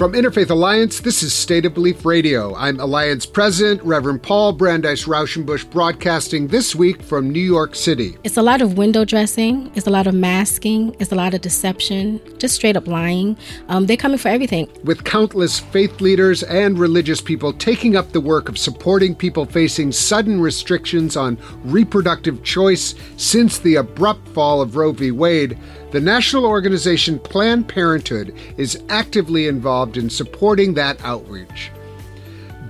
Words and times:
From 0.00 0.14
Interfaith 0.14 0.48
Alliance, 0.48 1.00
this 1.00 1.22
is 1.22 1.34
State 1.34 1.66
of 1.66 1.74
Belief 1.74 2.06
Radio. 2.06 2.54
I'm 2.54 2.80
Alliance 2.80 3.26
President, 3.26 3.82
Reverend 3.82 4.22
Paul 4.22 4.54
Brandeis 4.54 5.04
Raushenbush, 5.04 5.70
broadcasting 5.70 6.46
this 6.46 6.74
week 6.74 7.02
from 7.02 7.28
New 7.28 7.38
York 7.38 7.74
City. 7.74 8.16
It's 8.24 8.38
a 8.38 8.42
lot 8.42 8.62
of 8.62 8.78
window 8.78 9.04
dressing, 9.04 9.70
it's 9.74 9.86
a 9.86 9.90
lot 9.90 10.06
of 10.06 10.14
masking, 10.14 10.96
it's 11.00 11.12
a 11.12 11.14
lot 11.14 11.34
of 11.34 11.42
deception, 11.42 12.18
just 12.38 12.54
straight 12.54 12.78
up 12.78 12.86
lying. 12.86 13.36
Um, 13.68 13.84
they're 13.84 13.98
coming 13.98 14.16
for 14.16 14.28
everything. 14.28 14.70
With 14.84 15.04
countless 15.04 15.60
faith 15.60 16.00
leaders 16.00 16.42
and 16.44 16.78
religious 16.78 17.20
people 17.20 17.52
taking 17.52 17.94
up 17.94 18.12
the 18.12 18.22
work 18.22 18.48
of 18.48 18.56
supporting 18.56 19.14
people 19.14 19.44
facing 19.44 19.92
sudden 19.92 20.40
restrictions 20.40 21.14
on 21.14 21.36
reproductive 21.62 22.42
choice 22.42 22.94
since 23.18 23.58
the 23.58 23.74
abrupt 23.74 24.26
fall 24.28 24.62
of 24.62 24.76
Roe 24.76 24.92
v. 24.92 25.10
Wade, 25.10 25.58
the 25.92 26.00
national 26.00 26.46
organization 26.46 27.18
Planned 27.18 27.68
Parenthood 27.68 28.34
is 28.56 28.80
actively 28.88 29.48
involved 29.48 29.96
in 29.96 30.08
supporting 30.08 30.74
that 30.74 31.02
outreach. 31.04 31.72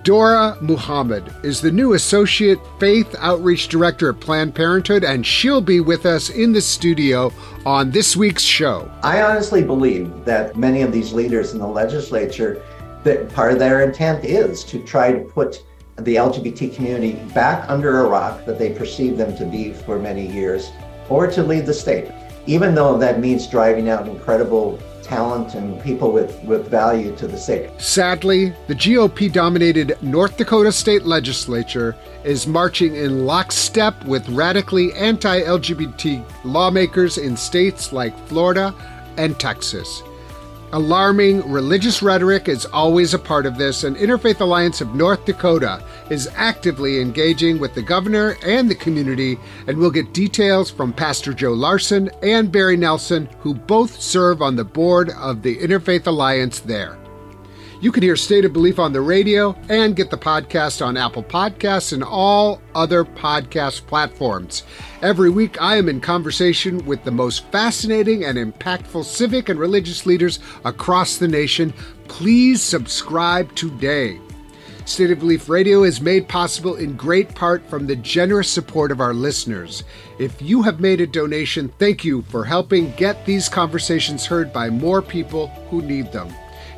Dora 0.02 0.56
Muhammad 0.62 1.30
is 1.43 1.60
the 1.60 1.70
new 1.70 1.93
Associate 1.93 2.59
Faith 2.79 3.15
Outreach 3.19 3.69
Director 3.69 4.09
at 4.09 4.20
Planned 4.20 4.55
Parenthood, 4.55 5.05
and 5.05 5.27
she'll 5.27 5.60
be 5.60 5.80
with 5.80 6.06
us 6.06 6.30
in 6.30 6.55
the 6.55 6.62
studio 6.62 7.30
on 7.66 7.91
this 7.91 8.16
week's 8.16 8.43
show. 8.43 8.91
I 9.02 9.21
honestly 9.21 9.62
believe 9.62 10.24
that 10.24 10.57
many 10.57 10.80
of 10.80 10.91
these 10.91 11.12
leaders 11.12 11.52
in 11.52 11.59
the 11.59 11.66
legislature, 11.66 12.62
that 13.05 13.30
part 13.34 13.52
of 13.52 13.59
their 13.59 13.82
intent 13.82 14.24
is 14.24 14.65
to 14.65 14.82
try 14.84 15.12
to 15.12 15.18
put 15.18 15.62
the 15.98 16.16
LGBT 16.16 16.74
community 16.74 17.12
back 17.34 17.68
under 17.68 18.01
a 18.01 18.09
rock 18.09 18.46
that 18.46 18.59
they 18.59 18.71
perceive 18.73 19.18
them 19.18 19.37
to 19.37 19.45
be 19.45 19.74
for 19.74 19.98
many 19.98 20.27
years, 20.27 20.71
or 21.10 21.27
to 21.27 21.43
lead 21.43 21.66
the 21.66 21.74
state 21.74 22.10
even 22.47 22.75
though 22.75 22.99
that 22.99 23.21
means 23.21 23.47
driving 23.47 23.89
out 23.89 24.09
incredible 24.09 24.79
talent 25.03 25.55
and 25.57 25.83
people 25.83 26.12
with, 26.12 26.41
with 26.45 26.69
value 26.69 27.15
to 27.16 27.27
the 27.27 27.37
state. 27.37 27.69
Sadly, 27.80 28.53
the 28.69 28.75
GOP 28.75 29.33
dominated 29.33 29.99
North 30.02 30.37
Dakota 30.37 30.71
state 30.71 31.02
legislature 31.02 31.97
is 32.23 32.47
marching 32.47 32.95
in 32.95 33.27
lockstep 33.27 34.05
with 34.05 34.29
radically 34.29 34.93
anti 34.93 35.41
LGBT 35.41 36.24
lawmakers 36.45 37.19
in 37.19 37.37
states 37.37 37.93
like 37.93 38.16
Florida 38.29 38.73
and 39.16 39.38
Texas. 39.41 40.02
Alarming 40.73 41.51
religious 41.51 42.01
rhetoric 42.01 42.49
is 42.49 42.65
always 42.66 43.13
a 43.13 43.18
part 43.18 43.45
of 43.45 43.59
this, 43.59 43.82
and 43.82 43.96
Interfaith 43.96 44.40
Alliance 44.40 44.80
of 44.80 44.95
North 44.95 45.24
Dakota 45.24 45.85
is 46.10 46.29
actively 46.37 47.01
engaging 47.01 47.59
with 47.59 47.74
the 47.74 47.82
governor 47.82 48.37
and 48.45 48.71
the 48.71 48.76
community, 48.76 49.37
and 49.66 49.76
we'll 49.76 49.91
get 49.91 50.15
details 50.15 50.71
from 50.71 50.93
Pastor 50.93 51.35
Joe 51.35 51.54
Larson 51.54 52.09
and 52.23 52.52
Barry 52.52 52.76
Nelson, 52.76 53.29
who 53.41 53.52
both 53.52 54.01
serve 54.01 54.43
on 54.43 54.54
the 54.54 54.63
board 54.63 55.10
of 55.18 55.43
the 55.43 55.57
Interfaith 55.57 56.07
Alliance 56.07 56.60
there. 56.60 56.99
You 57.82 57.90
can 57.90 58.02
hear 58.02 58.14
State 58.14 58.45
of 58.45 58.52
Belief 58.52 58.78
on 58.78 58.92
the 58.92 59.00
radio 59.00 59.56
and 59.70 59.96
get 59.96 60.10
the 60.10 60.18
podcast 60.18 60.84
on 60.84 60.98
Apple 60.98 61.23
Podcasts 61.23 61.95
and 61.95 62.04
all 62.04 62.60
other 62.74 63.06
podcast 63.06 63.86
platforms. 63.86 64.64
Every 65.00 65.31
week, 65.31 65.59
I 65.62 65.76
am 65.76 65.88
in 65.88 66.03
conversation 66.03 66.84
with 66.84 67.03
the 67.04 67.10
most 67.10 67.47
fascinating 67.47 68.22
and 68.22 68.36
impactful 68.36 69.06
civic 69.06 69.48
and 69.48 69.58
religious 69.58 70.04
leaders 70.04 70.41
across 70.66 71.16
the 71.16 71.26
nation. 71.26 71.72
Please 72.06 72.60
subscribe 72.60 73.54
today. 73.54 74.20
State 74.84 75.10
of 75.10 75.20
Belief 75.20 75.48
Radio 75.48 75.82
is 75.82 76.03
made 76.03 76.28
possible 76.28 76.76
in 76.76 76.98
great 76.98 77.34
part 77.34 77.66
from 77.70 77.86
the 77.86 77.97
generous 77.97 78.50
support 78.50 78.92
of 78.92 79.00
our 79.00 79.14
listeners. 79.14 79.84
If 80.19 80.42
you 80.42 80.60
have 80.60 80.81
made 80.81 81.00
a 81.00 81.06
donation, 81.06 81.72
thank 81.78 82.04
you 82.04 82.20
for 82.22 82.44
helping 82.44 82.92
get 82.97 83.25
these 83.25 83.48
conversations 83.48 84.26
heard 84.26 84.53
by 84.53 84.69
more 84.69 85.00
people 85.00 85.47
who 85.70 85.81
need 85.81 86.12
them. 86.12 86.31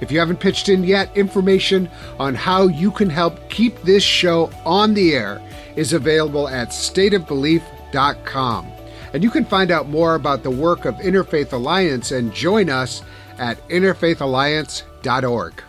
If 0.02 0.10
you 0.10 0.18
haven't 0.18 0.40
pitched 0.40 0.68
in 0.68 0.82
yet, 0.82 1.16
information 1.16 1.88
on 2.18 2.34
how 2.34 2.66
you 2.66 2.90
can 2.90 3.08
help 3.08 3.48
keep 3.48 3.80
this 3.82 4.02
show 4.02 4.50
on 4.66 4.94
the 4.94 5.14
air 5.14 5.40
is 5.76 5.92
available 5.92 6.48
at 6.48 6.70
stateofbelief.com. 6.70 8.72
And 9.14 9.22
you 9.22 9.30
can 9.30 9.44
find 9.44 9.70
out 9.70 9.88
more 9.88 10.16
about 10.16 10.42
the 10.42 10.50
work 10.50 10.86
of 10.86 10.96
Interfaith 10.96 11.52
Alliance 11.52 12.10
and 12.10 12.34
join 12.34 12.68
us 12.68 13.02
at 13.38 13.68
interfaithalliance.org. 13.68 15.62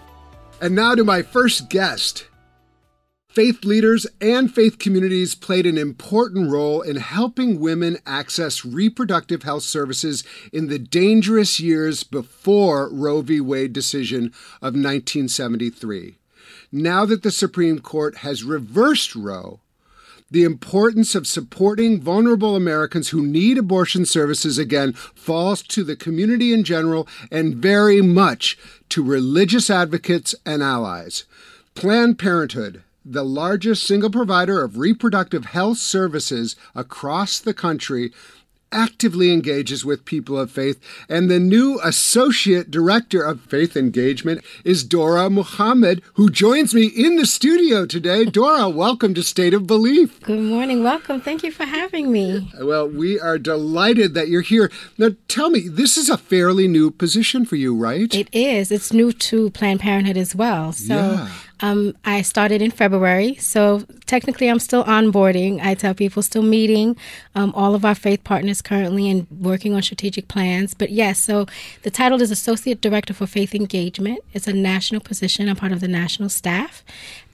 And 0.61 0.75
now 0.75 0.95
to 0.95 1.03
my 1.03 1.22
first 1.22 1.69
guest. 1.69 2.25
Faith 3.33 3.66
leaders 3.66 4.05
and 4.21 4.53
faith 4.53 4.77
communities 4.77 5.33
played 5.33 5.66
an 5.66 5.75
important 5.75 6.51
role 6.51 6.83
in 6.83 6.97
helping 6.97 7.59
women 7.59 7.97
access 8.05 8.63
reproductive 8.63 9.41
health 9.41 9.63
services 9.63 10.23
in 10.51 10.67
the 10.67 10.77
dangerous 10.77 11.59
years 11.59 12.03
before 12.03 12.88
Roe 12.93 13.22
v. 13.22 13.41
Wade 13.41 13.73
decision 13.73 14.25
of 14.61 14.75
1973. 14.75 16.19
Now 16.72 17.05
that 17.07 17.23
the 17.23 17.31
Supreme 17.31 17.79
Court 17.79 18.17
has 18.17 18.43
reversed 18.43 19.16
Roe, 19.16 19.61
the 20.29 20.43
importance 20.43 21.16
of 21.16 21.25
supporting 21.25 21.99
vulnerable 21.99 22.55
Americans 22.55 23.09
who 23.09 23.25
need 23.25 23.57
abortion 23.57 24.05
services 24.05 24.59
again 24.59 24.93
falls 24.93 25.63
to 25.63 25.83
the 25.83 25.95
community 25.95 26.53
in 26.53 26.63
general 26.63 27.07
and 27.31 27.55
very 27.55 27.99
much 27.99 28.59
to 28.89 29.01
religious 29.01 29.72
advocates 29.72 30.35
and 30.45 30.61
allies. 30.61 31.23
Planned 31.73 32.19
Parenthood 32.19 32.83
the 33.06 33.24
largest 33.24 33.84
single 33.84 34.09
provider 34.09 34.64
of 34.64 34.78
reproductive 34.78 35.46
health 35.46 35.78
services 35.78 36.56
across 36.75 37.40
the 37.40 37.53
country, 37.53 38.12
actively 38.72 39.31
engages 39.31 39.86
with 39.86 40.03
people 40.03 40.38
of 40.38 40.50
faith, 40.50 40.80
and 41.08 41.30
the 41.30 41.40
new 41.40 41.80
Associate 41.84 42.72
Director 42.72 43.22
of 43.22 43.41
Faith 43.41 43.78
Engagement 43.78 44.44
is 44.66 44.84
Dora 44.84 45.30
Muhammad, 45.30 46.02
who 46.16 46.30
joins 46.30 46.74
me 46.74 46.88
in 46.88 47.18
the 47.18 47.28
studio 47.28 47.86
today. 47.86 48.25
Dora, 48.25 48.69
welcome 48.69 49.14
to 49.14 49.22
State 49.22 49.53
of 49.53 49.68
Belief. 49.68 50.20
Good 50.22 50.41
morning. 50.41 50.84
Welcome. 50.84 51.22
Thank 51.22 51.44
you 51.44 51.52
for 51.52 51.66
having 51.66 52.12
me. 52.12 52.52
Well, 52.59 52.90
we 52.90 53.20
are 53.20 53.38
delighted 53.38 54.16
that 54.16 54.30
you're 54.30 54.41
here. 54.41 54.72
Now, 54.97 55.09
tell 55.28 55.52
me, 55.52 55.68
this 55.68 55.96
is 55.96 56.09
a 56.09 56.18
fairly 56.18 56.68
new 56.68 56.90
position 56.90 57.46
for 57.46 57.56
you, 57.58 57.75
right? 57.75 58.14
It 58.14 58.30
is. 58.34 58.72
It's 58.72 58.91
new 58.91 59.14
to 59.14 59.52
Planned 59.52 59.81
Parenthood 59.81 60.18
as 60.18 60.35
well. 60.35 60.72
So, 60.72 60.96
yeah. 60.96 61.30
Um, 61.63 61.96
I 62.03 62.24
started 62.24 62.62
in 62.62 62.72
February, 62.72 63.35
so 63.35 63.85
technically 64.06 64.50
I'm 64.50 64.59
still 64.59 64.84
onboarding. 64.84 65.62
I 65.62 65.75
tell 65.75 65.94
people 65.94 66.22
still 66.22 66.44
meeting 66.44 66.97
um, 67.35 67.53
all 67.56 67.74
of 67.74 67.85
our 67.85 67.96
faith 67.96 68.22
partners 68.25 68.62
currently 68.62 69.09
and 69.09 69.25
working 69.31 69.73
on 69.73 69.81
strategic 69.81 70.28
plans. 70.28 70.73
But 70.73 70.91
yes, 70.91 71.22
so 71.22 71.46
the 71.84 71.90
title 71.90 72.22
is 72.22 72.31
Associate 72.31 72.81
Director 72.81 73.13
for 73.13 73.25
Faith 73.25 73.56
Engagement. 73.56 74.19
It's 74.34 74.46
a 74.46 74.52
national 74.52 75.00
position. 75.00 75.47
I'm 75.47 75.56
part 75.56 75.72
of 75.72 75.79
the 75.79 75.88
national 75.88 76.28
staff, 76.28 76.84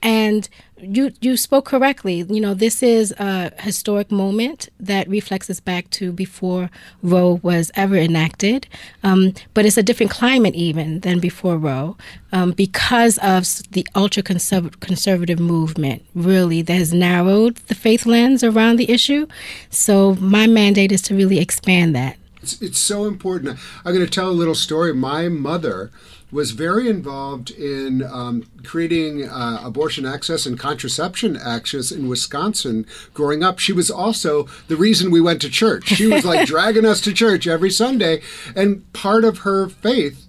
and 0.03 0.47
you 0.81 1.12
you 1.22 1.38
spoke 1.38 1.66
correctly. 1.66 2.25
You 2.29 2.41
know, 2.41 2.53
this 2.53 2.81
is 2.84 3.12
a 3.17 3.51
historic 3.62 4.12
moment 4.12 4.69
that 4.79 5.07
reflects 5.07 5.50
us 5.50 5.59
back 5.59 5.90
to 5.91 6.12
before 6.12 6.69
Roe 7.03 7.40
was 7.44 7.72
ever 7.75 7.95
enacted, 7.95 8.67
um, 9.03 9.34
but 9.53 9.66
it's 9.66 9.78
a 9.78 9.84
different 9.84 10.12
climate 10.12 10.56
even 10.56 11.01
than 11.01 11.19
before 11.19 11.57
Roe 11.57 11.97
um, 12.31 12.51
because 12.51 13.18
of 13.19 13.45
the 13.72 13.88
ultra 13.95 14.23
conservative 14.23 15.39
movement. 15.39 16.03
Really, 16.16 16.62
that 16.62 16.73
has 16.73 16.94
narrowed 16.94 17.56
the 17.68 17.75
faith 17.75 18.06
lens 18.06 18.44
around 18.44 18.78
the 18.78 18.91
issue. 18.91 19.28
So 19.69 20.16
my 20.16 20.47
mandate 20.47 20.91
is 20.91 21.01
to 21.03 21.16
really 21.16 21.39
expand 21.39 21.95
that. 21.95 22.18
It's, 22.41 22.62
it's 22.62 22.79
so 22.79 23.06
important. 23.06 23.59
I'm 23.84 23.94
going 23.94 24.06
to 24.06 24.12
tell 24.12 24.29
a 24.29 24.31
little 24.31 24.56
story. 24.56 24.94
My 24.94 25.28
mother 25.28 25.91
was 26.31 26.51
very 26.51 26.88
involved 26.88 27.50
in 27.51 28.03
um, 28.03 28.45
creating 28.63 29.28
uh, 29.28 29.62
abortion 29.63 30.06
access 30.06 30.45
and 30.45 30.59
contraception 30.59 31.35
access 31.35 31.91
in 31.91 32.07
Wisconsin 32.07 32.85
growing 33.13 33.44
up. 33.44 33.59
She 33.59 33.73
was 33.73 33.90
also 33.90 34.47
the 34.68 34.75
reason 34.75 35.09
we 35.12 35.22
went 35.22 35.41
to 35.41 35.50
church. 35.50 35.88
She 35.88 36.07
was 36.07 36.25
like 36.25 36.47
dragging 36.53 36.85
us 36.85 37.01
to 37.01 37.13
church 37.13 37.47
every 37.47 37.72
Sunday. 37.72 38.22
And 38.56 38.91
part 38.94 39.23
of 39.23 39.39
her 39.39 39.69
faith 39.69 40.28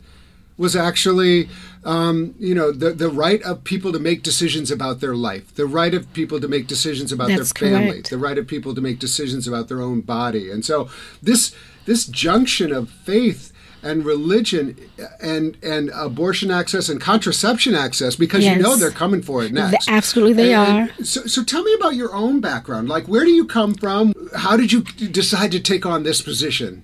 was 0.56 0.74
actually. 0.76 1.48
Um, 1.82 2.34
you 2.38 2.54
know 2.54 2.72
the 2.72 2.90
the 2.90 3.08
right 3.08 3.42
of 3.42 3.64
people 3.64 3.90
to 3.90 3.98
make 3.98 4.22
decisions 4.22 4.70
about 4.70 5.00
their 5.00 5.16
life, 5.16 5.54
the 5.54 5.64
right 5.64 5.94
of 5.94 6.12
people 6.12 6.38
to 6.38 6.46
make 6.46 6.66
decisions 6.66 7.10
about 7.10 7.28
That's 7.28 7.54
their 7.54 7.70
family, 7.70 7.92
correct. 7.92 8.10
the 8.10 8.18
right 8.18 8.36
of 8.36 8.46
people 8.46 8.74
to 8.74 8.82
make 8.82 8.98
decisions 8.98 9.48
about 9.48 9.68
their 9.68 9.80
own 9.80 10.02
body, 10.02 10.50
and 10.50 10.62
so 10.62 10.90
this 11.22 11.54
this 11.86 12.04
junction 12.04 12.70
of 12.70 12.90
faith 12.90 13.49
and 13.82 14.04
religion 14.04 14.76
and 15.20 15.56
and 15.62 15.90
abortion 15.94 16.50
access 16.50 16.88
and 16.88 17.00
contraception 17.00 17.74
access 17.74 18.16
because 18.16 18.44
yes. 18.44 18.56
you 18.56 18.62
know 18.62 18.76
they're 18.76 18.90
coming 18.90 19.22
for 19.22 19.42
it 19.44 19.52
next. 19.52 19.88
Absolutely, 19.88 20.34
they 20.34 20.54
and, 20.54 20.90
are. 20.90 20.94
And 20.96 21.06
so, 21.06 21.26
so 21.26 21.42
tell 21.42 21.62
me 21.62 21.74
about 21.74 21.94
your 21.94 22.14
own 22.14 22.40
background. 22.40 22.88
Like, 22.88 23.06
where 23.06 23.24
do 23.24 23.30
you 23.30 23.44
come 23.44 23.74
from? 23.74 24.14
How 24.36 24.56
did 24.56 24.72
you 24.72 24.82
decide 24.82 25.52
to 25.52 25.60
take 25.60 25.86
on 25.86 26.02
this 26.02 26.22
position? 26.22 26.82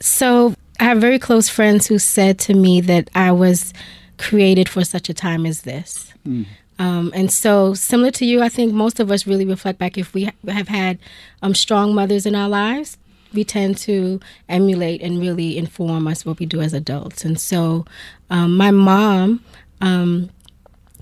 So, 0.00 0.54
I 0.78 0.84
have 0.84 0.98
very 0.98 1.18
close 1.18 1.48
friends 1.48 1.86
who 1.86 1.98
said 1.98 2.38
to 2.40 2.54
me 2.54 2.80
that 2.82 3.10
I 3.14 3.32
was 3.32 3.72
created 4.18 4.68
for 4.68 4.84
such 4.84 5.08
a 5.08 5.14
time 5.14 5.44
as 5.46 5.62
this. 5.62 6.12
Mm. 6.26 6.46
Um, 6.78 7.12
and 7.14 7.30
so, 7.30 7.74
similar 7.74 8.10
to 8.12 8.24
you, 8.24 8.42
I 8.42 8.48
think 8.48 8.72
most 8.72 9.00
of 9.00 9.10
us 9.10 9.26
really 9.26 9.44
reflect 9.44 9.78
back 9.78 9.98
if 9.98 10.14
we 10.14 10.30
have 10.48 10.68
had 10.68 10.98
um, 11.42 11.54
strong 11.54 11.94
mothers 11.94 12.24
in 12.24 12.34
our 12.34 12.48
lives 12.48 12.96
we 13.32 13.44
tend 13.44 13.76
to 13.78 14.20
emulate 14.48 15.02
and 15.02 15.20
really 15.20 15.56
inform 15.56 16.06
us 16.06 16.24
what 16.24 16.38
we 16.38 16.46
do 16.46 16.60
as 16.60 16.72
adults. 16.72 17.24
And 17.24 17.40
so, 17.40 17.84
um, 18.30 18.56
my 18.56 18.70
mom, 18.70 19.42
um, 19.80 20.30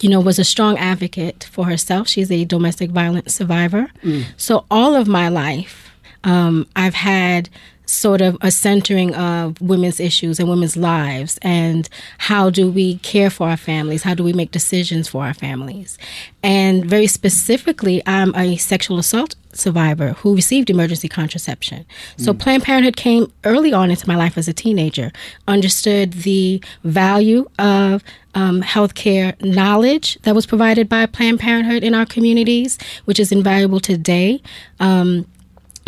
you 0.00 0.08
know, 0.08 0.20
was 0.20 0.38
a 0.38 0.44
strong 0.44 0.78
advocate 0.78 1.48
for 1.50 1.66
herself. 1.66 2.08
She's 2.08 2.30
a 2.30 2.44
domestic 2.44 2.90
violence 2.90 3.34
survivor. 3.34 3.88
Mm. 4.02 4.24
So 4.36 4.64
all 4.70 4.94
of 4.94 5.08
my 5.08 5.28
life, 5.28 5.90
um, 6.24 6.66
I've 6.76 6.94
had 6.94 7.48
sort 7.88 8.20
of 8.20 8.36
a 8.42 8.50
centering 8.50 9.14
of 9.14 9.60
women's 9.60 9.98
issues 9.98 10.38
and 10.38 10.48
women's 10.48 10.76
lives 10.76 11.38
and 11.40 11.88
how 12.18 12.50
do 12.50 12.70
we 12.70 12.98
care 12.98 13.30
for 13.30 13.48
our 13.48 13.56
families? 13.56 14.02
How 14.02 14.14
do 14.14 14.22
we 14.22 14.32
make 14.32 14.50
decisions 14.50 15.08
for 15.08 15.24
our 15.24 15.34
families? 15.34 15.96
And 16.42 16.84
very 16.84 17.06
specifically 17.06 18.02
i'm 18.06 18.34
a 18.34 18.56
sexual 18.56 18.98
assault 18.98 19.34
survivor 19.52 20.12
who 20.12 20.34
received 20.36 20.70
emergency 20.70 21.08
contraception. 21.08 21.84
So 22.16 22.32
mm. 22.32 22.38
planned 22.38 22.62
parenthood 22.62 22.96
came 22.96 23.32
early 23.44 23.72
on 23.72 23.90
into 23.90 24.06
my 24.06 24.16
life 24.16 24.36
as 24.36 24.48
a 24.48 24.52
teenager 24.52 25.10
understood 25.46 26.12
the 26.12 26.62
value 26.84 27.48
of 27.58 28.04
um, 28.34 28.62
healthcare 28.62 29.40
knowledge 29.42 30.18
that 30.22 30.34
was 30.34 30.46
provided 30.46 30.88
by 30.88 31.06
planned 31.06 31.40
parenthood 31.40 31.82
in 31.82 31.94
our 31.94 32.06
communities 32.06 32.78
which 33.06 33.18
is 33.18 33.32
invaluable 33.32 33.80
today. 33.80 34.40
Um, 34.78 35.26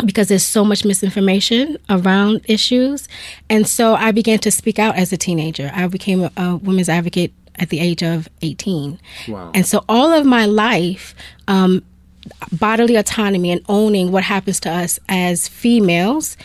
because 0.05 0.27
there's 0.27 0.45
so 0.45 0.63
much 0.63 0.85
misinformation 0.85 1.77
around 1.89 2.41
issues. 2.45 3.07
And 3.49 3.67
so 3.67 3.95
I 3.95 4.11
began 4.11 4.39
to 4.39 4.51
speak 4.51 4.79
out 4.79 4.95
as 4.95 5.11
a 5.11 5.17
teenager. 5.17 5.71
I 5.73 5.87
became 5.87 6.23
a, 6.23 6.31
a 6.37 6.55
women's 6.57 6.89
advocate 6.89 7.33
at 7.59 7.69
the 7.69 7.79
age 7.79 8.03
of 8.03 8.27
18. 8.41 8.99
Wow. 9.27 9.51
And 9.53 9.65
so 9.65 9.83
all 9.87 10.11
of 10.11 10.25
my 10.25 10.45
life, 10.45 11.13
um, 11.47 11.83
bodily 12.51 12.95
autonomy 12.95 13.51
and 13.51 13.61
owning 13.67 14.11
what 14.11 14.23
happens 14.23 14.59
to 14.61 14.69
us 14.69 14.99
as 15.09 15.47
females 15.47 16.37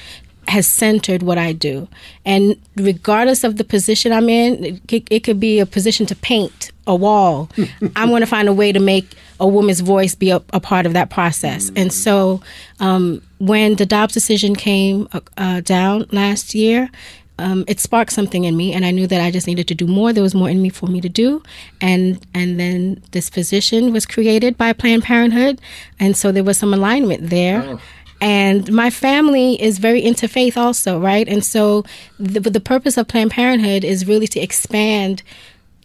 has 0.48 0.66
centered 0.66 1.22
what 1.22 1.38
I 1.38 1.52
do. 1.52 1.88
And 2.24 2.56
regardless 2.76 3.44
of 3.44 3.56
the 3.56 3.64
position 3.64 4.12
I'm 4.12 4.28
in, 4.28 4.80
it, 4.88 5.08
it 5.10 5.20
could 5.20 5.40
be 5.40 5.58
a 5.58 5.66
position 5.66 6.06
to 6.06 6.16
paint 6.16 6.70
a 6.86 6.94
wall. 6.94 7.48
I'm 7.96 8.10
going 8.10 8.20
to 8.20 8.26
find 8.26 8.48
a 8.48 8.52
way 8.52 8.72
to 8.72 8.78
make 8.78 9.16
a 9.38 9.46
woman's 9.46 9.80
voice 9.80 10.14
be 10.14 10.30
a, 10.30 10.42
a 10.52 10.60
part 10.60 10.86
of 10.86 10.92
that 10.92 11.10
process. 11.10 11.66
Mm-hmm. 11.66 11.78
And 11.78 11.92
so 11.92 12.40
um, 12.80 13.22
when 13.38 13.76
the 13.76 13.86
Dobbs 13.86 14.14
decision 14.14 14.54
came 14.54 15.08
uh, 15.12 15.20
uh, 15.36 15.60
down 15.60 16.06
last 16.10 16.54
year, 16.54 16.90
um, 17.38 17.64
it 17.68 17.80
sparked 17.80 18.12
something 18.12 18.44
in 18.44 18.56
me, 18.56 18.72
and 18.72 18.86
I 18.86 18.90
knew 18.90 19.06
that 19.06 19.20
I 19.20 19.30
just 19.30 19.46
needed 19.46 19.68
to 19.68 19.74
do 19.74 19.86
more. 19.86 20.12
There 20.12 20.22
was 20.22 20.34
more 20.34 20.48
in 20.48 20.62
me 20.62 20.70
for 20.70 20.86
me 20.86 21.00
to 21.02 21.08
do, 21.08 21.42
and 21.82 22.18
and 22.32 22.58
then 22.58 23.02
this 23.10 23.28
position 23.28 23.92
was 23.92 24.06
created 24.06 24.56
by 24.56 24.72
Planned 24.72 25.02
Parenthood, 25.02 25.60
and 26.00 26.16
so 26.16 26.32
there 26.32 26.44
was 26.44 26.56
some 26.56 26.72
alignment 26.72 27.28
there. 27.28 27.62
Oh. 27.62 27.80
And 28.18 28.72
my 28.72 28.88
family 28.88 29.60
is 29.60 29.76
very 29.76 30.00
interfaith 30.00 30.56
also, 30.56 30.98
right? 30.98 31.28
And 31.28 31.44
so 31.44 31.84
the, 32.18 32.40
the 32.40 32.60
purpose 32.60 32.96
of 32.96 33.08
Planned 33.08 33.32
Parenthood 33.32 33.84
is 33.84 34.08
really 34.08 34.26
to 34.28 34.40
expand 34.40 35.22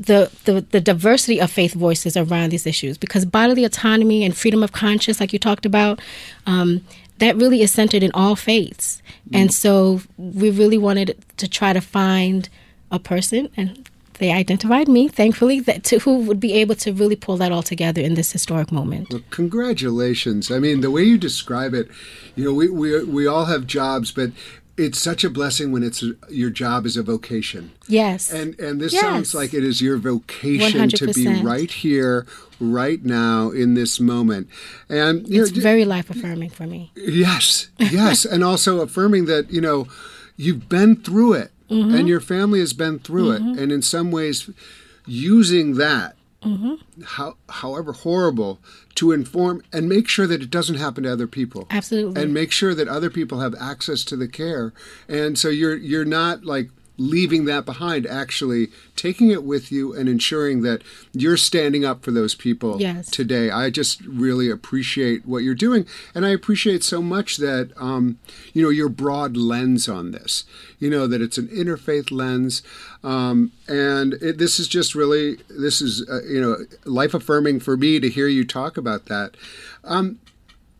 the, 0.02 0.32
the, 0.46 0.62
the 0.62 0.82
diversity 0.82 1.40
of 1.40 1.52
faith 1.52 1.74
voices 1.74 2.18
around 2.18 2.50
these 2.50 2.66
issues 2.66 2.98
because 2.98 3.26
bodily 3.26 3.64
autonomy 3.64 4.24
and 4.24 4.36
freedom 4.36 4.64
of 4.64 4.72
conscience, 4.72 5.20
like 5.20 5.34
you 5.34 5.40
talked 5.40 5.66
about, 5.66 6.00
um, 6.46 6.84
that 7.20 7.36
really 7.36 7.62
is 7.62 7.72
centered 7.72 8.02
in 8.02 8.12
all 8.14 8.36
faiths. 8.36 9.02
Mm-hmm. 9.28 9.36
And 9.36 9.54
so 9.54 10.02
we 10.18 10.50
really 10.50 10.78
wanted 10.78 11.24
to 11.38 11.48
try 11.48 11.72
to 11.72 11.82
find 11.82 12.50
a 12.90 13.00
person, 13.00 13.50
and 13.56 13.88
they 14.16 14.32
identified 14.32 14.88
me, 14.88 15.08
thankfully, 15.08 15.60
that 15.62 15.84
to, 15.86 16.00
who 16.00 16.18
would 16.24 16.40
be 16.40 16.54
able 16.54 16.76
to 16.76 16.92
really 16.92 17.16
pull 17.16 17.38
that 17.38 17.52
all 17.52 17.64
together 17.64 18.02
in 18.02 18.16
this 18.16 18.32
historic 18.32 18.72
moment. 18.72 19.10
Well, 19.12 19.22
congratulations! 19.30 20.52
I 20.52 20.60
mean, 20.60 20.82
the 20.82 20.92
way 20.92 21.04
you 21.04 21.18
describe 21.18 21.74
it, 21.74 21.90
you 22.36 22.44
know, 22.44 22.54
we 22.54 22.70
we 22.70 23.04
we 23.04 23.28
all 23.28 23.46
have 23.46 23.66
jobs, 23.66 24.12
but 24.12 24.32
it's 24.78 25.00
such 25.00 25.24
a 25.24 25.30
blessing 25.30 25.72
when 25.72 25.84
it's 25.84 26.04
your 26.30 26.50
job 26.50 26.86
is 26.86 26.98
a 26.98 27.04
vocation. 27.04 27.72
Yes. 27.88 28.32
And 28.32 28.60
and 28.60 28.80
this 28.80 28.94
yes. 28.94 29.02
sounds 29.02 29.36
like 29.36 29.54
it 29.54 29.64
is 29.64 29.82
your 29.82 29.98
vocation 29.98 30.90
100%. 30.90 30.98
to 30.98 31.14
be 31.14 31.42
right 31.44 31.72
here, 31.72 32.26
right 32.60 33.04
now, 33.04 33.50
in 33.50 33.74
this 33.74 34.00
moment. 34.00 34.48
And 34.90 35.28
it's 35.30 35.56
know, 35.56 35.62
very 35.62 35.86
life 35.86 36.10
affirming 36.10 36.50
for 36.50 36.66
me. 36.66 36.92
Yes, 36.96 37.70
yes, 37.78 38.26
and 38.26 38.44
also 38.44 38.82
affirming 38.82 39.26
that 39.26 39.52
you 39.52 39.62
know 39.62 39.88
you've 40.38 40.70
been 40.70 40.96
through 40.96 41.34
it 41.34 41.52
mm-hmm. 41.70 41.96
and 41.96 42.08
your 42.08 42.20
family 42.20 42.60
has 42.60 42.74
been 42.74 43.00
through 43.00 43.30
mm-hmm. 43.30 43.50
it, 43.50 43.60
and 43.60 43.72
in 43.72 43.82
some 43.82 44.12
ways, 44.12 44.50
using 45.06 45.76
that, 45.76 46.16
mm-hmm. 46.44 46.76
how, 47.04 47.38
however 47.50 47.94
horrible, 47.94 48.60
to 49.02 49.12
inform 49.12 49.64
and 49.74 49.90
make 49.90 50.08
sure 50.08 50.28
that 50.28 50.44
it 50.44 50.52
doesn't 50.52 50.76
happen 50.76 51.04
to 51.04 51.12
other 51.12 51.26
people. 51.26 51.66
Absolutely, 51.72 52.22
and 52.22 52.32
make 52.32 52.52
sure 52.52 52.76
that 52.76 52.88
other 52.88 53.10
people 53.10 53.40
have 53.40 53.56
access 53.60 54.04
to 54.04 54.16
the 54.16 54.28
care, 54.28 54.74
and 55.10 55.40
so 55.40 55.50
you're 55.50 55.76
you're 55.76 56.06
not 56.06 56.46
like 56.46 56.70
leaving 57.02 57.46
that 57.46 57.66
behind, 57.66 58.06
actually 58.06 58.68
taking 58.96 59.32
it 59.32 59.44
with 59.44 59.72
you 59.72 59.94
and 59.94 60.08
ensuring 60.08 60.62
that 60.62 60.84
you're 61.14 61.36
standing 61.36 61.84
up 61.84 62.04
for 62.04 62.12
those 62.12 62.36
people 62.36 62.80
yes. 62.80 63.10
today. 63.10 63.50
I 63.50 63.72
just 63.72 64.02
really 64.02 64.52
appreciate 64.52 65.26
what 65.26 65.40
you're 65.40 65.56
doing. 65.56 65.88
And 66.14 66.26
I 66.26 66.30
appreciate 66.30 66.84
so 66.84 67.02
much 67.02 67.38
that, 67.38 67.72
um, 67.78 68.20
you 68.54 68.62
know, 68.62 68.70
your 68.70 68.90
broad 68.90 69.36
lens 69.36 69.90
on 69.90 70.12
this, 70.12 70.44
you 70.78 70.90
know, 70.90 71.08
that 71.08 71.22
it's 71.22 71.40
an 71.40 71.48
interfaith 71.48 72.12
lens. 72.12 72.62
Um, 73.04 73.52
and 73.68 74.14
it, 74.16 74.38
this 74.38 74.60
is 74.60 74.68
just 74.68 74.94
really, 74.94 75.38
this 75.50 75.82
is, 75.82 76.08
uh, 76.08 76.22
you 76.24 76.40
know, 76.40 76.58
life 76.86 77.16
affirming 77.16 77.60
for 77.62 77.76
me 77.76 78.00
to 78.00 78.10
hear 78.10 78.28
you 78.28 78.46
talk 78.46 78.78
about 78.78 79.06
that. 79.08 79.36
Um, 79.84 80.20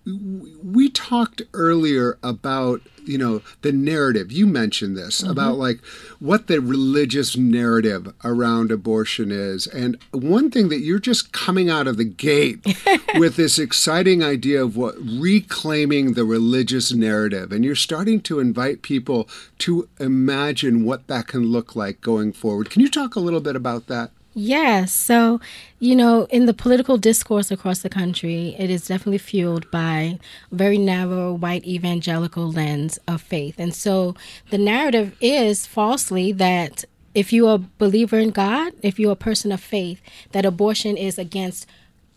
we 0.06 0.90
talked 0.90 1.42
earlier 1.54 2.18
about 2.24 2.82
you 3.06 3.18
know 3.18 3.42
the 3.62 3.72
narrative. 3.72 4.32
You 4.32 4.48
mentioned 4.48 4.98
this 4.98 5.22
mm-hmm. 5.22 5.32
about 5.32 5.58
like 5.58 5.84
what 6.20 6.48
the 6.48 6.62
religious 6.62 7.36
narrative 7.36 8.14
around 8.24 8.72
abortion 8.72 9.32
is. 9.32 9.68
And 9.68 9.98
one 10.12 10.52
thing 10.52 10.70
that 10.70 10.80
you're 10.80 11.00
just 11.00 11.32
coming 11.32 11.70
out 11.70 11.88
of 11.88 11.98
the 11.98 12.06
gate 12.06 12.66
with 13.16 13.36
this 13.36 13.60
exciting 13.60 14.24
idea 14.24 14.64
of 14.64 14.78
what 14.78 14.96
reclaiming 15.00 16.14
the 16.14 16.26
religious 16.26 16.94
narrative. 16.94 17.52
And 17.52 17.66
you're 17.66 17.76
starting 17.76 18.22
to 18.22 18.40
invite 18.40 18.82
people 18.82 19.28
to 19.60 19.90
imagine 20.00 20.86
what 20.86 21.08
that 21.08 21.28
can 21.28 21.46
look 21.46 21.76
like 21.76 22.02
going 22.02 22.34
forward. 22.34 22.70
Can 22.70 22.82
you 22.82 22.90
talk 22.90 23.16
a 23.16 23.20
little 23.20 23.42
bit 23.42 23.56
about 23.56 23.88
that 23.88 24.12
Yes. 24.34 24.94
So, 24.94 25.42
you 25.80 25.96
know, 25.96 26.26
in 26.30 26.46
the 26.46 26.54
political 26.54 26.98
discourse 26.98 27.52
across 27.52 27.80
the 27.80 27.90
country, 27.90 28.56
it 28.58 28.70
is 28.70 28.88
definitely 28.88 29.18
fueled 29.18 29.70
by 29.72 30.20
a 30.52 30.56
very 30.56 30.78
narrow 30.78 31.34
white 31.34 31.66
evangelical 31.66 32.50
lens 32.50 32.98
of 33.08 33.22
faith. 33.22 33.56
And 33.58 33.76
so 33.76 34.16
the 34.50 34.58
narrative 34.58 35.18
is 35.20 35.68
falsely 35.68 36.32
that 36.34 36.86
if 37.14 37.34
you're 37.34 37.56
a 37.56 37.58
believer 37.58 38.18
in 38.18 38.30
God, 38.30 38.72
if 38.82 38.98
you're 38.98 39.12
a 39.12 39.18
person 39.18 39.52
of 39.52 39.60
faith, 39.60 40.02
that 40.32 40.46
abortion 40.46 40.96
is 40.96 41.18
against 41.18 41.68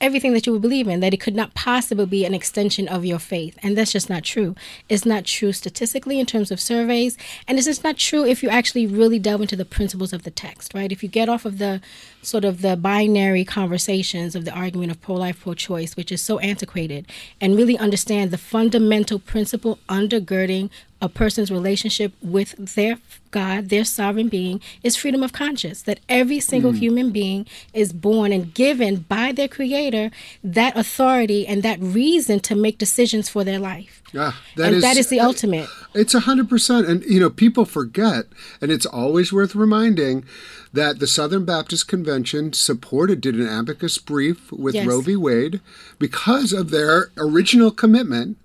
everything 0.00 0.32
that 0.32 0.46
you 0.46 0.52
would 0.52 0.62
believe 0.62 0.88
in, 0.88 1.00
that 1.00 1.14
it 1.14 1.20
could 1.20 1.34
not 1.34 1.54
possibly 1.54 2.06
be 2.06 2.24
an 2.24 2.34
extension 2.34 2.88
of 2.88 3.04
your 3.04 3.18
faith. 3.18 3.58
And 3.62 3.76
that's 3.76 3.92
just 3.92 4.10
not 4.10 4.24
true. 4.24 4.54
It's 4.88 5.06
not 5.06 5.24
true 5.24 5.52
statistically 5.52 6.20
in 6.20 6.26
terms 6.26 6.50
of 6.50 6.60
surveys. 6.60 7.16
And 7.46 7.58
it's 7.58 7.66
just 7.66 7.84
not 7.84 7.96
true 7.96 8.24
if 8.24 8.42
you 8.42 8.48
actually 8.48 8.86
really 8.86 9.18
delve 9.18 9.42
into 9.42 9.56
the 9.56 9.64
principles 9.64 10.12
of 10.12 10.24
the 10.24 10.30
text, 10.30 10.74
right? 10.74 10.92
If 10.92 11.02
you 11.02 11.08
get 11.08 11.28
off 11.28 11.44
of 11.44 11.58
the 11.58 11.80
sort 12.26 12.44
of 12.44 12.62
the 12.62 12.76
binary 12.76 13.44
conversations 13.44 14.34
of 14.34 14.44
the 14.44 14.52
argument 14.52 14.90
of 14.90 15.00
pro 15.00 15.14
life, 15.14 15.40
pro 15.40 15.54
choice, 15.54 15.96
which 15.96 16.10
is 16.12 16.20
so 16.20 16.38
antiquated, 16.38 17.06
and 17.40 17.56
really 17.56 17.78
understand 17.78 18.30
the 18.30 18.38
fundamental 18.38 19.18
principle 19.18 19.78
undergirding 19.88 20.70
a 21.02 21.08
person's 21.08 21.50
relationship 21.50 22.12
with 22.22 22.54
their 22.74 22.98
God, 23.30 23.68
their 23.68 23.84
sovereign 23.84 24.28
being, 24.28 24.60
is 24.82 24.96
freedom 24.96 25.22
of 25.22 25.32
conscience. 25.32 25.82
That 25.82 26.00
every 26.08 26.40
single 26.40 26.72
mm. 26.72 26.78
human 26.78 27.10
being 27.10 27.46
is 27.74 27.92
born 27.92 28.32
and 28.32 28.54
given 28.54 29.04
by 29.08 29.32
their 29.32 29.48
Creator 29.48 30.10
that 30.42 30.76
authority 30.76 31.46
and 31.46 31.62
that 31.62 31.78
reason 31.80 32.40
to 32.40 32.54
make 32.54 32.78
decisions 32.78 33.28
for 33.28 33.44
their 33.44 33.58
life. 33.58 34.03
Yeah, 34.14 34.35
that 34.54 34.66
and 34.66 34.76
is, 34.76 34.83
that 34.83 34.97
is 34.97 35.09
the 35.09 35.18
ultimate. 35.18 35.68
It's 35.92 36.14
a 36.14 36.21
hundred 36.21 36.49
percent, 36.49 36.87
and 36.87 37.02
you 37.02 37.18
know 37.18 37.30
people 37.30 37.64
forget, 37.64 38.26
and 38.61 38.71
it's 38.71 38.87
always 38.87 39.33
worth 39.33 39.56
reminding 39.56 40.25
that 40.73 41.00
the 41.00 41.09
Southern 41.09 41.44
Baptist 41.44 41.88
Convention 41.88 42.52
supported, 42.52 43.21
did 43.21 43.35
an 43.35 43.49
amicus 43.49 43.99
brief 43.99 44.52
with 44.52 44.76
yes. 44.76 44.87
Roe 44.87 45.00
v. 45.00 45.16
Wade 45.16 45.61
because 45.99 46.52
of 46.52 46.71
their 46.71 47.11
original 47.18 47.73
commitment 47.73 48.38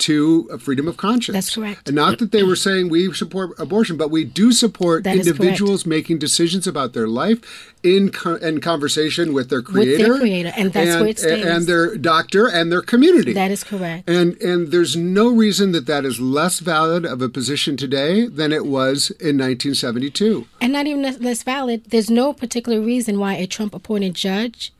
to 0.00 0.58
freedom 0.58 0.88
of 0.88 0.96
conscience. 0.96 1.34
That's 1.34 1.54
correct. 1.54 1.88
And 1.88 1.96
not 1.96 2.18
that 2.18 2.32
they 2.32 2.42
were 2.42 2.56
saying 2.56 2.88
we 2.88 3.12
support 3.12 3.58
abortion, 3.58 3.96
but 3.96 4.10
we 4.10 4.24
do 4.24 4.52
support 4.52 5.04
that 5.04 5.16
individuals 5.16 5.86
making 5.86 6.18
decisions 6.18 6.66
about 6.66 6.92
their 6.92 7.06
life 7.06 7.72
in 7.82 8.10
co- 8.10 8.36
in 8.36 8.60
conversation 8.60 9.32
with 9.32 9.50
their 9.50 9.62
creator, 9.62 9.90
with 9.90 9.98
their 10.00 10.18
creator, 10.18 10.52
and 10.56 10.72
that's 10.72 10.90
and, 10.90 11.00
where 11.00 11.10
it 11.10 11.18
stays. 11.18 11.44
and 11.44 11.66
their 11.66 11.96
doctor 11.96 12.48
and 12.48 12.70
their 12.70 12.82
community. 12.82 13.32
That 13.32 13.50
is 13.50 13.64
correct. 13.64 14.08
And 14.08 14.36
and 14.42 14.68
there's 14.68 14.96
no 14.96 15.28
reason 15.28 15.72
that 15.72 15.86
that 15.86 16.04
is 16.04 16.20
less 16.20 16.60
valid 16.60 17.04
of 17.04 17.22
a 17.22 17.28
position 17.28 17.76
today 17.76 18.26
than 18.26 18.52
it 18.52 18.66
was 18.66 19.10
in 19.12 19.38
1972. 19.38 20.46
And 20.60 20.72
not 20.72 20.86
even 20.86 21.02
less 21.02 21.42
valid. 21.42 21.84
There's 21.86 22.10
no 22.10 22.32
particular 22.32 22.80
reason 22.80 23.18
why 23.18 23.34
a 23.34 23.46
Trump 23.46 23.74
appointed 23.74 24.14
judge 24.14 24.72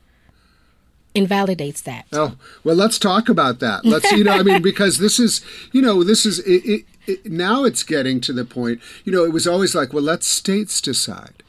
invalidates 1.13 1.81
that. 1.81 2.05
Oh, 2.13 2.35
well, 2.63 2.75
let's 2.75 2.97
talk 2.97 3.29
about 3.29 3.59
that. 3.59 3.85
Let's, 3.85 4.11
you 4.11 4.23
know, 4.23 4.31
I 4.31 4.43
mean, 4.43 4.61
because 4.71 4.97
this 4.97 5.19
is, 5.19 5.43
you 5.71 5.81
know, 5.81 6.03
this 6.03 6.25
is, 6.25 6.39
it, 6.39 6.65
it, 6.65 6.85
it, 7.07 7.31
now 7.31 7.63
it's 7.63 7.83
getting 7.83 8.21
to 8.21 8.33
the 8.33 8.45
point. 8.45 8.81
You 9.03 9.11
know, 9.11 9.23
it 9.23 9.33
was 9.33 9.47
always 9.47 9.75
like, 9.75 9.93
well, 9.93 10.03
let 10.03 10.23
states 10.23 10.79
decide. 10.81 11.43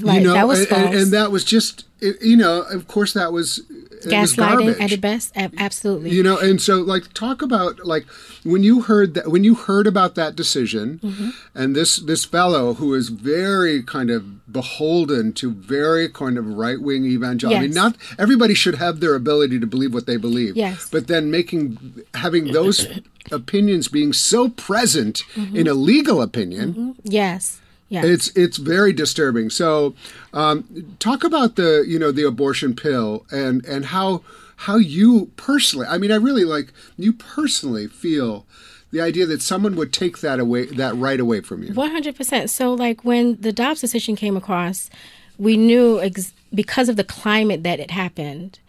Right, 0.00 0.20
you 0.20 0.28
know, 0.28 0.34
that 0.34 0.46
was 0.46 0.66
and, 0.66 0.84
and, 0.84 0.94
and 0.94 1.12
that 1.12 1.30
was 1.30 1.44
just, 1.44 1.84
you 2.00 2.36
know, 2.36 2.62
of 2.62 2.86
course, 2.86 3.12
that 3.12 3.32
was 3.32 3.60
gaslighting 4.06 4.80
at 4.80 4.90
the 4.90 4.96
best. 4.96 5.32
Absolutely. 5.36 6.10
You 6.10 6.22
know, 6.22 6.38
and 6.38 6.60
so 6.60 6.76
like 6.76 7.12
talk 7.14 7.42
about 7.42 7.84
like 7.84 8.06
when 8.44 8.62
you 8.62 8.82
heard 8.82 9.14
that 9.14 9.28
when 9.28 9.44
you 9.44 9.54
heard 9.54 9.86
about 9.86 10.14
that 10.14 10.36
decision, 10.36 10.98
Mm-hmm. 11.02 11.30
and 11.54 11.74
this 11.76 11.96
this 11.96 12.24
fellow 12.24 12.74
who 12.74 12.94
is 12.94 13.08
very 13.08 13.82
kind 13.82 14.10
of 14.10 14.50
beholden 14.52 15.32
to 15.34 15.50
very 15.52 16.08
kind 16.08 16.36
of 16.38 16.46
right 16.46 16.80
wing 16.80 17.04
evangelical. 17.04 17.58
I 17.58 17.66
mean, 17.66 17.74
not 17.74 17.96
everybody 18.18 18.54
should 18.54 18.74
have 18.76 19.00
their 19.00 19.14
ability 19.14 19.58
to 19.60 19.66
believe 19.66 19.92
what 19.94 20.06
they 20.06 20.16
believe. 20.16 20.56
Yes. 20.56 20.88
but 20.90 21.06
then 21.06 21.30
making 21.30 22.02
having 22.14 22.52
those 22.52 22.86
opinions 23.30 23.88
being 23.88 24.12
so 24.12 24.48
present 24.48 25.22
Mm-hmm. 25.34 25.56
in 25.56 25.66
a 25.68 25.74
legal 25.74 26.20
opinion. 26.22 26.94
yes. 27.04 27.60
Yes. 27.90 28.04
It's 28.04 28.28
it's 28.36 28.56
very 28.56 28.92
disturbing. 28.92 29.50
So, 29.50 29.94
um, 30.32 30.96
talk 31.00 31.24
about 31.24 31.56
the 31.56 31.84
you 31.86 31.98
know 31.98 32.12
the 32.12 32.26
abortion 32.26 32.74
pill 32.74 33.26
and 33.30 33.64
and 33.66 33.86
how 33.86 34.22
how 34.56 34.76
you 34.76 35.30
personally. 35.36 35.86
I 35.88 35.98
mean, 35.98 36.12
I 36.12 36.16
really 36.16 36.44
like 36.44 36.72
you 36.96 37.12
personally 37.12 37.88
feel 37.88 38.46
the 38.92 39.00
idea 39.00 39.26
that 39.26 39.42
someone 39.42 39.74
would 39.74 39.92
take 39.92 40.20
that 40.20 40.38
away 40.38 40.66
that 40.66 40.94
right 40.96 41.18
away 41.18 41.40
from 41.40 41.64
you. 41.64 41.74
One 41.74 41.90
hundred 41.90 42.14
percent. 42.14 42.48
So, 42.48 42.72
like 42.74 43.04
when 43.04 43.40
the 43.40 43.52
Dobbs 43.52 43.80
decision 43.80 44.14
came 44.14 44.36
across, 44.36 44.88
we 45.36 45.56
knew 45.56 46.00
ex- 46.00 46.32
because 46.54 46.88
of 46.88 46.96
the 46.96 47.04
climate 47.04 47.64
that 47.64 47.80
it 47.80 47.90
happened 47.90 48.60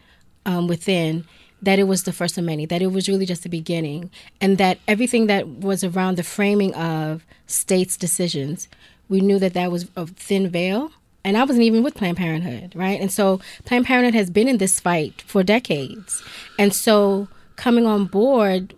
um, 0.48 0.68
within 0.68 1.26
that 1.62 1.78
it 1.78 1.84
was 1.84 2.04
the 2.04 2.14
first 2.14 2.38
of 2.38 2.44
many. 2.44 2.66
That 2.66 2.82
it 2.82 2.88
was 2.88 3.08
really 3.08 3.26
just 3.26 3.44
the 3.44 3.50
beginning, 3.50 4.10
and 4.40 4.58
that 4.58 4.80
everything 4.88 5.28
that 5.28 5.48
was 5.48 5.84
around 5.84 6.18
the 6.18 6.24
framing 6.24 6.74
of 6.74 7.24
states' 7.48 7.98
decisions, 7.98 8.68
we 9.12 9.20
knew 9.20 9.38
that 9.38 9.54
that 9.54 9.72
was 9.72 9.88
a 9.96 10.08
thin 10.08 10.50
veil. 10.50 10.92
And 11.24 11.38
I 11.38 11.44
wasn't 11.44 11.62
even 11.62 11.84
with 11.84 11.94
Planned 11.94 12.18
Parenthood, 12.18 12.76
right? 12.76 13.00
And 13.00 13.12
so 13.12 13.40
Planned 13.66 13.86
Parenthood 13.86 14.16
has 14.16 14.32
been 14.32 14.48
in 14.48 14.58
this 14.58 14.80
fight 14.80 15.22
for 15.28 15.44
decades, 15.44 16.24
and 16.58 16.74
so 16.74 17.28
coming 17.58 17.86
on 17.86 18.06
board 18.06 18.74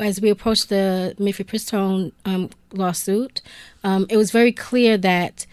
as 0.00 0.20
we 0.20 0.30
approached 0.30 0.68
the 0.68 1.14
mifepristone 1.18 2.12
um, 2.24 2.50
lawsuit, 2.72 3.42
um, 3.84 4.06
it 4.08 4.16
was 4.16 4.30
very 4.30 4.52
clear 4.52 4.96
that, 4.96 5.46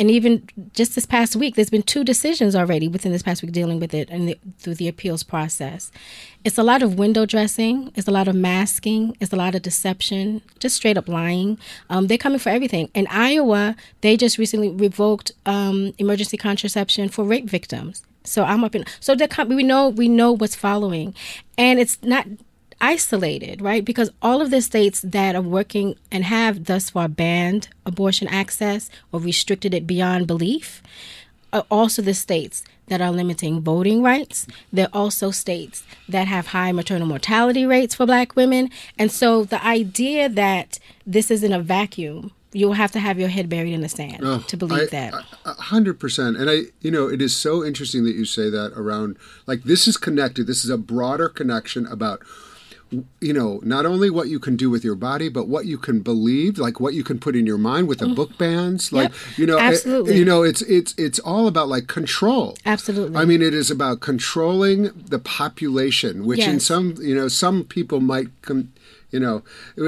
and 0.00 0.10
even 0.10 0.48
just 0.72 0.94
this 0.96 1.06
past 1.06 1.36
week, 1.36 1.54
there's 1.54 1.70
been 1.70 1.82
two 1.82 2.02
decisions 2.02 2.56
already 2.56 2.88
within 2.88 3.12
this 3.12 3.22
past 3.22 3.42
week 3.42 3.52
dealing 3.52 3.78
with 3.78 3.94
it 3.94 4.10
and 4.10 4.34
through 4.58 4.74
the 4.74 4.88
appeals 4.88 5.22
process. 5.22 5.92
It's 6.44 6.58
a 6.58 6.64
lot 6.64 6.82
of 6.82 6.98
window 6.98 7.26
dressing, 7.26 7.92
it's 7.94 8.08
a 8.08 8.10
lot 8.10 8.26
of 8.26 8.34
masking, 8.34 9.16
it's 9.20 9.32
a 9.32 9.36
lot 9.36 9.54
of 9.54 9.62
deception, 9.62 10.42
just 10.58 10.74
straight 10.74 10.98
up 10.98 11.08
lying. 11.08 11.58
Um, 11.90 12.08
they're 12.08 12.18
coming 12.18 12.40
for 12.40 12.48
everything. 12.48 12.90
In 12.94 13.06
Iowa, 13.06 13.76
they 14.00 14.16
just 14.16 14.36
recently 14.36 14.70
revoked 14.70 15.30
um, 15.46 15.94
emergency 15.98 16.36
contraception 16.36 17.08
for 17.08 17.24
rape 17.24 17.48
victims. 17.48 18.02
So 18.24 18.42
I'm 18.42 18.64
up 18.64 18.74
in. 18.74 18.84
So 19.00 19.14
com- 19.28 19.48
we 19.48 19.62
know 19.62 19.90
we 19.90 20.08
know 20.08 20.32
what's 20.32 20.54
following, 20.56 21.14
and 21.56 21.78
it's 21.78 22.02
not 22.02 22.26
isolated, 22.92 23.60
right? 23.62 23.84
Because 23.84 24.10
all 24.20 24.40
of 24.42 24.50
the 24.50 24.60
states 24.60 25.00
that 25.02 25.34
are 25.34 25.40
working 25.58 25.96
and 26.12 26.24
have 26.24 26.64
thus 26.66 26.90
far 26.90 27.08
banned 27.08 27.68
abortion 27.86 28.28
access 28.28 28.90
or 29.10 29.20
restricted 29.20 29.72
it 29.74 29.86
beyond 29.86 30.26
belief 30.26 30.82
are 31.52 31.64
also 31.70 32.02
the 32.02 32.14
states 32.14 32.62
that 32.88 33.00
are 33.00 33.10
limiting 33.12 33.60
voting 33.62 34.02
rights. 34.02 34.46
They're 34.72 34.88
also 35.02 35.30
states 35.30 35.82
that 36.08 36.26
have 36.28 36.48
high 36.48 36.72
maternal 36.72 37.06
mortality 37.06 37.64
rates 37.64 37.94
for 37.94 38.04
black 38.06 38.36
women. 38.36 38.68
And 38.98 39.10
so 39.10 39.44
the 39.44 39.64
idea 39.64 40.28
that 40.28 40.78
this 41.06 41.30
is 41.30 41.42
in 41.42 41.52
a 41.52 41.60
vacuum, 41.60 42.32
you'll 42.52 42.74
have 42.74 42.92
to 42.92 43.00
have 43.00 43.18
your 43.18 43.30
head 43.30 43.48
buried 43.48 43.72
in 43.72 43.80
the 43.80 43.88
sand 43.88 44.20
to 44.48 44.56
believe 44.56 44.88
I- 44.88 44.96
that. 44.98 45.14
I- 45.14 45.24
A 45.52 45.54
hundred 45.74 45.98
percent. 45.98 46.36
And 46.36 46.50
I, 46.50 46.56
you 46.80 46.90
know, 46.90 47.06
it 47.08 47.22
is 47.22 47.34
so 47.34 47.64
interesting 47.64 48.04
that 48.04 48.14
you 48.14 48.24
say 48.26 48.50
that 48.50 48.72
around, 48.76 49.16
like, 49.46 49.62
this 49.64 49.88
is 49.88 49.96
connected. 49.96 50.46
This 50.46 50.64
is 50.64 50.70
a 50.70 50.76
broader 50.78 51.28
connection 51.28 51.86
about, 51.86 52.20
you 53.20 53.32
know, 53.32 53.60
not 53.64 53.86
only 53.86 54.10
what 54.10 54.28
you 54.28 54.38
can 54.38 54.56
do 54.56 54.70
with 54.70 54.84
your 54.84 54.94
body, 54.94 55.28
but 55.28 55.48
what 55.48 55.66
you 55.66 55.78
can 55.78 56.00
believe, 56.00 56.58
like 56.58 56.80
what 56.80 56.94
you 56.94 57.02
can 57.02 57.18
put 57.18 57.34
in 57.34 57.46
your 57.46 57.58
mind 57.58 57.88
with 57.88 57.98
the 57.98 58.06
mm. 58.06 58.14
book 58.14 58.36
bans. 58.38 58.92
Like, 58.92 59.10
Yep. 59.10 59.38
you 59.38 59.46
know, 59.46 59.56
it- 59.56 59.62
Absolutely. 59.62 60.16
you 60.18 60.24
know, 60.24 60.42
it's, 60.42 60.62
it's, 60.62 60.94
it's 60.96 61.18
all 61.18 61.46
about 61.46 61.68
like 61.68 61.86
control. 61.86 62.56
Absolutely. 62.64 63.16
I 63.16 63.24
mean, 63.24 63.42
it 63.42 63.54
is 63.54 63.70
about 63.70 64.00
controlling 64.00 64.90
the 65.08 65.18
population, 65.18 66.24
which 66.24 66.40
in 66.40 66.60
some, 66.60 66.94
you 67.00 67.14
know, 67.14 67.28
some 67.28 67.64
people 67.64 68.00
might 68.00 68.28
come. 68.42 68.72
You 69.14 69.20
know, 69.20 69.42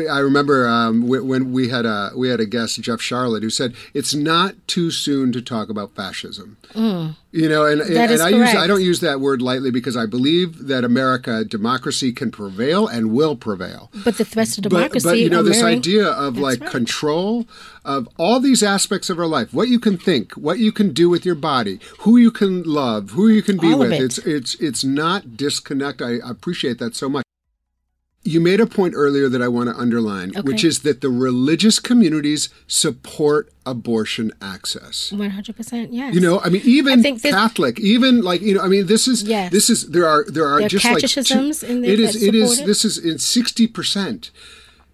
I 0.09 0.21
remember 0.21 0.69
um, 0.69 1.09
when 1.09 1.51
we 1.53 1.69
had 1.69 1.85
a 1.85 2.13
we 2.17 2.29
had 2.29 2.39
a 2.39 2.47
guest, 2.47 2.81
Jeff 2.81 3.01
Sharlet, 3.01 3.43
who 3.43 3.51
said 3.51 3.75
it's 3.93 4.15
not 4.15 4.55
too 4.69 4.93
soon 4.93 5.33
to 5.33 5.43
talk 5.43 5.69
about 5.69 5.97
fascism. 5.97 6.57
You 6.75 7.49
know, 7.49 7.67
and, 7.67 7.81
and, 7.81 7.91
Mm. 7.91 8.11
Is 8.11 8.21
I 8.21 8.29
use 8.29 8.55
I 8.55 8.67
don't 8.69 8.83
use 8.83 9.01
that 9.01 9.21
word 9.21 9.43
lightly 9.43 9.71
because 9.73 9.97
I 9.97 10.07
believe 10.07 10.69
that 10.69 10.85
America 10.85 11.45
democracy 11.45 12.13
can 12.13 12.31
prevail 12.31 12.87
and 12.87 13.11
will 13.13 13.35
prevail. 13.35 13.91
but 14.05 14.17
the 14.17 14.25
threats 14.25 14.55
to 14.55 14.61
democracy 14.61 15.09
but 15.09 15.19
you 15.19 15.29
know 15.29 15.43
this 15.43 15.57
mirroring- 15.59 15.79
idea 15.79 16.07
of 16.07 16.39
like 16.39 16.61
right. 16.61 16.71
control 16.71 17.47
of 17.85 18.09
all 18.17 18.39
these 18.39 18.63
aspects 18.63 19.11
of 19.11 19.19
our 19.19 19.27
life 19.27 19.53
what 19.53 19.69
you 19.69 19.81
can 19.81 19.97
think 19.99 20.33
what 20.35 20.59
you 20.61 20.71
can 20.73 20.93
do 20.93 21.09
with 21.09 21.27
your 21.27 21.35
body 21.35 21.81
who 22.01 22.17
you 22.17 22.31
can 22.31 22.63
love 22.63 23.11
who 23.11 23.29
you 23.29 23.43
can 23.43 23.57
be 23.59 23.73
All 23.73 23.81
with 23.81 23.93
it. 23.93 24.01
it's 24.03 24.19
it's 24.19 24.55
it's 24.57 24.85
not 24.85 25.37
disconnect 25.37 26.01
I 26.01 26.13
appreciate 26.25 26.79
that 26.79 26.95
so 26.95 27.09
much 27.09 27.25
you 28.27 28.41
made 28.41 28.61
a 28.61 28.67
point 28.67 28.95
earlier 28.97 29.29
that 29.29 29.41
I 29.43 29.49
want 29.49 29.69
to 29.71 29.77
underline, 29.77 30.33
which 30.43 30.65
is 30.65 30.81
that 30.81 31.01
the 31.01 31.09
religious 31.11 31.79
communities 31.79 32.49
support 32.67 33.53
abortion 33.65 34.33
access. 34.41 35.11
100%, 35.13 35.89
yes. 35.91 36.15
You 36.15 36.21
know, 36.21 36.41
I 36.41 36.49
mean, 36.49 36.63
even 36.65 37.05
I 37.07 37.13
this- 37.13 37.23
Catholic, 37.33 37.79
even 37.81 38.23
like 38.23 38.41
you 38.41 38.55
know, 38.55 38.61
I 38.63 38.69
mean, 38.69 38.87
this 38.87 39.09
is 39.09 39.23
Yes. 39.23 39.53
this 39.53 39.69
is 39.71 39.89
there 39.91 40.07
are 40.07 40.25
there 40.29 40.47
are 40.47 40.59
There 40.59 40.67
are 40.67 40.69
just 40.69 40.85
like 40.85 41.03
two- 41.27 41.67
in 41.67 41.81
there 41.83 41.91
it 41.93 42.01
is 42.01 42.23
it 42.23 42.35
is 42.35 42.63
this 42.65 42.85
is 42.85 42.99
in 42.99 43.19
sixty 43.19 43.67
percent. 43.67 44.31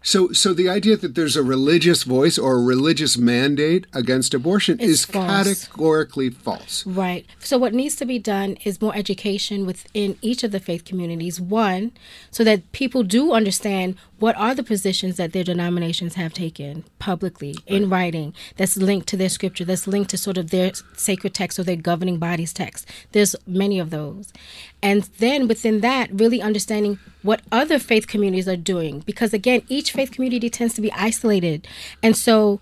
So 0.02 0.32
so 0.32 0.52
the 0.52 0.68
idea 0.68 0.96
that 0.96 1.14
there's 1.14 1.36
a 1.36 1.42
religious 1.42 2.02
voice 2.02 2.38
or 2.38 2.56
a 2.56 2.62
religious 2.62 3.16
mandate 3.16 3.86
against 3.92 4.34
abortion 4.34 4.78
It's 4.80 4.90
is 4.90 5.04
false. 5.04 5.26
categorically 5.66 6.30
false. 6.30 6.84
Right. 6.86 7.26
So, 7.38 7.56
what 7.58 7.72
needs 7.74 7.96
to 7.96 8.04
be 8.04 8.18
done 8.18 8.56
is 8.64 8.80
more 8.80 8.94
education 8.96 9.66
within 9.66 10.16
each 10.20 10.42
of 10.44 10.50
the 10.50 10.60
faith 10.60 10.84
communities. 10.84 11.40
One, 11.40 11.92
so 12.30 12.42
that 12.44 12.70
people 12.72 13.02
do 13.02 13.32
understand 13.32 13.96
what 14.22 14.36
are 14.36 14.54
the 14.54 14.62
positions 14.62 15.16
that 15.16 15.32
their 15.32 15.42
denominations 15.42 16.14
have 16.14 16.32
taken 16.32 16.84
publicly 17.00 17.56
in 17.66 17.90
writing 17.90 18.32
that's 18.56 18.76
linked 18.76 19.08
to 19.08 19.16
their 19.16 19.28
scripture, 19.28 19.64
that's 19.64 19.88
linked 19.88 20.10
to 20.10 20.16
sort 20.16 20.38
of 20.38 20.50
their 20.50 20.70
sacred 20.96 21.34
text 21.34 21.58
or 21.58 21.64
their 21.64 21.74
governing 21.74 22.18
body's 22.18 22.52
text. 22.52 22.88
There's 23.10 23.34
many 23.48 23.80
of 23.80 23.90
those. 23.90 24.32
And 24.80 25.02
then 25.18 25.48
within 25.48 25.80
that, 25.80 26.08
really 26.12 26.40
understanding 26.40 27.00
what 27.22 27.42
other 27.50 27.80
faith 27.80 28.06
communities 28.06 28.46
are 28.46 28.56
doing. 28.56 29.00
Because 29.00 29.34
again, 29.34 29.62
each 29.68 29.90
faith 29.90 30.12
community 30.12 30.48
tends 30.48 30.74
to 30.74 30.80
be 30.80 30.92
isolated. 30.92 31.66
And 32.00 32.16
so, 32.16 32.60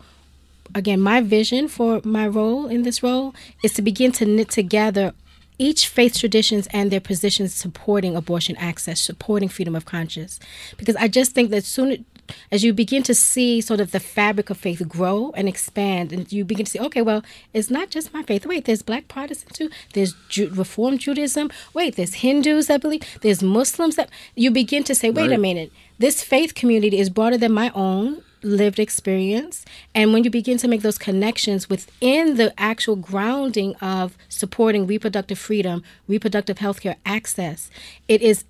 again, 0.75 0.99
my 0.99 1.21
vision 1.21 1.69
for 1.69 2.00
my 2.05 2.26
role 2.26 2.69
in 2.69 2.85
this 2.85 3.02
role 3.02 3.35
is 3.62 3.75
to 3.75 3.83
begin 3.83 4.12
to 4.12 4.25
knit 4.25 4.49
together 4.49 5.12
each 5.61 5.87
faith 5.88 6.19
traditions 6.19 6.67
and 6.73 6.90
their 6.90 7.00
positions 7.00 7.55
supporting 7.55 8.17
abortion 8.17 8.57
access, 8.57 8.99
supporting 8.99 9.49
freedom 9.49 9.76
of 9.76 9.85
conscience. 9.85 10.40
Because 10.79 10.97
I 10.97 11.07
just 11.07 11.33
think 11.33 11.50
that 11.50 11.64
soon 11.64 12.07
as 12.50 12.64
you 12.64 12.73
begin 12.73 13.02
to 13.02 13.14
see 13.14 13.61
sort 13.61 13.81
of 13.81 13.90
the 13.90 14.00
fabric 14.00 14.49
of 14.49 14.57
faith 14.57 14.88
grow 14.88 15.33
and 15.37 15.49
expand, 15.49 16.12
and 16.12 16.33
you 16.33 16.45
begin 16.45 16.64
to 16.64 16.71
see, 16.71 16.81
okay, 16.81 17.02
well, 17.02 17.23
it's 17.52 17.71
not 17.71 17.90
just 17.90 18.14
my 18.14 18.23
faith. 18.23 18.47
Wait, 18.47 18.64
there's 18.64 18.83
Black 18.83 19.07
Protestants 19.09 19.59
too. 19.59 19.69
There's 19.93 20.14
Ju- 20.31 20.50
Reformed 20.55 21.00
Judaism. 21.00 21.50
Wait, 21.75 21.97
there's 21.97 22.14
Hindus 22.14 22.69
that 22.69 22.81
believe. 22.81 23.02
There's 23.21 23.43
Muslims 23.43 23.97
that 23.97 24.09
you 24.37 24.50
begin 24.50 24.83
to 24.85 24.95
say, 24.95 25.11
wait 25.11 25.31
a 25.33 25.38
minute, 25.38 25.73
this 25.99 26.23
faith 26.23 26.55
community 26.55 26.99
is 26.99 27.11
broader 27.11 27.37
than 27.37 27.52
my 27.52 27.71
own 27.75 28.23
lived 28.42 28.78
experience. 28.78 29.64
And 29.94 30.12
when 30.12 30.25
you 30.25 30.30
begin 30.30 30.59
to 30.59 30.68
make 30.68 30.82
those 30.82 30.99
connections 30.99 31.68
within 31.68 32.37
the 32.37 32.52
actual 32.59 32.97
grounding 32.97 33.75
of 33.76 34.16
supporting 34.28 34.87
reproductive 34.87 35.38
freedom, 35.38 35.82
reproductive 36.09 36.59
healthcare 36.59 36.97
access, 37.04 37.70
it 38.09 38.23
is 38.23 38.44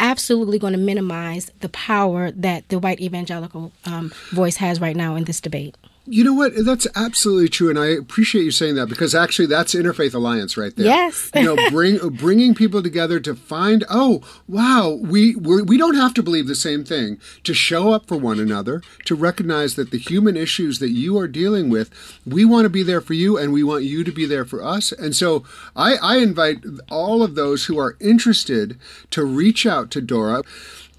absolutely 0.00 0.58
going 0.58 0.72
to 0.72 0.78
minimize 0.78 1.50
the 1.60 1.68
power 1.68 2.30
that 2.30 2.68
the 2.68 2.78
white 2.78 3.00
evangelical 3.00 3.72
um, 3.84 4.12
voice 4.30 4.56
has 4.56 4.80
right 4.80 4.96
now 4.96 5.16
in 5.16 5.24
this 5.24 5.40
debate. 5.40 5.76
You 6.10 6.24
know 6.24 6.32
what? 6.32 6.52
That's 6.64 6.86
absolutely 6.94 7.48
true, 7.48 7.70
and 7.70 7.78
I 7.78 7.86
appreciate 7.88 8.44
you 8.44 8.50
saying 8.50 8.74
that 8.76 8.88
because 8.88 9.14
actually, 9.14 9.46
that's 9.46 9.74
interfaith 9.74 10.14
alliance 10.14 10.56
right 10.56 10.74
there. 10.74 10.86
Yes. 10.86 11.30
you 11.34 11.42
know, 11.42 11.56
bring 11.70 11.98
bringing 12.10 12.54
people 12.54 12.82
together 12.82 13.20
to 13.20 13.34
find. 13.34 13.84
Oh, 13.90 14.22
wow, 14.46 14.98
we 15.00 15.34
we're, 15.36 15.62
we 15.64 15.76
don't 15.76 15.96
have 15.96 16.14
to 16.14 16.22
believe 16.22 16.46
the 16.46 16.54
same 16.54 16.84
thing 16.84 17.20
to 17.44 17.52
show 17.54 17.92
up 17.92 18.06
for 18.06 18.16
one 18.16 18.40
another, 18.40 18.82
to 19.04 19.14
recognize 19.14 19.74
that 19.74 19.90
the 19.90 19.98
human 19.98 20.36
issues 20.36 20.78
that 20.78 20.90
you 20.90 21.18
are 21.18 21.28
dealing 21.28 21.68
with, 21.68 21.90
we 22.26 22.44
want 22.44 22.64
to 22.64 22.70
be 22.70 22.82
there 22.82 23.00
for 23.00 23.14
you, 23.14 23.36
and 23.36 23.52
we 23.52 23.62
want 23.62 23.84
you 23.84 24.04
to 24.04 24.12
be 24.12 24.26
there 24.26 24.44
for 24.44 24.64
us. 24.64 24.92
And 24.92 25.14
so, 25.14 25.44
I, 25.76 25.96
I 25.96 26.18
invite 26.18 26.64
all 26.90 27.22
of 27.22 27.34
those 27.34 27.66
who 27.66 27.78
are 27.78 27.96
interested 28.00 28.78
to 29.10 29.24
reach 29.24 29.66
out 29.66 29.90
to 29.92 30.00
Dora. 30.00 30.42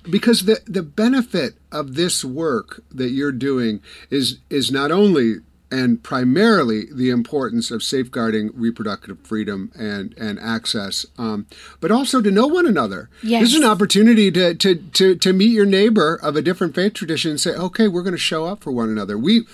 Because 0.04 0.46
the 0.46 0.62
the 0.66 0.84
benefit 0.84 1.56
of 1.72 1.96
this 1.96 2.24
work 2.24 2.84
that 2.92 3.10
you're 3.10 3.32
doing 3.32 3.82
is 4.10 4.40
is 4.50 4.72
not 4.72 4.92
only 4.92 5.38
and 5.72 6.02
primarily 6.02 6.86
the 6.92 7.10
importance 7.10 7.70
of 7.70 7.84
safeguarding 7.84 8.52
reproductive 8.54 9.20
freedom 9.22 9.72
and 9.76 10.18
and 10.18 10.40
access, 10.40 11.06
um, 11.18 11.46
but 11.80 11.92
also 11.92 12.22
to 12.22 12.32
know 12.32 12.48
one 12.48 12.66
another. 12.66 13.10
Yes. 13.22 13.44
This 13.44 13.50
is 13.52 13.60
an 13.60 13.70
opportunity 13.70 14.32
to, 14.32 14.56
to 14.56 14.76
to 14.76 15.16
to 15.16 15.34
meet 15.34 15.52
your 15.52 15.66
neighbor 15.66 16.16
of 16.16 16.36
a 16.36 16.42
different 16.42 16.76
faith 16.76 16.94
tradition 16.94 17.32
and 17.32 17.40
say, 17.40 17.52
okay, 17.52 17.88
we're 17.88 18.04
going 18.04 18.14
to 18.14 18.18
show 18.18 18.46
up 18.46 18.64
for 18.64 18.72
one 18.72 18.90
another. 18.90 19.18
We, 19.18 19.46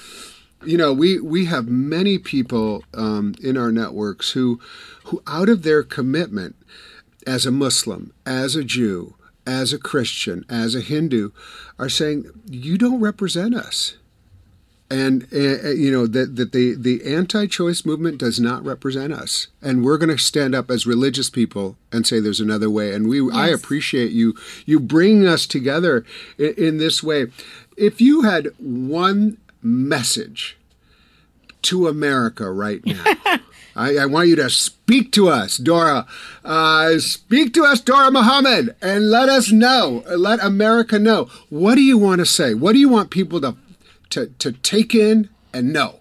you 0.66 0.78
know, 0.78 0.94
we 0.94 1.20
we 1.20 1.46
have 1.46 1.68
many 1.68 2.18
people 2.18 2.84
um, 2.94 3.36
in 3.42 3.58
our 3.58 3.72
networks 3.72 4.32
who 4.32 4.60
who 5.06 5.22
out 5.28 5.50
of 5.50 5.64
their 5.64 5.84
commitment 5.84 6.56
as 7.28 7.46
a 7.46 7.52
Muslim, 7.52 8.14
as 8.25 8.56
a 8.56 8.64
Jew, 8.64 9.16
as 9.46 9.74
a 9.74 9.80
Christian, 9.80 10.46
as 10.50 10.75
a 10.75 10.82
Hindu, 10.82 11.32
are 11.78 11.90
saying 11.90 12.25
you 12.50 12.78
don't 12.78 13.00
represent 13.00 13.56
us. 13.56 13.96
And 14.88 15.28
uh, 15.34 15.70
you 15.72 15.92
know 15.92 16.06
that 16.06 16.36
that 16.36 16.52
the 16.52 16.75
the 16.75 17.04
anti-choice 17.12 17.86
movement 17.86 18.20
does 18.20 18.40
not 18.40 18.64
represent 18.64 19.14
us. 19.14 19.48
And 19.60 19.84
we're 19.84 19.98
going 19.98 20.16
to 20.16 20.24
stand 20.24 20.54
up 20.54 20.70
as 20.70 20.86
religious 20.86 21.28
people 21.28 21.75
and 21.92 22.06
say 22.06 22.20
there's 22.20 22.40
another 22.40 22.70
way. 22.70 22.94
And 22.94 23.10
we 23.10 23.20
yes. 23.20 23.34
i 23.34 23.48
appreciate 23.48 24.12
you 24.12 24.36
you 24.68 24.80
bringing 24.80 25.25
us 25.25 25.48
together 25.48 26.06
in, 26.38 26.54
in 26.56 26.78
this 26.78 27.02
way. 27.02 27.28
If 27.75 28.00
you 28.00 28.22
had 28.22 28.50
one 28.60 29.38
message 29.64 30.56
to 31.64 31.88
america 31.88 32.52
right 32.52 32.86
now 32.86 33.04
I, 33.75 33.98
I, 33.98 34.05
want 34.05 34.29
you 34.29 34.36
to 34.38 34.50
speak 34.50 35.12
to 35.13 35.27
us, 35.27 35.58
Dora. 35.58 36.05
Uh, 36.44 36.98
speak 37.00 37.53
to 37.55 37.63
us, 37.63 37.82
Dora 37.82 38.10
Muhammad, 38.10 38.75
and 38.82 39.10
let 39.10 39.27
us 39.27 39.51
know. 39.51 40.03
Let 40.15 40.41
America 40.41 40.98
know. 40.98 41.29
What 41.50 41.75
do 41.75 41.82
you 41.82 41.98
want 41.98 42.20
to 42.20 42.25
say? 42.25 42.53
What 42.53 42.74
do 42.74 42.79
you 42.79 42.89
want 42.89 43.10
people 43.10 43.41
to 43.41 43.55
to, 44.12 44.27
to 44.27 44.51
take 44.53 44.96
in 44.96 45.29
and 45.53 45.74
know? 45.74 46.00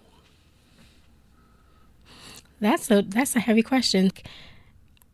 That's 2.61 2.89
a 2.89 3.01
that's 3.01 3.35
a 3.35 3.39
heavy 3.39 3.61
question. 3.61 4.11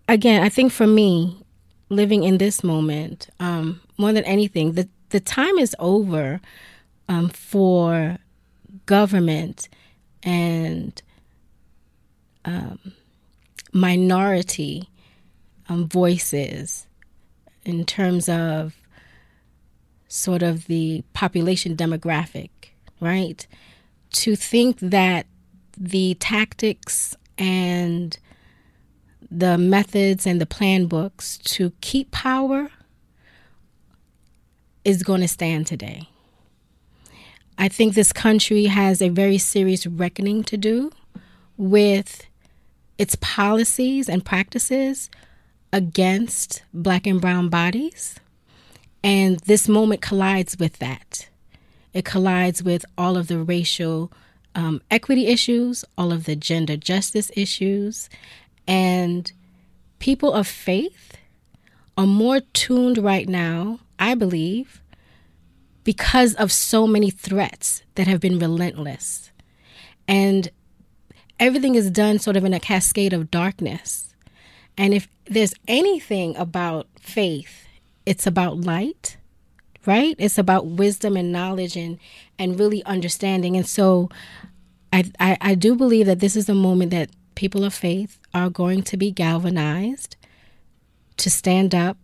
Again, 0.07 0.43
I 0.43 0.49
think 0.49 0.71
for 0.71 0.87
me, 0.87 1.43
living 1.89 2.23
in 2.23 2.37
this 2.37 2.63
moment, 2.63 3.29
um, 3.39 3.81
more 3.97 4.13
than 4.13 4.23
anything, 4.25 4.73
the 4.73 4.87
the 5.09 5.19
time 5.19 5.57
is 5.57 5.75
over 5.79 6.39
um, 7.09 7.29
for 7.29 8.17
government 8.85 9.67
and 10.23 11.01
um, 12.45 12.79
minority 13.73 14.89
um, 15.69 15.87
voices 15.87 16.87
in 17.63 17.85
terms 17.85 18.27
of 18.27 18.75
sort 20.07 20.43
of 20.43 20.67
the 20.67 21.03
population 21.13 21.75
demographic 21.75 22.49
right? 23.01 23.45
To 24.11 24.37
think 24.37 24.79
that 24.79 25.25
the 25.77 26.15
tactics 26.15 27.17
and 27.37 28.17
the 29.29 29.57
methods 29.57 30.25
and 30.25 30.39
the 30.39 30.45
plan 30.45 30.85
books 30.85 31.37
to 31.39 31.73
keep 31.81 32.11
power 32.11 32.69
is 34.85 35.03
going 35.03 35.21
to 35.21 35.27
stand 35.27 35.67
today. 35.67 36.07
I 37.57 37.67
think 37.67 37.93
this 37.93 38.13
country 38.13 38.65
has 38.65 39.01
a 39.01 39.09
very 39.09 39.37
serious 39.37 39.85
reckoning 39.85 40.43
to 40.45 40.57
do 40.57 40.91
with 41.57 42.25
its 42.97 43.15
policies 43.15 44.07
and 44.09 44.23
practices 44.25 45.09
against 45.73 46.63
black 46.73 47.07
and 47.07 47.21
brown 47.21 47.49
bodies. 47.49 48.15
And 49.03 49.39
this 49.39 49.67
moment 49.67 50.01
collides 50.01 50.57
with 50.59 50.79
that. 50.79 51.27
It 51.93 52.05
collides 52.05 52.63
with 52.63 52.85
all 52.97 53.17
of 53.17 53.27
the 53.27 53.39
racial 53.39 54.11
um, 54.55 54.81
equity 54.91 55.27
issues, 55.27 55.83
all 55.97 56.11
of 56.11 56.25
the 56.25 56.35
gender 56.35 56.77
justice 56.77 57.31
issues, 57.35 58.09
and 58.67 59.31
people 59.99 60.33
of 60.33 60.47
faith 60.47 61.17
are 61.97 62.07
more 62.07 62.39
tuned 62.53 62.97
right 62.97 63.27
now, 63.27 63.79
I 63.99 64.15
believe, 64.15 64.81
because 65.83 66.33
of 66.35 66.51
so 66.51 66.85
many 66.85 67.09
threats 67.09 67.83
that 67.95 68.07
have 68.07 68.19
been 68.19 68.39
relentless. 68.39 69.31
And 70.07 70.49
everything 71.41 71.75
is 71.75 71.91
done 71.91 72.19
sort 72.19 72.37
of 72.37 72.45
in 72.45 72.53
a 72.53 72.59
cascade 72.59 73.11
of 73.11 73.29
darkness. 73.29 74.13
And 74.77 74.93
if 74.93 75.09
there's 75.25 75.53
anything 75.67 76.37
about 76.37 76.87
faith, 76.97 77.65
it's 78.05 78.25
about 78.25 78.61
light 78.61 79.17
right? 79.85 80.15
It's 80.17 80.37
about 80.37 80.67
wisdom 80.67 81.17
and 81.17 81.31
knowledge 81.31 81.75
and 81.75 81.97
and 82.37 82.59
really 82.59 82.83
understanding. 82.85 83.55
And 83.55 83.67
so 83.67 84.09
I, 84.93 85.11
I, 85.19 85.37
I 85.41 85.55
do 85.55 85.75
believe 85.75 86.05
that 86.05 86.19
this 86.19 86.35
is 86.35 86.49
a 86.49 86.55
moment 86.55 86.91
that 86.91 87.09
people 87.35 87.63
of 87.63 87.73
faith 87.73 88.19
are 88.33 88.49
going 88.49 88.83
to 88.83 88.97
be 88.97 89.11
galvanized 89.11 90.15
to 91.17 91.29
stand 91.29 91.73
up 91.73 91.97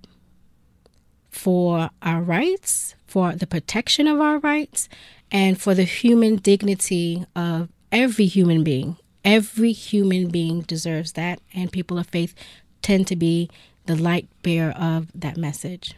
for 1.29 1.89
our 2.01 2.21
rights, 2.21 2.95
for 3.05 3.33
the 3.33 3.47
protection 3.47 4.07
of 4.07 4.19
our 4.19 4.39
rights, 4.39 4.89
and 5.31 5.59
for 5.59 5.73
the 5.73 5.83
human 5.83 6.37
dignity 6.37 7.25
of 7.35 7.69
every 7.91 8.25
human 8.25 8.63
being. 8.63 8.97
Every 9.27 9.73
human 9.73 10.29
being 10.29 10.61
deserves 10.61 11.11
that, 11.11 11.41
and 11.53 11.69
people 11.69 11.99
of 11.99 12.07
faith 12.07 12.33
tend 12.81 13.07
to 13.07 13.17
be 13.17 13.49
the 13.85 13.97
light 13.97 14.29
bearer 14.41 14.71
of 14.71 15.11
that 15.13 15.35
message. 15.35 15.95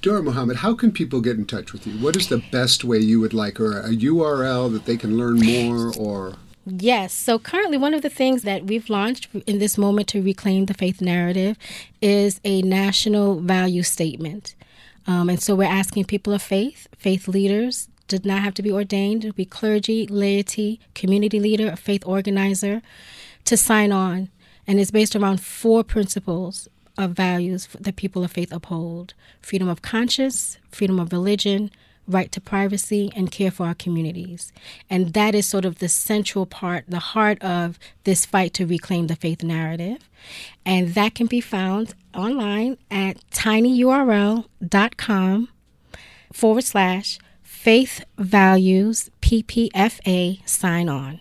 Dora 0.00 0.22
Muhammad, 0.22 0.56
how 0.56 0.72
can 0.74 0.90
people 0.90 1.20
get 1.20 1.36
in 1.36 1.44
touch 1.44 1.74
with 1.74 1.86
you? 1.86 1.92
What 2.02 2.16
is 2.16 2.28
the 2.28 2.42
best 2.50 2.84
way 2.84 2.96
you 2.96 3.20
would 3.20 3.34
like, 3.34 3.60
or 3.60 3.80
a 3.80 3.90
URL 3.90 4.72
that 4.72 4.86
they 4.86 4.96
can 4.96 5.18
learn 5.18 5.38
more, 5.40 5.92
or? 5.98 6.36
Yes. 6.64 7.12
So 7.12 7.38
currently, 7.38 7.76
one 7.76 7.92
of 7.92 8.00
the 8.00 8.08
things 8.08 8.40
that 8.44 8.64
we've 8.64 8.88
launched 8.88 9.28
in 9.46 9.58
this 9.58 9.76
moment 9.76 10.08
to 10.08 10.22
reclaim 10.22 10.64
the 10.64 10.74
faith 10.74 11.02
narrative 11.02 11.58
is 12.00 12.40
a 12.44 12.62
national 12.62 13.40
value 13.40 13.82
statement. 13.82 14.54
Um, 15.06 15.28
and 15.28 15.42
so 15.42 15.54
we're 15.54 15.64
asking 15.64 16.06
people 16.06 16.32
of 16.32 16.40
faith, 16.40 16.88
faith 16.96 17.28
leaders, 17.28 17.90
did 18.10 18.26
not 18.26 18.42
have 18.42 18.54
to 18.54 18.62
be 18.62 18.72
ordained, 18.72 19.22
to 19.22 19.32
be 19.32 19.44
clergy, 19.44 20.06
laity, 20.06 20.80
community 20.94 21.40
leader, 21.40 21.68
a 21.70 21.76
faith 21.76 22.02
organizer, 22.04 22.82
to 23.44 23.56
sign 23.56 23.92
on. 23.92 24.28
And 24.66 24.78
it's 24.78 24.90
based 24.90 25.16
around 25.16 25.40
four 25.40 25.82
principles 25.84 26.68
of 26.98 27.12
values 27.12 27.68
that 27.78 27.96
people 27.96 28.24
of 28.24 28.32
faith 28.32 28.52
uphold 28.52 29.14
freedom 29.40 29.68
of 29.68 29.80
conscience, 29.80 30.58
freedom 30.70 31.00
of 31.00 31.12
religion, 31.12 31.70
right 32.06 32.30
to 32.32 32.40
privacy, 32.40 33.12
and 33.14 33.30
care 33.30 33.50
for 33.50 33.66
our 33.66 33.74
communities. 33.74 34.52
And 34.88 35.12
that 35.14 35.34
is 35.34 35.46
sort 35.46 35.64
of 35.64 35.78
the 35.78 35.88
central 35.88 36.44
part, 36.46 36.84
the 36.88 36.98
heart 36.98 37.40
of 37.42 37.78
this 38.04 38.26
fight 38.26 38.52
to 38.54 38.66
reclaim 38.66 39.06
the 39.06 39.16
faith 39.16 39.42
narrative. 39.42 40.08
And 40.66 40.94
that 40.94 41.14
can 41.14 41.26
be 41.26 41.40
found 41.40 41.94
online 42.14 42.76
at 42.90 43.18
tinyurl.com 43.30 44.48
forward 46.32 46.64
slash 46.64 47.18
faith 47.60 48.02
values 48.16 49.10
PPFA 49.20 50.48
sign 50.48 50.88
on. 50.88 51.20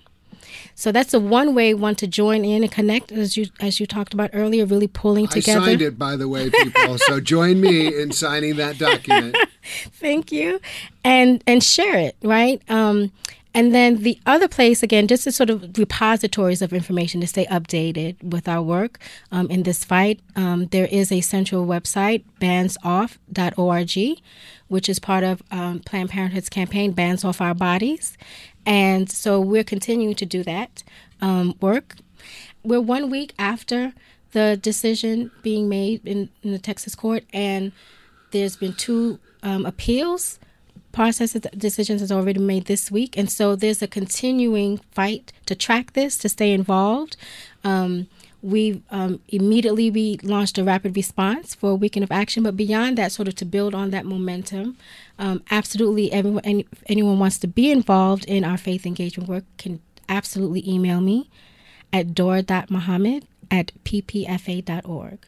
So 0.74 0.94
that's 0.94 1.12
the 1.12 1.20
one 1.20 1.54
way 1.54 1.74
one 1.74 1.96
to 1.96 2.08
join 2.08 2.46
in 2.46 2.64
and 2.64 2.72
connect, 2.72 3.12
as 3.12 3.36
you 3.36 3.48
as 3.60 3.82
you 3.82 3.86
talked 3.86 4.14
about 4.14 4.30
earlier, 4.32 4.66
really 4.66 4.88
pulling 4.88 5.28
together. 5.28 5.60
I 5.60 5.66
signed 5.66 5.82
it, 5.82 6.00
by 6.00 6.16
the 6.16 6.30
way, 6.30 6.50
people. 6.50 6.98
so 7.00 7.20
join 7.20 7.60
me 7.60 7.88
in 8.02 8.14
signing 8.14 8.56
that 8.56 8.78
document. 8.78 9.36
Thank 9.92 10.32
you, 10.32 10.62
and 11.04 11.44
and 11.46 11.62
share 11.62 11.98
it, 11.98 12.16
right? 12.24 12.62
Um, 12.70 13.12
and 13.54 13.76
then 13.76 14.04
the 14.04 14.18
other 14.26 14.48
place, 14.48 14.82
again, 14.82 15.08
just 15.08 15.28
as 15.28 15.36
sort 15.36 15.50
of 15.50 15.78
repositories 15.78 16.62
of 16.62 16.72
information 16.72 17.20
to 17.20 17.28
stay 17.28 17.46
updated 17.48 18.22
with 18.24 18.48
our 18.48 18.62
work 18.62 19.00
um, 19.32 19.50
in 19.50 19.64
this 19.64 19.84
fight, 19.84 20.22
um, 20.36 20.68
there 20.68 20.86
is 20.86 21.12
a 21.12 21.20
central 21.20 21.66
website, 21.66 22.24
bansoff.org, 22.40 24.22
which 24.70 24.88
is 24.88 25.00
part 25.00 25.24
of 25.24 25.44
um, 25.52 25.80
Planned 25.80 26.10
Parenthood's 26.10 26.50
campaign, 26.50 26.92
Bans 26.92 27.26
Off 27.26 27.42
Our 27.42 27.54
Bodies. 27.54 28.18
And 28.66 29.12
so 29.12 29.42
we're 29.42 29.64
continuing 29.64 30.16
to 30.16 30.26
do 30.26 30.44
that 30.44 30.84
um, 31.22 31.56
work. 31.60 31.96
We're 32.64 32.82
one 32.82 33.10
week 33.10 33.34
after 33.38 33.94
the 34.32 34.58
decision 34.58 35.32
being 35.42 35.68
made 35.68 36.06
in, 36.06 36.30
in 36.44 36.52
the 36.52 36.60
Texas 36.60 36.96
court, 36.96 37.24
and 37.34 37.72
there's 38.32 38.56
been 38.56 38.74
two 38.74 39.20
um, 39.44 39.66
appeals 39.66 40.40
process 40.92 41.34
decisions 41.56 42.02
has 42.02 42.12
already 42.12 42.40
made 42.40 42.66
this 42.66 42.90
week 42.90 43.16
and 43.16 43.32
so 43.32 43.56
there's 43.56 43.82
a 43.82 43.88
continuing 43.88 44.80
fight 44.92 45.32
to 45.46 45.54
track 45.54 45.94
this 45.94 46.18
to 46.18 46.28
stay 46.28 46.52
involved 46.52 47.16
um, 47.64 48.08
we 48.42 48.82
um, 48.90 49.20
immediately 49.28 49.92
we 49.92 50.18
launched 50.24 50.58
a 50.58 50.64
rapid 50.64 50.96
response 50.96 51.54
for 51.54 51.72
a 51.72 51.76
weekend 51.76 52.04
of 52.04 52.12
action 52.12 52.44
but 52.44 52.56
beyond 52.56 52.98
that 52.98 53.12
sort 53.12 53.28
of 53.28 53.36
to 53.36 53.46
build 53.46 53.76
on 53.76 53.90
that 53.90 54.06
momentum 54.06 54.78
um, 55.18 55.44
absolutely 55.52 56.12
everyone 56.12 56.44
any, 56.46 56.66
anyone 56.88 57.20
wants 57.20 57.38
to 57.38 57.48
be 57.48 57.72
involved 57.72 58.26
in 58.26 58.44
our 58.44 58.58
faith 58.58 58.86
engagement 58.86 59.30
work 59.30 59.44
can 59.58 59.82
absolutely 60.08 60.68
email 60.68 61.02
me 61.02 61.30
at 61.92 62.14
dora.muhammad 62.14 63.26
at 63.52 63.72
ppfa.org 63.84 65.26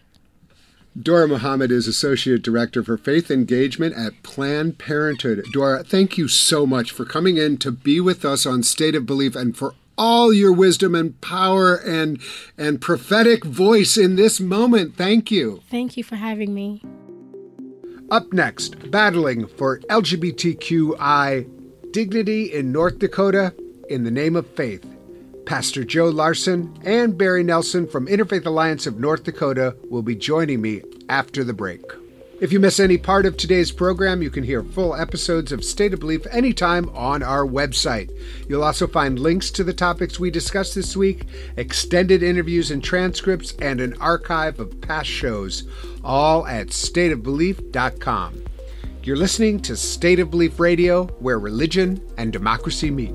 Dora 1.00 1.26
Muhammad 1.26 1.72
is 1.72 1.88
Associate 1.88 2.42
Director 2.42 2.84
for 2.84 2.98
Faith 2.98 3.32
Engagement 3.32 3.96
at 3.96 4.24
Planned 4.24 4.78
Parenthood. 4.78 5.46
Dora, 5.54 5.86
thank 5.86 6.18
you 6.18 6.28
so 6.28 6.66
much 6.66 6.92
for 6.92 7.06
coming 7.06 7.38
in 7.38 7.56
to 7.60 7.72
be 7.72 8.02
with 8.02 8.26
us 8.26 8.46
on 8.46 8.62
State 8.62 8.94
of 8.94 9.06
Belief 9.06 9.34
and 9.34 9.56
for 9.56 9.74
all 9.98 10.34
your 10.34 10.52
wisdom 10.52 10.96
and 10.96 11.20
power 11.22 11.76
and 11.76 12.20
and 12.58 12.82
prophetic 12.82 13.44
voice 13.44 13.98
in 13.98 14.16
this 14.16 14.40
moment. 14.40 14.96
Thank 14.96 15.32
you. 15.32 15.62
Thank 15.70 15.98
you 15.98 16.04
for 16.04 16.16
having 16.16 16.54
me. 16.54 16.82
Up 18.10 18.34
next, 18.34 18.92
battling 18.92 19.48
for 19.48 19.80
LGBTQI 19.82 21.92
dignity 21.92 22.54
in 22.54 22.72
North 22.72 23.00
Dakota 23.00 23.54
in 23.90 24.04
the 24.04 24.12
name 24.12 24.36
of 24.36 24.48
faith. 24.48 24.86
Pastor 25.46 25.84
Joe 25.84 26.10
Larson 26.10 26.78
and 26.84 27.18
Barry 27.18 27.44
Nelson 27.44 27.88
from 27.88 28.08
Interfaith 28.08 28.46
Alliance 28.46 28.86
of 28.86 29.00
North 29.00 29.24
Dakota 29.24 29.76
will 29.90 30.02
be 30.02 30.16
joining 30.16 30.62
me 30.62 30.82
after 31.10 31.44
the 31.44 31.54
break. 31.54 31.82
If 32.42 32.52
you 32.52 32.60
miss 32.60 32.80
any 32.80 32.98
part 32.98 33.28
of 33.28 33.38
today's 33.38 33.72
program, 33.72 34.24
you 34.24 34.32
can 34.32 34.44
hear 34.44 34.64
full 34.64 34.96
episodes 34.96 35.52
of 35.52 35.64
State 35.64 35.94
of 35.94 36.00
Belief 36.00 36.26
anytime 36.32 36.90
on 36.90 37.22
our 37.22 37.46
website. 37.46 38.10
You'll 38.50 38.64
also 38.64 38.88
find 38.88 39.20
links 39.20 39.52
to 39.52 39.64
the 39.64 39.76
topics 39.76 40.20
we 40.20 40.32
discussed 40.32 40.74
this 40.74 40.98
week, 40.98 41.26
extended 41.56 42.24
interviews 42.24 42.72
and 42.72 42.84
transcripts, 42.84 43.54
and 43.62 43.80
an 43.80 43.94
archive 44.02 44.60
of 44.60 44.82
past 44.82 45.08
shows, 45.08 45.66
all 46.04 46.48
at 46.48 46.70
stateofbelief.com. 46.70 48.44
You're 49.04 49.18
listening 49.18 49.60
to 49.62 49.78
State 49.78 50.20
of 50.20 50.32
Belief 50.32 50.60
Radio, 50.60 51.06
where 51.20 51.38
religion 51.38 52.02
and 52.18 52.34
democracy 52.34 52.90
meet. 52.90 53.14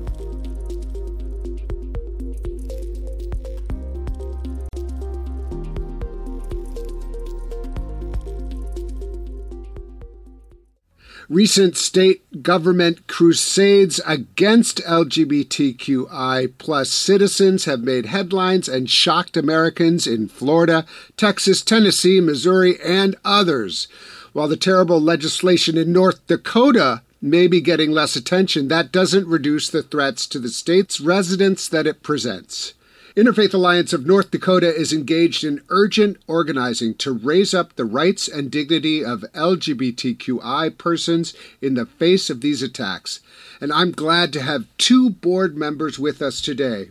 Recent 11.29 11.75
state 11.75 12.41
government 12.41 13.07
crusades 13.07 13.99
against 14.05 14.81
LGBTQI 14.83 16.53
plus 16.57 16.89
citizens 16.89 17.65
have 17.65 17.81
made 17.81 18.05
headlines 18.05 18.69
and 18.69 18.89
shocked 18.89 19.35
Americans 19.35 20.07
in 20.07 20.27
Florida, 20.27 20.85
Texas, 21.17 21.61
Tennessee, 21.61 22.21
Missouri, 22.21 22.77
and 22.81 23.15
others. 23.25 23.87
While 24.31 24.47
the 24.47 24.57
terrible 24.57 25.01
legislation 25.01 25.77
in 25.77 25.91
North 25.91 26.25
Dakota 26.27 27.01
may 27.21 27.47
be 27.47 27.59
getting 27.59 27.91
less 27.91 28.15
attention, 28.15 28.67
that 28.67 28.91
doesn't 28.91 29.27
reduce 29.27 29.69
the 29.69 29.83
threats 29.83 30.27
to 30.27 30.39
the 30.39 30.49
state's 30.49 31.01
residents 31.01 31.67
that 31.67 31.87
it 31.87 32.03
presents. 32.03 32.73
Interfaith 33.17 33.55
Alliance 33.55 33.93
of 33.93 34.05
North 34.05 34.29
Dakota 34.29 34.71
is 34.71 34.93
engaged 34.93 35.43
in 35.43 35.63
urgent 35.69 36.17
organizing 36.27 36.93
to 36.97 37.11
raise 37.11 37.51
up 37.51 37.75
the 37.75 37.83
rights 37.83 38.27
and 38.27 38.51
dignity 38.51 39.03
of 39.03 39.25
LGBTQI 39.33 40.77
persons 40.77 41.33
in 41.59 41.73
the 41.73 41.87
face 41.87 42.29
of 42.29 42.41
these 42.41 42.61
attacks. 42.61 43.19
And 43.59 43.73
I'm 43.73 43.91
glad 43.91 44.31
to 44.33 44.41
have 44.43 44.67
two 44.77 45.09
board 45.09 45.57
members 45.57 45.97
with 45.97 46.21
us 46.21 46.41
today. 46.41 46.89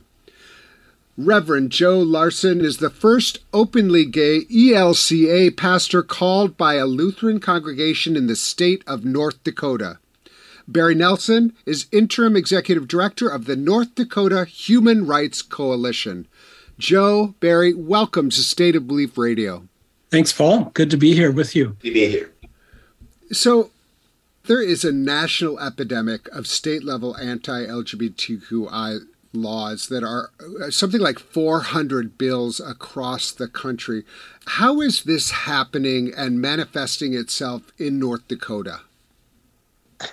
Reverend 1.17 1.71
Joe 1.71 2.01
Larson 2.01 2.61
is 2.61 2.79
the 2.79 2.91
first 2.91 3.39
openly 3.55 4.05
gay 4.05 4.47
ELCA 4.47 5.57
pastor 5.57 6.03
called 6.03 6.57
by 6.57 6.75
a 6.75 6.87
Lutheran 6.87 7.39
congregation 7.39 8.17
in 8.17 8.27
the 8.27 8.35
state 8.35 8.83
of 8.85 9.05
North 9.05 9.45
Dakota. 9.45 10.01
Barry 10.69 10.97
Nelson 10.97 11.55
is 11.65 11.87
Interim 11.93 12.35
Executive 12.35 12.89
Director 12.89 13.29
of 13.29 13.45
the 13.45 13.55
North 13.55 13.95
Dakota 13.95 14.45
Human 14.45 15.07
Rights 15.07 15.41
Coalition. 15.41 16.27
Joe, 16.77 17.37
Barry, 17.39 17.73
welcome 17.73 18.31
to 18.31 18.41
State 18.41 18.75
of 18.75 18.89
Belief 18.89 19.17
Radio. 19.17 19.69
Thanks, 20.11 20.33
Paul. 20.33 20.73
Good 20.75 20.91
to 20.91 20.97
be 20.97 21.15
here 21.15 21.31
with 21.31 21.55
you. 21.55 21.77
Good 21.81 21.89
to 21.89 21.95
be 21.95 22.09
here. 22.09 22.33
So, 23.31 23.71
there 24.47 24.61
is 24.61 24.85
a 24.85 24.91
national 24.91 25.61
epidemic 25.61 26.27
of 26.29 26.49
state 26.49 26.83
level 26.83 27.17
anti 27.17 27.65
LGBTQI 27.65 29.01
laws 29.33 29.87
that 29.89 30.03
are 30.03 30.31
uh, 30.41 30.71
something 30.71 31.01
like 31.01 31.21
400 31.21 32.19
bills 32.19 32.59
across 32.59 33.31
the 33.31 33.49
country. 33.49 34.05
How 34.47 34.81
is 34.81 35.05
this 35.05 35.31
happening 35.31 36.13
and 36.17 36.41
manifesting 36.41 37.15
itself 37.15 37.73
in 37.79 38.01
North 38.01 38.27
Dakota? 38.27 38.81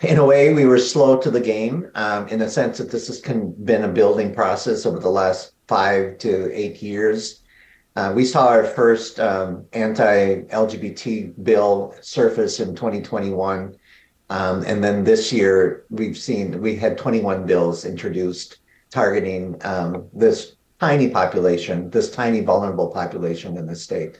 In 0.01 0.17
a 0.17 0.25
way, 0.25 0.53
we 0.53 0.65
were 0.65 0.77
slow 0.77 1.17
to 1.19 1.29
the 1.29 1.41
game 1.41 1.89
um, 1.95 2.27
in 2.29 2.39
the 2.39 2.49
sense 2.49 2.77
that 2.77 2.91
this 2.91 3.07
has 3.07 3.19
been 3.19 3.83
a 3.83 3.87
building 3.87 4.33
process 4.33 4.85
over 4.85 4.99
the 4.99 5.09
last 5.09 5.53
five 5.67 6.17
to 6.19 6.51
eight 6.53 6.81
years. 6.81 7.41
Uh, 7.95 8.11
we 8.15 8.25
saw 8.25 8.47
our 8.47 8.63
first 8.63 9.19
um, 9.19 9.65
anti-LGBT 9.73 11.43
bill 11.43 11.93
surface 12.01 12.59
in 12.59 12.75
2021, 12.75 13.75
um, 14.29 14.63
and 14.65 14.83
then 14.83 15.03
this 15.03 15.31
year 15.31 15.85
we've 15.89 16.17
seen 16.17 16.59
we 16.59 16.75
had 16.75 16.97
21 16.97 17.45
bills 17.45 17.85
introduced 17.85 18.57
targeting 18.89 19.59
um, 19.63 20.07
this 20.13 20.55
tiny 20.79 21.09
population, 21.09 21.89
this 21.91 22.09
tiny 22.09 22.41
vulnerable 22.41 22.87
population 22.87 23.57
in 23.57 23.67
the 23.67 23.75
state. 23.75 24.17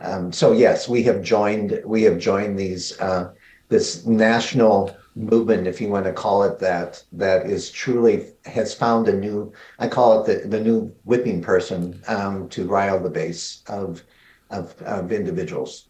Um, 0.00 0.32
so 0.32 0.52
yes, 0.52 0.88
we 0.88 1.02
have 1.04 1.22
joined. 1.22 1.80
We 1.84 2.02
have 2.02 2.18
joined 2.18 2.58
these. 2.58 2.98
Uh, 3.00 3.32
this 3.72 4.06
national 4.06 4.94
movement, 5.16 5.66
if 5.66 5.80
you 5.80 5.88
want 5.88 6.04
to 6.04 6.12
call 6.12 6.42
it 6.42 6.58
that, 6.58 7.02
that 7.10 7.46
is 7.46 7.70
truly 7.70 8.28
has 8.44 8.74
found 8.74 9.08
a 9.08 9.16
new, 9.16 9.52
I 9.78 9.88
call 9.88 10.22
it 10.22 10.26
the, 10.26 10.48
the 10.48 10.60
new 10.60 10.94
whipping 11.04 11.42
person 11.42 12.00
um, 12.06 12.48
to 12.50 12.66
rile 12.66 13.02
the 13.02 13.10
base 13.10 13.62
of, 13.66 14.02
of, 14.50 14.80
of 14.82 15.10
individuals. 15.10 15.88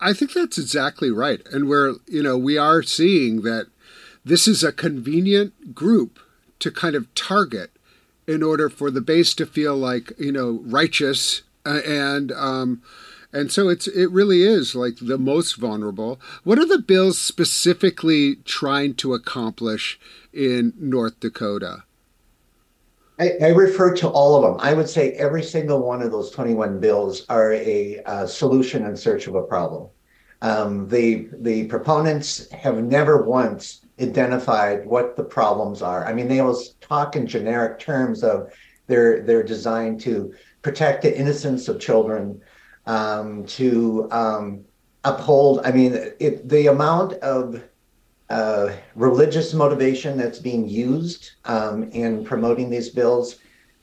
I 0.00 0.12
think 0.12 0.32
that's 0.32 0.58
exactly 0.58 1.10
right. 1.10 1.40
And 1.52 1.68
we're, 1.68 1.96
you 2.06 2.22
know, 2.22 2.38
we 2.38 2.56
are 2.56 2.82
seeing 2.84 3.42
that 3.42 3.66
this 4.24 4.46
is 4.46 4.62
a 4.62 4.72
convenient 4.72 5.74
group 5.74 6.20
to 6.60 6.70
kind 6.70 6.94
of 6.94 7.12
target 7.14 7.72
in 8.28 8.44
order 8.44 8.68
for 8.68 8.92
the 8.92 9.00
base 9.00 9.34
to 9.34 9.46
feel 9.46 9.76
like, 9.76 10.12
you 10.18 10.30
know, 10.30 10.60
righteous 10.64 11.42
uh, 11.64 11.80
and, 11.84 12.30
um, 12.32 12.82
and 13.36 13.52
so 13.52 13.68
it's 13.68 13.86
it 13.86 14.10
really 14.10 14.42
is 14.42 14.74
like 14.74 14.96
the 15.00 15.18
most 15.18 15.56
vulnerable. 15.56 16.18
What 16.42 16.58
are 16.58 16.64
the 16.64 16.78
bills 16.78 17.18
specifically 17.18 18.36
trying 18.46 18.94
to 18.94 19.12
accomplish 19.12 20.00
in 20.32 20.72
North 20.78 21.20
Dakota? 21.20 21.84
I, 23.18 23.32
I, 23.42 23.48
refer 23.48 23.94
to 23.96 24.08
all 24.08 24.36
of 24.36 24.42
them. 24.42 24.60
I 24.60 24.74
would 24.74 24.88
say 24.88 25.12
every 25.12 25.42
single 25.42 25.82
one 25.82 26.02
of 26.02 26.12
those 26.12 26.30
21 26.30 26.80
bills 26.80 27.24
are 27.30 27.52
a 27.52 28.02
uh, 28.04 28.26
solution 28.26 28.84
in 28.84 28.94
search 28.94 29.26
of 29.26 29.34
a 29.34 29.42
problem. 29.42 29.88
Um, 30.42 30.88
the 30.88 31.28
the 31.40 31.66
proponents 31.66 32.50
have 32.52 32.82
never 32.82 33.22
once 33.22 33.82
identified 34.00 34.86
what 34.86 35.16
the 35.16 35.24
problems 35.24 35.82
are. 35.82 36.06
I 36.06 36.12
mean, 36.12 36.28
they 36.28 36.40
always 36.40 36.74
talk 36.80 37.16
in 37.16 37.26
generic 37.26 37.78
terms 37.78 38.22
of 38.22 38.50
they're 38.86 39.22
they're 39.22 39.42
designed 39.42 40.00
to 40.02 40.32
protect 40.62 41.02
the 41.02 41.16
innocence 41.16 41.68
of 41.68 41.80
children, 41.80 42.40
um, 42.86 43.44
to 43.46 44.08
um, 44.10 44.64
uphold. 45.04 45.60
I 45.64 45.72
mean, 45.72 45.94
it, 46.20 46.48
the 46.48 46.68
amount 46.68 47.14
of 47.14 47.62
uh, 48.28 48.72
religious 48.94 49.54
motivation 49.54 50.18
that's 50.18 50.38
being 50.38 50.68
used 50.68 51.32
um, 51.44 51.84
in 51.90 52.24
promoting 52.24 52.70
these 52.70 52.88
bills. 52.88 53.36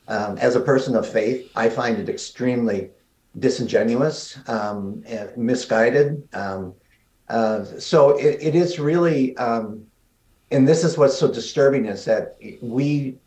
Um, 0.10 0.38
as 0.38 0.58
a 0.58 0.60
person 0.60 0.98
of 0.98 1.08
faith, 1.08 1.50
I 1.56 1.70
find 1.70 1.98
it 1.98 2.10
extremely 2.10 2.90
disingenuous, 3.40 4.38
um, 4.50 5.02
and 5.08 5.36
misguided. 5.38 6.28
Um, 6.34 6.74
uh, 7.30 7.64
so 7.64 8.18
it, 8.18 8.38
it 8.42 8.54
is 8.54 8.80
really, 8.80 9.36
and 9.38 10.68
this 10.68 10.84
is 10.84 10.98
what's 10.98 11.18
so 11.18 11.32
disturbing 11.32 11.86
is 11.86 12.04
that 12.06 12.38
we 12.62 13.18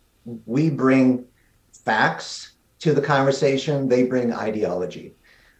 we 0.45 0.69
bring 0.69 1.25
facts 1.73 2.53
to 2.81 2.93
the 2.93 3.01
conversation; 3.01 3.89
they 3.89 4.03
bring 4.03 4.33
ideology. 4.33 5.15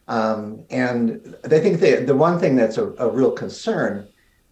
Um, 0.09 0.65
and 0.71 1.37
I 1.45 1.49
think 1.49 1.81
the, 1.81 2.05
the 2.05 2.15
one 2.15 2.39
thing 2.39 2.55
that's 2.55 2.79
a, 2.79 2.93
a, 2.99 3.09
real 3.09 3.33
concern 3.33 4.07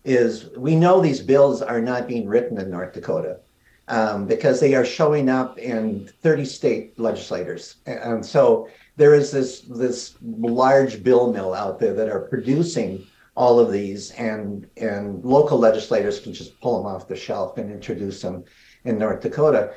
is 0.04 0.50
we 0.56 0.74
know 0.74 1.00
these 1.00 1.20
bills 1.20 1.62
are 1.62 1.80
not 1.80 2.08
being 2.08 2.26
written 2.26 2.58
in 2.58 2.70
North 2.70 2.92
Dakota 2.92 3.38
um, 3.86 4.26
because 4.26 4.58
they 4.58 4.74
are 4.74 4.84
showing 4.84 5.28
up 5.28 5.58
in 5.58 6.10
30 6.22 6.44
state 6.44 6.98
legislators. 6.98 7.76
And 7.86 8.24
so 8.24 8.68
there 8.96 9.14
is 9.14 9.30
this, 9.30 9.60
this 9.60 10.16
large 10.22 11.04
bill 11.04 11.32
mill 11.32 11.54
out 11.54 11.78
there 11.78 11.94
that 11.94 12.08
are 12.08 12.22
producing 12.22 13.06
all 13.36 13.60
of 13.60 13.72
these 13.72 14.10
and, 14.12 14.68
and 14.76 15.24
local 15.24 15.58
legislators 15.58 16.20
can 16.20 16.32
just 16.32 16.60
pull 16.60 16.78
them 16.78 16.92
off 16.92 17.08
the 17.08 17.16
shelf 17.16 17.58
and 17.58 17.70
introduce 17.70 18.22
them 18.22 18.44
in 18.84 18.98
North 18.98 19.20
Dakota. 19.20 19.74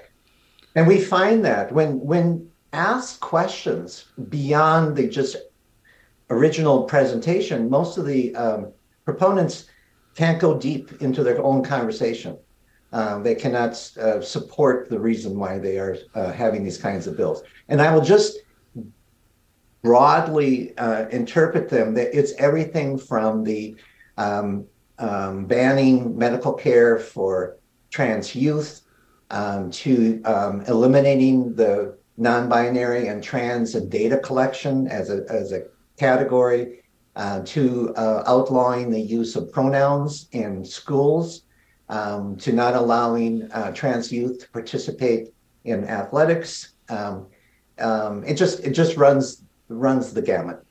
And 0.75 0.87
we 0.87 1.01
find 1.01 1.45
that 1.45 1.71
when, 1.71 1.99
when 1.99 2.49
asked 2.73 3.19
questions 3.19 4.05
beyond 4.29 4.95
the 4.95 5.07
just 5.07 5.37
original 6.29 6.83
presentation, 6.83 7.69
most 7.69 7.97
of 7.97 8.05
the 8.05 8.35
um, 8.35 8.71
proponents 9.05 9.65
can't 10.15 10.39
go 10.39 10.57
deep 10.57 11.01
into 11.01 11.23
their 11.23 11.41
own 11.41 11.63
conversation. 11.63 12.37
Um, 12.91 13.23
they 13.23 13.35
cannot 13.35 13.71
uh, 13.99 14.21
support 14.21 14.89
the 14.89 14.99
reason 14.99 15.37
why 15.37 15.59
they 15.59 15.77
are 15.77 15.97
uh, 16.15 16.31
having 16.31 16.63
these 16.63 16.77
kinds 16.77 17.05
of 17.07 17.17
bills. 17.17 17.43
And 17.67 17.81
I 17.81 17.93
will 17.93 18.01
just 18.01 18.39
broadly 19.83 20.77
uh, 20.77 21.07
interpret 21.09 21.69
them, 21.69 21.93
that 21.93 22.17
it's 22.17 22.33
everything 22.39 22.97
from 22.97 23.43
the 23.43 23.75
um, 24.17 24.65
um, 24.99 25.45
banning 25.45 26.17
medical 26.17 26.53
care 26.53 26.97
for 26.97 27.57
trans 27.91 28.35
youth 28.35 28.81
um, 29.29 29.69
to 29.71 30.21
um, 30.23 30.61
eliminating 30.61 31.53
the 31.55 31.97
non-binary 32.17 33.07
and 33.07 33.23
trans 33.23 33.75
and 33.75 33.91
data 33.91 34.17
collection 34.17 34.87
as 34.87 35.09
a, 35.09 35.23
as 35.29 35.51
a 35.51 35.63
category 35.97 36.83
uh, 37.15 37.41
to 37.45 37.93
uh, 37.95 38.23
outlawing 38.27 38.91
the 38.91 38.99
use 38.99 39.35
of 39.35 39.51
pronouns 39.51 40.27
in 40.31 40.63
schools 40.63 41.43
um, 41.89 42.35
to 42.37 42.51
not 42.51 42.75
allowing 42.75 43.49
uh, 43.51 43.71
trans 43.71 44.11
youth 44.11 44.39
to 44.39 44.49
participate 44.49 45.33
in 45.63 45.83
athletics. 45.85 46.73
Um, 46.89 47.27
um, 47.79 48.23
it 48.23 48.35
just 48.35 48.59
it 48.61 48.71
just 48.71 48.97
runs 48.97 49.43
runs 49.69 50.13
the 50.13 50.21
gamut. 50.21 50.63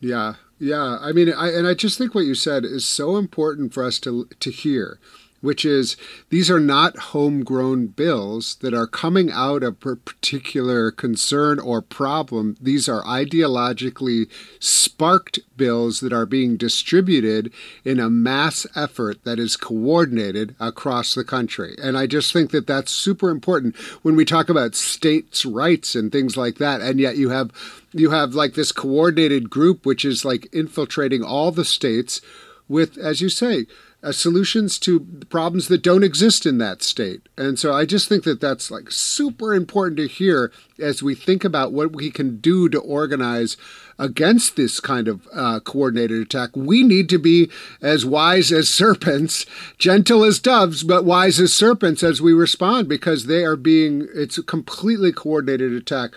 Yeah 0.00 0.34
yeah. 0.62 0.98
I 1.00 1.10
mean 1.10 1.32
I, 1.32 1.48
and 1.48 1.66
i 1.66 1.74
just 1.74 1.98
think 1.98 2.14
what 2.14 2.24
you 2.24 2.36
said 2.36 2.64
is 2.64 2.86
so 2.86 3.16
important 3.16 3.74
for 3.74 3.82
us 3.82 3.98
to 4.00 4.28
to 4.38 4.50
hear 4.50 5.00
which 5.42 5.64
is 5.66 5.96
these 6.30 6.50
are 6.50 6.60
not 6.60 6.96
homegrown 6.96 7.88
bills 7.88 8.56
that 8.62 8.72
are 8.72 8.86
coming 8.86 9.30
out 9.30 9.62
of 9.62 9.76
a 9.84 9.96
particular 9.96 10.90
concern 10.90 11.58
or 11.58 11.82
problem. 11.82 12.56
These 12.60 12.88
are 12.88 13.04
ideologically 13.04 14.30
sparked 14.60 15.40
bills 15.56 16.00
that 16.00 16.12
are 16.12 16.26
being 16.26 16.56
distributed 16.56 17.52
in 17.84 18.00
a 18.00 18.08
mass 18.08 18.66
effort 18.74 19.24
that 19.24 19.38
is 19.38 19.56
coordinated 19.56 20.54
across 20.60 21.14
the 21.14 21.24
country. 21.24 21.74
And 21.82 21.98
I 21.98 22.06
just 22.06 22.32
think 22.32 22.52
that 22.52 22.68
that's 22.68 22.92
super 22.92 23.28
important 23.28 23.76
when 24.02 24.16
we 24.16 24.24
talk 24.24 24.48
about 24.48 24.76
states' 24.76 25.44
rights 25.44 25.94
and 25.94 26.12
things 26.12 26.36
like 26.36 26.58
that. 26.58 26.80
And 26.80 27.00
yet 27.00 27.16
you 27.16 27.30
have 27.30 27.50
you 27.92 28.10
have 28.10 28.34
like 28.34 28.54
this 28.54 28.72
coordinated 28.72 29.50
group 29.50 29.84
which 29.84 30.04
is 30.04 30.24
like 30.24 30.48
infiltrating 30.52 31.22
all 31.22 31.50
the 31.50 31.64
states 31.64 32.20
with 32.68 32.96
as 32.96 33.20
you 33.20 33.28
say 33.28 33.66
uh, 34.02 34.10
solutions 34.10 34.78
to 34.80 35.00
problems 35.30 35.68
that 35.68 35.82
don't 35.82 36.02
exist 36.02 36.44
in 36.44 36.58
that 36.58 36.82
state. 36.82 37.28
And 37.36 37.58
so 37.58 37.72
I 37.72 37.84
just 37.84 38.08
think 38.08 38.24
that 38.24 38.40
that's 38.40 38.70
like 38.70 38.90
super 38.90 39.54
important 39.54 39.96
to 39.98 40.08
hear 40.08 40.52
as 40.80 41.02
we 41.02 41.14
think 41.14 41.44
about 41.44 41.72
what 41.72 41.94
we 41.94 42.10
can 42.10 42.38
do 42.38 42.68
to 42.68 42.80
organize 42.80 43.56
against 43.98 44.56
this 44.56 44.80
kind 44.80 45.06
of 45.06 45.28
uh, 45.32 45.60
coordinated 45.60 46.20
attack. 46.20 46.56
We 46.56 46.82
need 46.82 47.08
to 47.10 47.18
be 47.18 47.50
as 47.80 48.04
wise 48.04 48.50
as 48.50 48.68
serpents, 48.68 49.46
gentle 49.78 50.24
as 50.24 50.40
doves, 50.40 50.82
but 50.82 51.04
wise 51.04 51.38
as 51.38 51.52
serpents 51.52 52.02
as 52.02 52.20
we 52.20 52.32
respond 52.32 52.88
because 52.88 53.26
they 53.26 53.44
are 53.44 53.56
being, 53.56 54.08
it's 54.14 54.38
a 54.38 54.42
completely 54.42 55.12
coordinated 55.12 55.72
attack. 55.72 56.10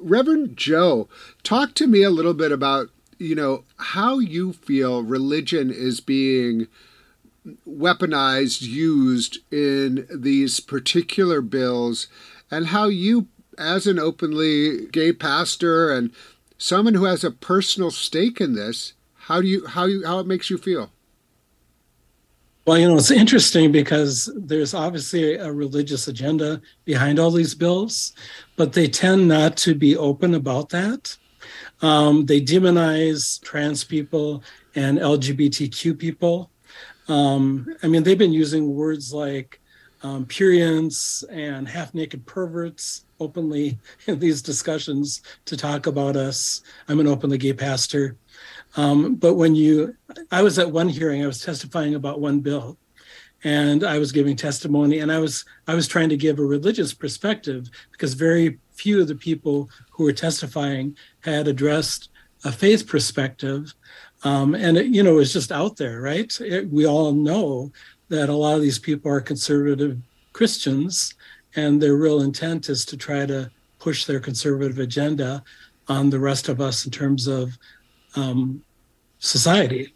Reverend 0.00 0.56
Joe, 0.56 1.08
talk 1.44 1.74
to 1.74 1.86
me 1.86 2.02
a 2.02 2.10
little 2.10 2.34
bit 2.34 2.50
about, 2.50 2.88
you 3.18 3.34
know, 3.34 3.64
how 3.76 4.18
you 4.18 4.52
feel 4.52 5.02
religion 5.02 5.70
is 5.70 6.00
being 6.00 6.66
weaponized, 7.66 8.62
used 8.62 9.38
in 9.52 10.06
these 10.14 10.60
particular 10.60 11.40
bills, 11.40 12.08
and 12.50 12.68
how 12.68 12.88
you, 12.88 13.28
as 13.56 13.86
an 13.86 13.98
openly 13.98 14.86
gay 14.88 15.12
pastor 15.12 15.92
and 15.92 16.12
someone 16.58 16.94
who 16.94 17.04
has 17.04 17.24
a 17.24 17.30
personal 17.30 17.90
stake 17.90 18.40
in 18.40 18.54
this, 18.54 18.94
how 19.14 19.40
do 19.40 19.46
you 19.46 19.66
how 19.66 19.84
you 19.84 20.04
how 20.06 20.18
it 20.18 20.26
makes 20.26 20.50
you 20.50 20.58
feel? 20.58 20.90
Well, 22.68 22.76
you 22.76 22.86
know, 22.86 22.96
it's 22.98 23.10
interesting 23.10 23.72
because 23.72 24.30
there's 24.36 24.74
obviously 24.74 25.36
a 25.36 25.50
religious 25.50 26.06
agenda 26.06 26.60
behind 26.84 27.18
all 27.18 27.30
these 27.30 27.54
bills, 27.54 28.12
but 28.56 28.74
they 28.74 28.88
tend 28.88 29.26
not 29.26 29.56
to 29.58 29.74
be 29.74 29.96
open 29.96 30.34
about 30.34 30.68
that. 30.68 31.16
Um, 31.80 32.26
they 32.26 32.40
demonize 32.40 33.40
trans 33.42 33.84
people 33.84 34.42
and 34.74 34.98
LGBTQ 34.98 35.98
people. 35.98 36.50
Um, 37.08 37.74
I 37.82 37.88
mean, 37.88 38.02
they've 38.02 38.18
been 38.18 38.32
using 38.32 38.74
words 38.74 39.12
like 39.12 39.60
um, 40.02 40.26
and 41.30 41.68
half 41.68 41.94
naked 41.94 42.26
perverts 42.26 43.04
openly 43.20 43.78
in 44.06 44.18
these 44.18 44.42
discussions 44.42 45.22
to 45.46 45.56
talk 45.56 45.86
about 45.86 46.16
us. 46.16 46.62
I'm 46.88 47.00
an 47.00 47.08
openly 47.08 47.38
gay 47.38 47.52
pastor. 47.52 48.16
Um, 48.76 49.16
but 49.16 49.34
when 49.34 49.54
you, 49.54 49.96
I 50.30 50.42
was 50.42 50.58
at 50.58 50.70
one 50.70 50.88
hearing, 50.88 51.22
I 51.22 51.26
was 51.26 51.42
testifying 51.42 51.94
about 51.94 52.20
one 52.20 52.40
bill 52.40 52.76
and 53.44 53.84
I 53.84 53.98
was 53.98 54.12
giving 54.12 54.36
testimony 54.36 54.98
and 54.98 55.10
I 55.10 55.18
was, 55.18 55.44
I 55.66 55.74
was 55.74 55.88
trying 55.88 56.10
to 56.10 56.16
give 56.16 56.38
a 56.38 56.44
religious 56.44 56.92
perspective 56.92 57.68
because 57.92 58.14
very 58.14 58.58
few 58.72 59.00
of 59.00 59.08
the 59.08 59.14
people 59.14 59.70
who 59.90 60.04
were 60.04 60.12
testifying 60.12 60.96
had 61.20 61.48
addressed 61.48 62.10
a 62.44 62.52
faith 62.52 62.86
perspective. 62.86 63.74
Um, 64.24 64.54
and 64.54 64.76
it, 64.76 64.86
you 64.86 65.02
know, 65.02 65.18
it's 65.18 65.32
just 65.32 65.52
out 65.52 65.76
there, 65.76 66.00
right? 66.00 66.38
It, 66.40 66.70
we 66.70 66.86
all 66.86 67.12
know 67.12 67.70
that 68.08 68.28
a 68.28 68.34
lot 68.34 68.56
of 68.56 68.62
these 68.62 68.78
people 68.78 69.10
are 69.10 69.20
conservative 69.20 69.98
Christians, 70.32 71.14
and 71.56 71.80
their 71.80 71.96
real 71.96 72.22
intent 72.22 72.68
is 72.68 72.84
to 72.86 72.96
try 72.96 73.26
to 73.26 73.50
push 73.78 74.04
their 74.04 74.20
conservative 74.20 74.78
agenda 74.78 75.42
on 75.88 76.10
the 76.10 76.18
rest 76.18 76.48
of 76.48 76.60
us 76.60 76.84
in 76.84 76.90
terms 76.90 77.26
of 77.26 77.56
um, 78.16 78.62
society. 79.18 79.94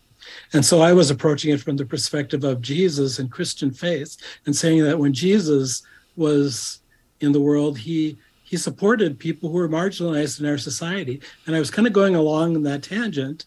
And 0.52 0.64
so 0.64 0.80
I 0.80 0.92
was 0.92 1.10
approaching 1.10 1.52
it 1.52 1.60
from 1.60 1.76
the 1.76 1.84
perspective 1.84 2.44
of 2.44 2.60
Jesus 2.60 3.18
and 3.18 3.30
Christian 3.30 3.70
faith, 3.70 4.16
and 4.46 4.54
saying 4.54 4.84
that 4.84 4.98
when 4.98 5.12
Jesus 5.12 5.82
was 6.16 6.80
in 7.20 7.32
the 7.32 7.40
world, 7.40 7.78
he 7.78 8.18
he 8.44 8.58
supported 8.58 9.18
people 9.18 9.48
who 9.48 9.56
were 9.56 9.68
marginalized 9.68 10.38
in 10.38 10.46
our 10.46 10.58
society. 10.58 11.22
And 11.46 11.56
I 11.56 11.58
was 11.58 11.70
kind 11.70 11.86
of 11.86 11.94
going 11.94 12.14
along 12.14 12.62
that 12.62 12.82
tangent 12.82 13.46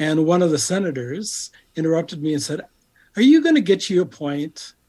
and 0.00 0.26
one 0.26 0.42
of 0.42 0.50
the 0.50 0.58
senators 0.58 1.50
interrupted 1.76 2.20
me 2.20 2.32
and 2.32 2.42
said, 2.42 2.62
"Are 3.14 3.22
you 3.22 3.40
going 3.40 3.54
to 3.54 3.60
get 3.60 3.88
you 3.88 4.02
a 4.02 4.06
point?" 4.06 4.74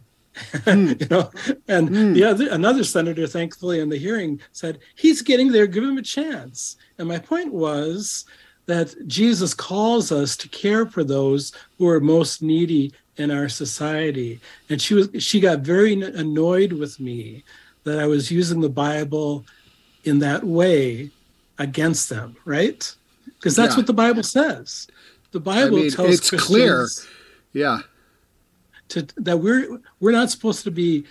Mm. 0.64 1.02
you 1.02 1.08
know, 1.10 1.30
and 1.68 1.90
mm. 1.90 2.14
the 2.14 2.24
other 2.24 2.48
another 2.50 2.86
senator, 2.86 3.28
thankfully, 3.28 3.82
in 3.82 3.90
the 3.90 3.98
hearing 3.98 4.40
said, 4.54 4.80
"He's 4.96 5.22
getting 5.22 5.52
there. 5.52 5.68
Give 5.68 5.84
him 5.84 5.98
a 5.98 6.02
chance." 6.02 6.78
And 6.98 7.10
my 7.10 7.20
point 7.20 7.54
was 7.54 8.24
that 8.66 8.96
Jesus 9.08 9.54
calls 9.54 10.10
us 10.10 10.38
to 10.38 10.48
care 10.48 10.86
for 10.86 11.04
those 11.04 11.52
who 11.78 11.88
are 11.90 12.00
most 12.00 12.42
needy 12.42 12.94
in 13.18 13.30
our 13.30 13.50
society. 13.50 14.40
And 14.70 14.82
she 14.82 14.94
was 14.94 15.10
she 15.20 15.42
got 15.42 15.60
very 15.60 16.02
annoyed 16.02 16.72
with 16.72 16.98
me 17.00 17.44
that 17.84 18.00
I 18.00 18.08
was 18.08 18.32
using 18.32 18.62
the 18.62 18.70
Bible 18.70 19.46
in 20.06 20.20
that 20.20 20.44
way 20.46 21.12
against 21.58 22.10
them, 22.10 22.38
right? 22.46 22.96
Because 23.42 23.56
that's 23.56 23.74
yeah. 23.74 23.78
what 23.78 23.88
the 23.88 23.94
Bible 23.94 24.22
says. 24.22 24.88
The 25.32 25.40
Bible 25.40 25.78
I 25.78 25.82
mean, 25.82 25.92
tells 25.92 26.20
it's 26.20 26.30
Christians 26.30 26.48
clear, 26.48 26.88
yeah, 27.54 27.80
to, 28.90 29.02
that 29.18 29.38
we're 29.38 29.82
we're 30.00 30.12
not 30.12 30.30
supposed 30.30 30.64
to 30.66 30.72
be 30.72 31.06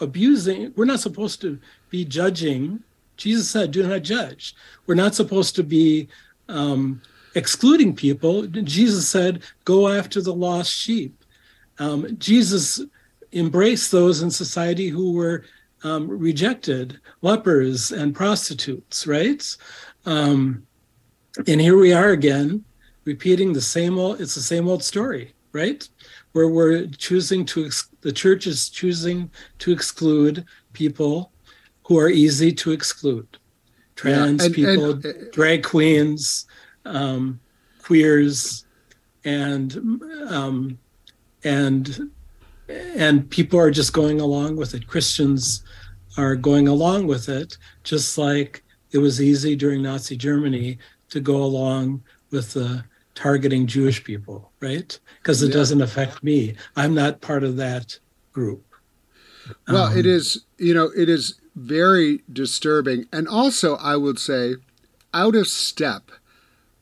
abusing. 0.00 0.72
We're 0.74 0.84
not 0.84 0.98
supposed 0.98 1.40
to 1.42 1.60
be 1.90 2.04
judging. 2.04 2.82
Jesus 3.16 3.48
said, 3.48 3.70
"Do 3.70 3.86
not 3.86 4.02
judge." 4.02 4.56
We're 4.86 4.96
not 4.96 5.14
supposed 5.14 5.54
to 5.54 5.62
be 5.62 6.08
um, 6.48 7.00
excluding 7.36 7.94
people. 7.94 8.46
Jesus 8.46 9.06
said, 9.06 9.44
"Go 9.64 9.88
after 9.88 10.20
the 10.20 10.34
lost 10.34 10.72
sheep." 10.72 11.24
Um, 11.78 12.16
Jesus 12.18 12.80
embraced 13.32 13.92
those 13.92 14.22
in 14.22 14.30
society 14.30 14.88
who 14.88 15.12
were 15.12 15.44
um, 15.84 16.08
rejected, 16.08 16.98
lepers 17.22 17.92
and 17.92 18.14
prostitutes, 18.14 19.06
right? 19.06 19.56
Um, 20.06 20.66
and 21.46 21.60
here 21.60 21.76
we 21.76 21.92
are 21.92 22.10
again 22.10 22.64
repeating 23.04 23.52
the 23.52 23.60
same 23.60 23.98
old 23.98 24.20
it's 24.20 24.34
the 24.34 24.40
same 24.40 24.68
old 24.68 24.82
story 24.82 25.34
right? 25.54 25.88
Where 26.32 26.48
we're 26.48 26.88
choosing 26.88 27.46
to 27.46 27.64
ex- 27.64 27.88
the 28.02 28.12
church 28.12 28.46
is 28.46 28.68
choosing 28.68 29.30
to 29.60 29.72
exclude 29.72 30.44
people 30.74 31.32
who 31.84 31.98
are 31.98 32.10
easy 32.10 32.52
to 32.52 32.72
exclude. 32.72 33.38
Trans 33.96 34.42
yeah, 34.42 34.46
and, 34.46 34.54
people 34.54 34.90
and, 34.90 35.06
uh, 35.06 35.12
drag 35.32 35.62
queens 35.62 36.46
um, 36.84 37.40
queers 37.82 38.66
and 39.24 40.02
um, 40.28 40.76
and 41.44 42.10
and 42.68 43.30
people 43.30 43.58
are 43.58 43.70
just 43.70 43.92
going 43.92 44.20
along 44.20 44.56
with 44.56 44.74
it. 44.74 44.86
Christians 44.86 45.62
are 46.16 46.34
going 46.34 46.68
along 46.68 47.06
with 47.06 47.28
it 47.28 47.56
just 47.84 48.18
like 48.18 48.64
it 48.90 48.98
was 48.98 49.20
easy 49.20 49.56
during 49.56 49.82
nazi 49.82 50.16
germany 50.16 50.78
to 51.14 51.20
go 51.20 51.36
along 51.36 52.02
with 52.32 52.54
the 52.54 52.84
targeting 53.14 53.68
Jewish 53.68 54.02
people, 54.02 54.50
right? 54.58 54.98
Because 55.22 55.42
it 55.44 55.48
yeah. 55.48 55.54
doesn't 55.54 55.80
affect 55.80 56.24
me. 56.24 56.56
I'm 56.74 56.92
not 56.92 57.20
part 57.20 57.44
of 57.44 57.56
that 57.56 58.00
group. 58.32 58.64
Well, 59.68 59.84
um, 59.84 59.96
it 59.96 60.06
is, 60.06 60.44
you 60.58 60.74
know, 60.74 60.90
it 60.96 61.08
is 61.08 61.38
very 61.54 62.22
disturbing. 62.32 63.06
And 63.12 63.28
also, 63.28 63.76
I 63.76 63.94
would 63.94 64.18
say, 64.18 64.56
out 65.12 65.36
of 65.36 65.46
step 65.46 66.10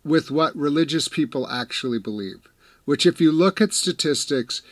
with 0.02 0.30
what 0.30 0.56
religious 0.56 1.08
people 1.08 1.46
actually 1.50 1.98
believe, 1.98 2.48
which, 2.86 3.04
if 3.04 3.20
you 3.20 3.32
look 3.32 3.60
at 3.60 3.74
statistics, 3.74 4.62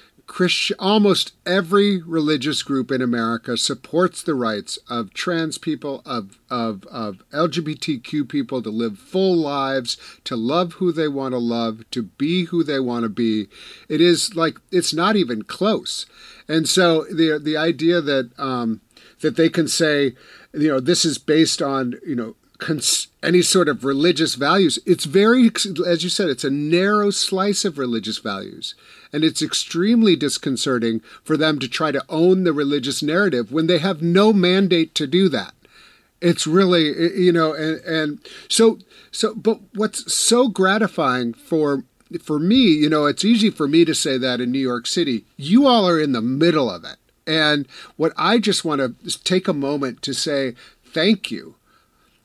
Almost 0.78 1.32
every 1.44 2.00
religious 2.00 2.62
group 2.62 2.90
in 2.90 3.02
America 3.02 3.56
supports 3.56 4.22
the 4.22 4.34
rights 4.34 4.78
of 4.88 5.12
trans 5.12 5.58
people, 5.58 6.02
of, 6.06 6.38
of, 6.48 6.84
of 6.86 7.22
LGBTQ 7.32 8.28
people 8.28 8.62
to 8.62 8.70
live 8.70 8.98
full 8.98 9.36
lives, 9.36 9.96
to 10.24 10.36
love 10.36 10.74
who 10.74 10.92
they 10.92 11.08
want 11.08 11.32
to 11.32 11.38
love, 11.38 11.84
to 11.90 12.02
be 12.02 12.44
who 12.44 12.62
they 12.62 12.80
want 12.80 13.02
to 13.02 13.08
be. 13.08 13.48
It 13.88 14.00
is 14.00 14.34
like, 14.34 14.58
it's 14.70 14.94
not 14.94 15.16
even 15.16 15.42
close. 15.42 16.06
And 16.48 16.68
so 16.68 17.04
the, 17.04 17.38
the 17.42 17.56
idea 17.56 18.00
that, 18.00 18.30
um, 18.38 18.80
that 19.20 19.36
they 19.36 19.48
can 19.48 19.68
say, 19.68 20.14
you 20.52 20.68
know, 20.68 20.80
this 20.80 21.04
is 21.04 21.18
based 21.18 21.60
on, 21.60 21.94
you 22.06 22.14
know, 22.14 22.36
cons- 22.58 23.08
any 23.22 23.42
sort 23.42 23.68
of 23.68 23.84
religious 23.84 24.36
values. 24.36 24.78
It's 24.86 25.04
very, 25.04 25.50
as 25.86 26.04
you 26.04 26.08
said, 26.08 26.28
it's 26.28 26.44
a 26.44 26.50
narrow 26.50 27.10
slice 27.10 27.64
of 27.64 27.78
religious 27.78 28.18
values. 28.18 28.74
And 29.12 29.24
it's 29.24 29.42
extremely 29.42 30.14
disconcerting 30.14 31.00
for 31.24 31.36
them 31.36 31.58
to 31.58 31.68
try 31.68 31.90
to 31.90 32.04
own 32.08 32.44
the 32.44 32.52
religious 32.52 33.02
narrative 33.02 33.50
when 33.50 33.66
they 33.66 33.78
have 33.78 34.02
no 34.02 34.32
mandate 34.32 34.94
to 34.96 35.06
do 35.06 35.28
that. 35.30 35.54
It's 36.20 36.46
really, 36.46 36.84
you 37.18 37.32
know, 37.32 37.52
and, 37.54 37.80
and 37.80 38.18
so, 38.48 38.78
so, 39.10 39.34
but 39.34 39.60
what's 39.74 40.12
so 40.12 40.48
gratifying 40.48 41.34
for 41.34 41.84
for 42.18 42.40
me, 42.40 42.56
you 42.56 42.88
know, 42.88 43.06
it's 43.06 43.24
easy 43.24 43.50
for 43.50 43.68
me 43.68 43.84
to 43.84 43.94
say 43.94 44.18
that 44.18 44.40
in 44.40 44.50
New 44.50 44.58
York 44.58 44.86
City. 44.86 45.24
You 45.36 45.66
all 45.66 45.88
are 45.88 46.00
in 46.00 46.12
the 46.12 46.20
middle 46.20 46.68
of 46.68 46.84
it. 46.84 46.96
And 47.26 47.68
what 47.96 48.12
I 48.16 48.38
just 48.38 48.64
want 48.64 48.80
to 48.80 49.22
take 49.22 49.46
a 49.46 49.52
moment 49.52 50.02
to 50.02 50.12
say 50.12 50.54
thank 50.84 51.30
you 51.30 51.54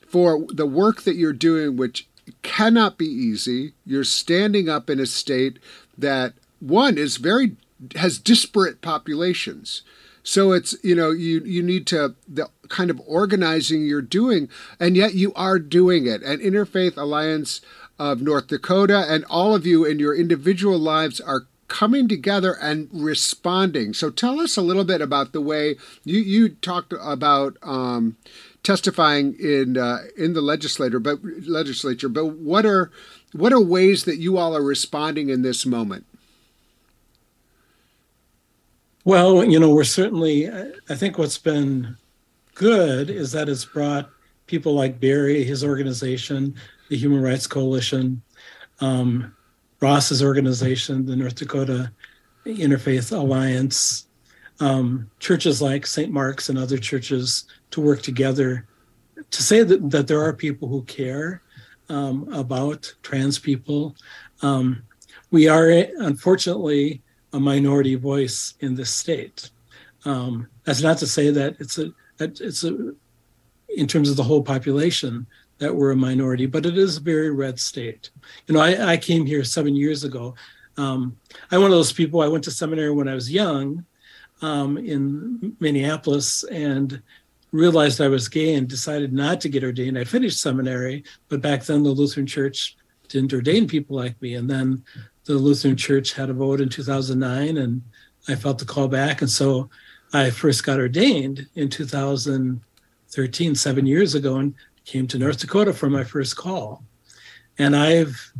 for 0.08 0.44
the 0.48 0.66
work 0.66 1.02
that 1.02 1.14
you're 1.14 1.32
doing, 1.32 1.76
which 1.76 2.08
cannot 2.42 2.98
be 2.98 3.06
easy. 3.06 3.74
You're 3.84 4.04
standing 4.04 4.68
up 4.68 4.90
in 4.90 4.98
a 4.98 5.06
state 5.06 5.58
that 5.96 6.34
one 6.60 6.98
is 6.98 7.16
very 7.16 7.56
has 7.94 8.18
disparate 8.18 8.80
populations. 8.80 9.82
So 10.22 10.52
it's 10.52 10.74
you 10.82 10.94
know 10.94 11.10
you 11.10 11.40
you 11.44 11.62
need 11.62 11.86
to 11.88 12.16
the 12.26 12.48
kind 12.68 12.90
of 12.90 13.00
organizing 13.06 13.86
you're 13.86 14.02
doing, 14.02 14.48
and 14.80 14.96
yet 14.96 15.14
you 15.14 15.32
are 15.34 15.58
doing 15.58 16.06
it. 16.06 16.22
And 16.22 16.40
Interfaith 16.40 16.96
Alliance 16.96 17.60
of 17.98 18.20
North 18.20 18.48
Dakota 18.48 19.06
and 19.08 19.24
all 19.30 19.54
of 19.54 19.66
you 19.66 19.84
in 19.84 19.98
your 19.98 20.14
individual 20.14 20.78
lives 20.78 21.20
are 21.20 21.46
coming 21.68 22.08
together 22.08 22.56
and 22.60 22.88
responding. 22.92 23.94
So 23.94 24.10
tell 24.10 24.40
us 24.40 24.56
a 24.56 24.62
little 24.62 24.84
bit 24.84 25.00
about 25.00 25.32
the 25.32 25.40
way 25.40 25.76
you 26.04 26.18
you 26.20 26.48
talked 26.50 26.92
about 27.00 27.56
um, 27.62 28.16
testifying 28.62 29.36
in 29.38 29.78
uh, 29.78 29.98
in 30.16 30.32
the 30.32 30.40
legislature, 30.40 31.00
but 31.00 31.18
legislature. 31.22 32.08
But 32.08 32.26
what 32.26 32.66
are 32.66 32.90
what 33.32 33.52
are 33.52 33.62
ways 33.62 34.04
that 34.04 34.18
you 34.18 34.38
all 34.38 34.56
are 34.56 34.62
responding 34.62 35.28
in 35.28 35.42
this 35.42 35.64
moment? 35.64 36.06
Well, 39.06 39.44
you 39.44 39.60
know, 39.60 39.70
we're 39.70 39.84
certainly. 39.84 40.50
I 40.50 40.96
think 40.96 41.16
what's 41.16 41.38
been 41.38 41.96
good 42.56 43.08
is 43.08 43.30
that 43.30 43.48
it's 43.48 43.64
brought 43.64 44.10
people 44.48 44.74
like 44.74 44.98
Barry, 44.98 45.44
his 45.44 45.62
organization, 45.62 46.56
the 46.88 46.96
Human 46.96 47.22
Rights 47.22 47.46
Coalition, 47.46 48.20
um, 48.80 49.32
Ross's 49.80 50.24
organization, 50.24 51.06
the 51.06 51.14
North 51.14 51.36
Dakota 51.36 51.92
Interfaith 52.46 53.16
Alliance, 53.16 54.08
um, 54.58 55.08
churches 55.20 55.62
like 55.62 55.86
St. 55.86 56.10
Mark's 56.10 56.48
and 56.48 56.58
other 56.58 56.76
churches 56.76 57.44
to 57.70 57.80
work 57.80 58.02
together 58.02 58.66
to 59.30 59.42
say 59.42 59.62
that, 59.62 59.88
that 59.88 60.08
there 60.08 60.20
are 60.20 60.32
people 60.32 60.66
who 60.66 60.82
care 60.82 61.42
um, 61.88 62.28
about 62.32 62.92
trans 63.04 63.38
people. 63.38 63.94
Um, 64.42 64.82
we 65.30 65.46
are, 65.46 65.70
unfortunately, 65.98 67.02
a 67.32 67.40
minority 67.40 67.94
voice 67.94 68.54
in 68.60 68.74
this 68.74 68.90
state. 68.90 69.50
Um, 70.04 70.48
that's 70.64 70.82
not 70.82 70.98
to 70.98 71.06
say 71.06 71.30
that 71.30 71.56
it's 71.58 71.78
a 71.78 71.92
it's 72.20 72.64
a 72.64 72.94
in 73.76 73.86
terms 73.86 74.08
of 74.08 74.16
the 74.16 74.22
whole 74.22 74.42
population 74.42 75.26
that 75.58 75.74
we're 75.74 75.90
a 75.90 75.96
minority, 75.96 76.46
but 76.46 76.66
it 76.66 76.78
is 76.78 76.96
a 76.96 77.00
very 77.00 77.30
red 77.30 77.58
state. 77.58 78.10
You 78.46 78.54
know, 78.54 78.60
I, 78.60 78.92
I 78.92 78.96
came 78.96 79.26
here 79.26 79.42
seven 79.42 79.74
years 79.74 80.04
ago. 80.04 80.34
Um, 80.76 81.16
I'm 81.50 81.62
one 81.62 81.70
of 81.70 81.76
those 81.76 81.92
people. 81.92 82.20
I 82.20 82.28
went 82.28 82.44
to 82.44 82.50
seminary 82.50 82.90
when 82.90 83.08
I 83.08 83.14
was 83.14 83.32
young 83.32 83.84
um, 84.42 84.76
in 84.76 85.56
Minneapolis, 85.60 86.44
and 86.44 87.02
realized 87.52 88.00
I 88.00 88.08
was 88.08 88.28
gay 88.28 88.54
and 88.54 88.68
decided 88.68 89.12
not 89.12 89.40
to 89.40 89.48
get 89.48 89.64
ordained. 89.64 89.98
I 89.98 90.04
finished 90.04 90.40
seminary, 90.40 91.04
but 91.28 91.40
back 91.40 91.64
then 91.64 91.82
the 91.82 91.90
Lutheran 91.90 92.26
Church 92.26 92.76
didn't 93.08 93.32
ordain 93.32 93.66
people 93.66 93.96
like 93.96 94.20
me. 94.20 94.34
And 94.34 94.48
then 94.48 94.84
the 95.26 95.34
Lutheran 95.34 95.76
Church 95.76 96.12
had 96.12 96.30
a 96.30 96.32
vote 96.32 96.60
in 96.60 96.68
2009, 96.68 97.56
and 97.56 97.82
I 98.28 98.34
felt 98.34 98.58
the 98.58 98.64
call 98.64 98.88
back. 98.88 99.20
And 99.20 99.30
so 99.30 99.68
I 100.12 100.30
first 100.30 100.64
got 100.64 100.78
ordained 100.78 101.46
in 101.54 101.68
2013, 101.68 103.54
seven 103.54 103.86
years 103.86 104.14
ago, 104.14 104.36
and 104.36 104.54
came 104.84 105.06
to 105.08 105.18
North 105.18 105.38
Dakota 105.38 105.72
for 105.72 105.90
my 105.90 106.04
first 106.04 106.36
call. 106.36 106.82
And 107.58 107.74
I've, 107.76 108.32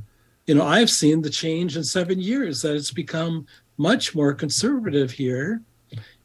you 0.46 0.54
know, 0.54 0.64
I've 0.64 0.90
seen 0.90 1.22
the 1.22 1.30
change 1.30 1.76
in 1.76 1.84
seven 1.84 2.20
years 2.20 2.62
that 2.62 2.76
it's 2.76 2.92
become 2.92 3.46
much 3.78 4.14
more 4.14 4.32
conservative 4.32 5.10
here 5.10 5.60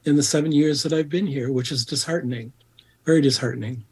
in 0.06 0.16
the 0.16 0.24
seven 0.24 0.52
years 0.52 0.84
that 0.84 0.94
I've 0.94 1.10
been 1.10 1.28
here, 1.28 1.52
which 1.52 1.72
is 1.72 1.86
disheartening 1.86 2.54
very 3.06 3.22
disheartening. 3.22 3.84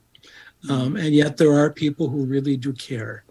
Um, 0.69 0.95
and 0.95 1.13
yet 1.13 1.37
there 1.37 1.53
are 1.53 1.69
people 1.69 2.09
who 2.09 2.25
really 2.25 2.57
do 2.57 2.73
care. 2.73 3.23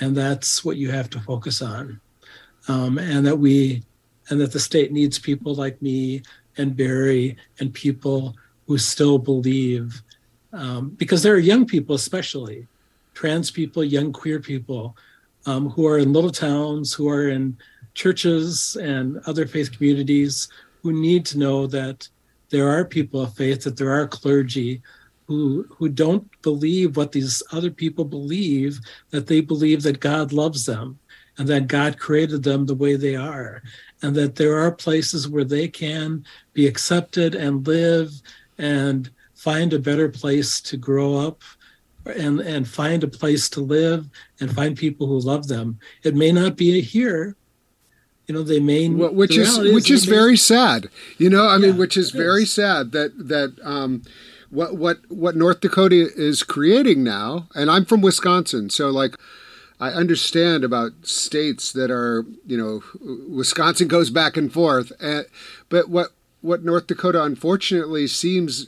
And 0.00 0.16
that's 0.16 0.64
what 0.64 0.76
you 0.76 0.90
have 0.90 1.10
to 1.10 1.20
focus 1.20 1.62
on. 1.62 2.00
Um, 2.70 2.98
and 2.98 3.26
that 3.26 3.38
we, 3.46 3.82
and 4.28 4.40
that 4.40 4.52
the 4.52 4.60
state 4.70 4.90
needs 4.92 5.18
people 5.18 5.52
like 5.64 5.76
me 5.88 6.22
and 6.58 6.76
Barry 6.76 7.26
and 7.58 7.74
people 7.84 8.20
who 8.66 8.78
still 8.78 9.18
believe, 9.18 9.86
um, 10.52 10.82
because 11.02 11.20
there 11.22 11.34
are 11.34 11.50
young 11.52 11.64
people, 11.66 11.94
especially 11.96 12.60
trans 13.20 13.50
people, 13.50 13.82
young 13.82 14.12
queer 14.20 14.38
people, 14.52 14.84
um, 15.46 15.68
who 15.74 15.84
are 15.90 15.98
in 15.98 16.12
little 16.12 16.36
towns, 16.46 16.86
who 16.94 17.08
are 17.08 17.28
in 17.36 17.56
churches 17.94 18.76
and 18.76 19.06
other 19.26 19.46
faith 19.46 19.72
communities, 19.74 20.48
who 20.80 20.92
need 20.92 21.22
to 21.26 21.38
know 21.44 21.66
that 21.66 22.08
there 22.50 22.68
are 22.74 22.84
people 22.96 23.20
of 23.22 23.34
faith, 23.34 23.64
that 23.64 23.76
there 23.76 23.90
are 23.98 24.06
clergy 24.06 24.72
who 25.26 25.66
who 25.76 25.88
don't 25.88 26.26
believe 26.42 26.96
what 26.96 27.10
these 27.10 27.42
other 27.50 27.72
people 27.82 28.04
believe 28.04 28.72
that 29.10 29.26
they 29.26 29.40
believe 29.40 29.82
that 29.82 30.06
God 30.10 30.32
loves 30.32 30.62
them 30.66 30.99
and 31.40 31.48
that 31.48 31.68
God 31.68 31.98
created 31.98 32.42
them 32.42 32.66
the 32.66 32.74
way 32.74 32.96
they 32.96 33.16
are 33.16 33.62
and 34.02 34.14
that 34.14 34.36
there 34.36 34.58
are 34.58 34.70
places 34.70 35.26
where 35.26 35.42
they 35.42 35.68
can 35.68 36.22
be 36.52 36.66
accepted 36.66 37.34
and 37.34 37.66
live 37.66 38.12
and 38.58 39.08
find 39.34 39.72
a 39.72 39.78
better 39.78 40.10
place 40.10 40.60
to 40.60 40.76
grow 40.76 41.16
up 41.16 41.40
and 42.04 42.40
and 42.40 42.68
find 42.68 43.02
a 43.02 43.08
place 43.08 43.48
to 43.48 43.62
live 43.62 44.06
and 44.40 44.54
find 44.54 44.76
people 44.76 45.06
who 45.06 45.18
love 45.18 45.48
them. 45.48 45.78
It 46.02 46.14
may 46.14 46.30
not 46.30 46.56
be 46.56 46.82
here. 46.82 47.36
You 48.26 48.34
know 48.34 48.42
they 48.42 48.60
may 48.60 48.90
which 48.90 49.38
is, 49.38 49.56
is 49.56 49.72
which 49.72 49.90
is 49.90 50.04
very 50.04 50.36
sad. 50.36 50.90
You 51.16 51.30
know 51.30 51.46
i 51.46 51.56
yeah, 51.56 51.68
mean 51.68 51.78
which 51.78 51.96
is 51.96 52.10
very 52.10 52.42
is. 52.42 52.52
sad 52.52 52.92
that 52.92 53.12
that 53.16 53.56
um 53.64 54.02
what 54.50 54.76
what 54.76 54.98
what 55.08 55.36
North 55.36 55.60
Dakota 55.60 56.10
is 56.14 56.42
creating 56.42 57.02
now, 57.02 57.48
and 57.54 57.70
I'm 57.70 57.86
from 57.86 58.02
Wisconsin, 58.02 58.68
so 58.68 58.90
like 58.90 59.16
I 59.80 59.92
understand 59.92 60.62
about 60.62 60.92
states 61.02 61.72
that 61.72 61.90
are, 61.90 62.26
you 62.46 62.56
know, 62.56 62.82
Wisconsin 63.28 63.88
goes 63.88 64.10
back 64.10 64.36
and 64.36 64.52
forth, 64.52 64.92
and, 65.00 65.24
but 65.68 65.88
what 65.88 66.10
what 66.42 66.64
North 66.64 66.86
Dakota 66.86 67.22
unfortunately 67.22 68.06
seems 68.06 68.66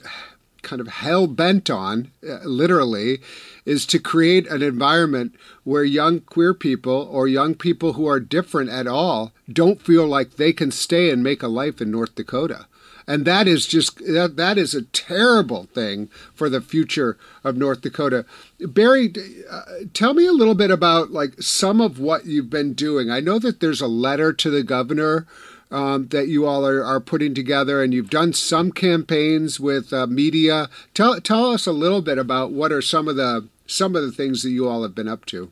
kind 0.63 0.79
of 0.79 0.87
hell 0.87 1.27
bent 1.27 1.69
on, 1.69 2.11
uh, 2.27 2.39
literally, 2.43 3.19
is 3.65 3.85
to 3.87 3.99
create 3.99 4.47
an 4.47 4.61
environment 4.61 5.35
where 5.63 5.83
young 5.83 6.21
queer 6.21 6.53
people 6.53 7.07
or 7.11 7.27
young 7.27 7.53
people 7.53 7.93
who 7.93 8.07
are 8.07 8.19
different 8.19 8.69
at 8.69 8.87
all 8.87 9.33
don't 9.51 9.81
feel 9.81 10.07
like 10.07 10.35
they 10.35 10.53
can 10.53 10.71
stay 10.71 11.09
and 11.09 11.21
make 11.23 11.43
a 11.43 11.47
life 11.47 11.81
in 11.81 11.91
North 11.91 12.15
Dakota 12.15 12.65
and 13.07 13.25
that 13.25 13.47
is 13.47 13.67
just 13.67 13.97
that, 13.99 14.35
that 14.37 14.57
is 14.57 14.73
a 14.73 14.83
terrible 14.83 15.65
thing 15.73 16.07
for 16.33 16.49
the 16.49 16.61
future 16.61 17.17
of 17.43 17.57
North 17.57 17.81
Dakota. 17.81 18.25
Barry, 18.59 19.13
uh, 19.49 19.61
tell 19.93 20.13
me 20.13 20.25
a 20.25 20.31
little 20.31 20.55
bit 20.55 20.71
about 20.71 21.11
like 21.11 21.41
some 21.41 21.81
of 21.81 21.99
what 21.99 22.25
you've 22.25 22.49
been 22.49 22.73
doing. 22.73 23.09
I 23.09 23.19
know 23.19 23.39
that 23.39 23.59
there's 23.59 23.81
a 23.81 23.87
letter 23.87 24.33
to 24.33 24.49
the 24.49 24.63
governor 24.63 25.27
um, 25.71 26.07
that 26.09 26.27
you 26.27 26.45
all 26.45 26.65
are, 26.65 26.83
are 26.83 26.99
putting 26.99 27.33
together, 27.33 27.83
and 27.83 27.93
you've 27.93 28.11
done 28.11 28.31
some 28.31 28.71
campaigns 28.71 29.59
with 29.59 29.91
uh, 29.91 30.05
media. 30.07 30.69
Tell 30.93 31.19
tell 31.19 31.51
us 31.51 31.65
a 31.65 31.71
little 31.71 32.01
bit 32.01 32.17
about 32.17 32.51
what 32.51 32.71
are 32.71 32.81
some 32.81 33.07
of 33.07 33.15
the 33.15 33.47
some 33.65 33.95
of 33.95 34.03
the 34.03 34.11
things 34.11 34.43
that 34.43 34.51
you 34.51 34.67
all 34.67 34.83
have 34.83 34.93
been 34.93 35.07
up 35.07 35.25
to 35.25 35.51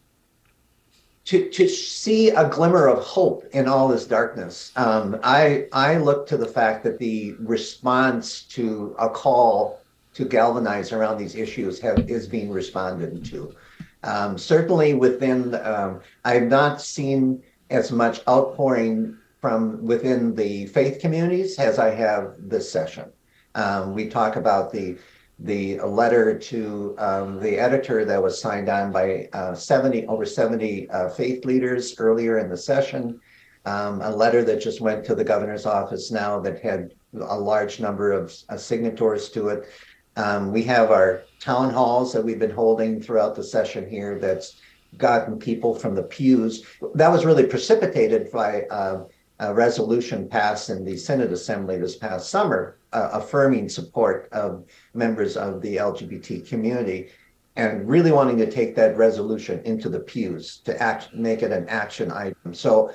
to, 1.26 1.50
to 1.50 1.68
see 1.68 2.30
a 2.30 2.50
glimmer 2.50 2.88
of 2.88 3.04
hope 3.04 3.46
in 3.54 3.68
all 3.68 3.88
this 3.88 4.06
darkness. 4.06 4.72
Um, 4.76 5.20
I, 5.24 5.68
I 5.72 5.98
look 5.98 6.28
to 6.28 6.38
the 6.38 6.48
fact 6.48 6.84
that 6.84 6.98
the 6.98 7.36
response 7.40 8.42
to 8.44 8.96
a 8.98 9.10
call 9.10 9.80
to 10.14 10.26
galvanize 10.26 10.92
around 10.92 11.18
these 11.18 11.36
issues 11.36 11.80
have, 11.80 12.10
is 12.10 12.28
being 12.28 12.50
responded 12.52 13.24
to. 13.26 13.56
Um, 14.04 14.38
certainly 14.38 14.94
within, 14.94 15.56
um, 15.56 16.02
I've 16.26 16.48
not 16.48 16.82
seen 16.82 17.44
as 17.70 17.92
much 17.92 18.20
outpouring 18.28 19.18
from 19.40 19.84
within 19.86 20.36
the 20.36 20.66
faith 20.68 21.00
communities 21.00 21.58
as 21.60 21.80
I 21.80 21.92
have 21.92 22.34
this 22.38 22.70
session. 22.72 23.12
Um, 23.56 23.94
we 23.94 24.08
talk 24.08 24.36
about 24.36 24.72
the 24.72 24.98
the 25.44 25.80
letter 25.80 26.38
to 26.38 26.96
um, 27.00 27.40
the 27.40 27.58
editor 27.58 28.06
that 28.06 28.22
was 28.22 28.40
signed 28.40 28.70
on 28.70 28.92
by 28.92 29.28
uh, 29.34 29.56
70 29.56 30.06
over 30.06 30.24
70 30.24 30.90
uh, 30.90 31.10
faith 31.10 31.46
leaders 31.46 31.96
earlier 31.98 32.38
in 32.38 32.50
the 32.50 32.58
session. 32.58 33.20
Um, 33.66 34.02
a 34.02 34.10
letter 34.10 34.44
that 34.44 34.62
just 34.62 34.82
went 34.82 35.04
to 35.06 35.16
the 35.16 35.24
governor's 35.24 35.66
office 35.66 36.12
now 36.12 36.40
that 36.42 36.62
had 36.62 36.94
a 37.14 37.38
large 37.38 37.80
number 37.80 38.12
of 38.12 38.36
uh, 38.50 38.58
signatories 38.58 39.30
to 39.30 39.50
it. 39.50 39.68
Um, 40.16 40.52
we 40.52 40.64
have 40.64 40.92
our 40.92 41.24
town 41.40 41.72
halls 41.72 42.14
that 42.14 42.24
we've 42.24 42.40
been 42.40 42.52
holding 42.52 43.02
throughout 43.02 43.36
the 43.36 43.44
session 43.44 43.90
here 43.90 44.20
that's 44.20 44.58
gotten 44.98 45.40
people 45.40 45.74
from 45.74 45.96
the 45.96 46.04
pews. 46.04 46.66
That 46.96 47.12
was 47.12 47.26
really 47.26 47.46
precipitated 47.46 48.32
by 48.32 48.64
uh, 48.64 49.06
a 49.42 49.54
resolution 49.54 50.30
passed 50.30 50.70
in 50.70 50.86
the 50.86 50.96
Senate 50.96 51.32
Assembly 51.32 51.78
this 51.78 51.98
past 51.98 52.30
summer, 52.30 52.78
uh, 52.94 53.10
affirming 53.12 53.68
support 53.68 54.30
of 54.32 54.64
members 54.94 55.36
of 55.36 55.62
the 55.62 55.78
LGBT 55.78 56.48
community 56.48 57.10
and 57.56 57.90
really 57.90 58.12
wanting 58.12 58.38
to 58.38 58.50
take 58.50 58.76
that 58.76 58.96
resolution 58.96 59.60
into 59.66 59.90
the 59.90 60.00
pews 60.00 60.62
to 60.64 60.80
act, 60.82 61.14
make 61.14 61.42
it 61.42 61.52
an 61.52 61.68
action 61.68 62.12
item. 62.12 62.54
So 62.54 62.94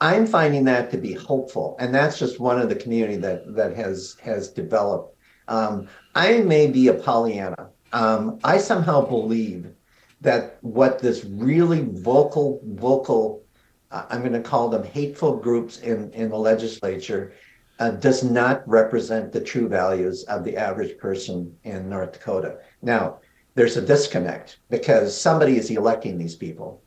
I'm 0.00 0.26
finding 0.26 0.64
that 0.64 0.90
to 0.90 0.98
be 0.98 1.14
hopeful, 1.14 1.74
and 1.80 1.92
that's 1.92 2.18
just 2.18 2.38
one 2.38 2.60
of 2.60 2.68
the 2.68 2.76
community 2.76 3.16
that 3.16 3.54
that 3.56 3.74
has 3.74 4.16
has 4.22 4.50
developed. 4.50 5.16
Um, 5.48 5.88
I 6.14 6.38
may 6.42 6.68
be 6.68 6.88
a 6.88 6.94
Pollyanna. 6.94 7.70
Um, 7.92 8.38
I 8.44 8.58
somehow 8.58 9.00
believe 9.00 9.72
that 10.20 10.58
what 10.60 10.98
this 10.98 11.24
really 11.24 11.88
vocal, 11.90 12.60
vocal, 12.64 13.42
I'm 13.90 14.20
going 14.20 14.32
to 14.32 14.40
call 14.40 14.68
them 14.68 14.84
hateful 14.84 15.36
groups 15.36 15.80
in 15.80 16.10
in 16.12 16.28
the 16.30 16.36
legislature, 16.36 17.32
uh, 17.78 17.92
does 17.92 18.22
not 18.22 18.68
represent 18.68 19.32
the 19.32 19.40
true 19.40 19.68
values 19.68 20.24
of 20.24 20.44
the 20.44 20.56
average 20.56 20.98
person 20.98 21.56
in 21.64 21.88
North 21.88 22.12
Dakota. 22.12 22.58
Now, 22.82 23.18
there's 23.54 23.76
a 23.76 23.82
disconnect 23.82 24.58
because 24.68 25.18
somebody 25.18 25.56
is 25.56 25.70
electing 25.70 26.18
these 26.18 26.36
people. 26.36 26.82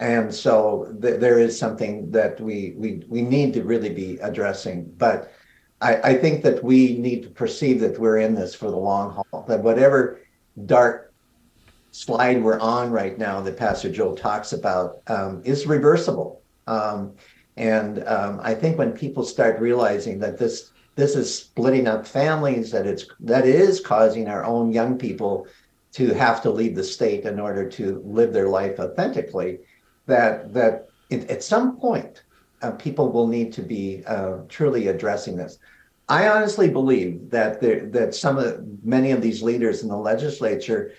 And 0.00 0.32
so 0.34 0.94
th- 1.00 1.20
there 1.20 1.38
is 1.38 1.58
something 1.58 2.10
that 2.10 2.40
we, 2.40 2.74
we 2.76 3.02
we 3.08 3.22
need 3.22 3.54
to 3.54 3.64
really 3.64 3.90
be 3.90 4.18
addressing. 4.18 4.92
But 4.96 5.32
I, 5.80 5.96
I 5.96 6.14
think 6.14 6.42
that 6.44 6.62
we 6.62 6.96
need 6.98 7.22
to 7.24 7.30
perceive 7.30 7.80
that 7.80 7.98
we're 7.98 8.18
in 8.18 8.34
this 8.34 8.54
for 8.54 8.70
the 8.70 8.76
long 8.76 9.12
haul 9.12 9.44
that 9.48 9.62
whatever 9.62 10.20
dark 10.64 11.12
slide 11.90 12.42
we're 12.42 12.58
on 12.60 12.90
right 12.90 13.18
now 13.18 13.40
that 13.40 13.56
pastor 13.56 13.90
joe 13.90 14.14
talks 14.14 14.52
about 14.52 15.00
um, 15.08 15.42
is 15.44 15.66
reversible 15.66 16.42
um, 16.66 17.14
and 17.56 18.06
um, 18.06 18.40
i 18.42 18.54
think 18.54 18.78
when 18.78 18.92
people 18.92 19.24
start 19.24 19.60
realizing 19.60 20.18
that 20.18 20.38
this 20.38 20.72
this 20.94 21.14
is 21.14 21.32
splitting 21.34 21.86
up 21.86 22.06
families 22.06 22.70
that 22.70 22.86
it's 22.86 23.06
that 23.20 23.46
is 23.46 23.80
causing 23.80 24.28
our 24.28 24.44
own 24.44 24.72
young 24.72 24.96
people 24.98 25.46
to 25.92 26.12
have 26.12 26.42
to 26.42 26.50
leave 26.50 26.74
the 26.74 26.84
state 26.84 27.24
in 27.24 27.40
order 27.40 27.68
to 27.68 28.02
live 28.04 28.32
their 28.32 28.48
life 28.48 28.78
authentically 28.78 29.58
that 30.06 30.52
that 30.52 30.88
it, 31.10 31.30
at 31.30 31.42
some 31.42 31.78
point 31.78 32.22
uh, 32.62 32.70
people 32.72 33.10
will 33.10 33.26
need 33.26 33.52
to 33.52 33.62
be 33.62 34.02
uh, 34.06 34.38
truly 34.48 34.88
addressing 34.88 35.36
this. 35.36 35.58
I 36.08 36.28
honestly 36.28 36.70
believe 36.70 37.30
that 37.30 37.60
there, 37.60 37.86
that 37.86 38.14
some 38.14 38.38
of 38.38 38.64
many 38.84 39.10
of 39.10 39.20
these 39.20 39.42
leaders 39.42 39.82
in 39.82 39.88
the 39.88 39.96
legislature 39.96 40.92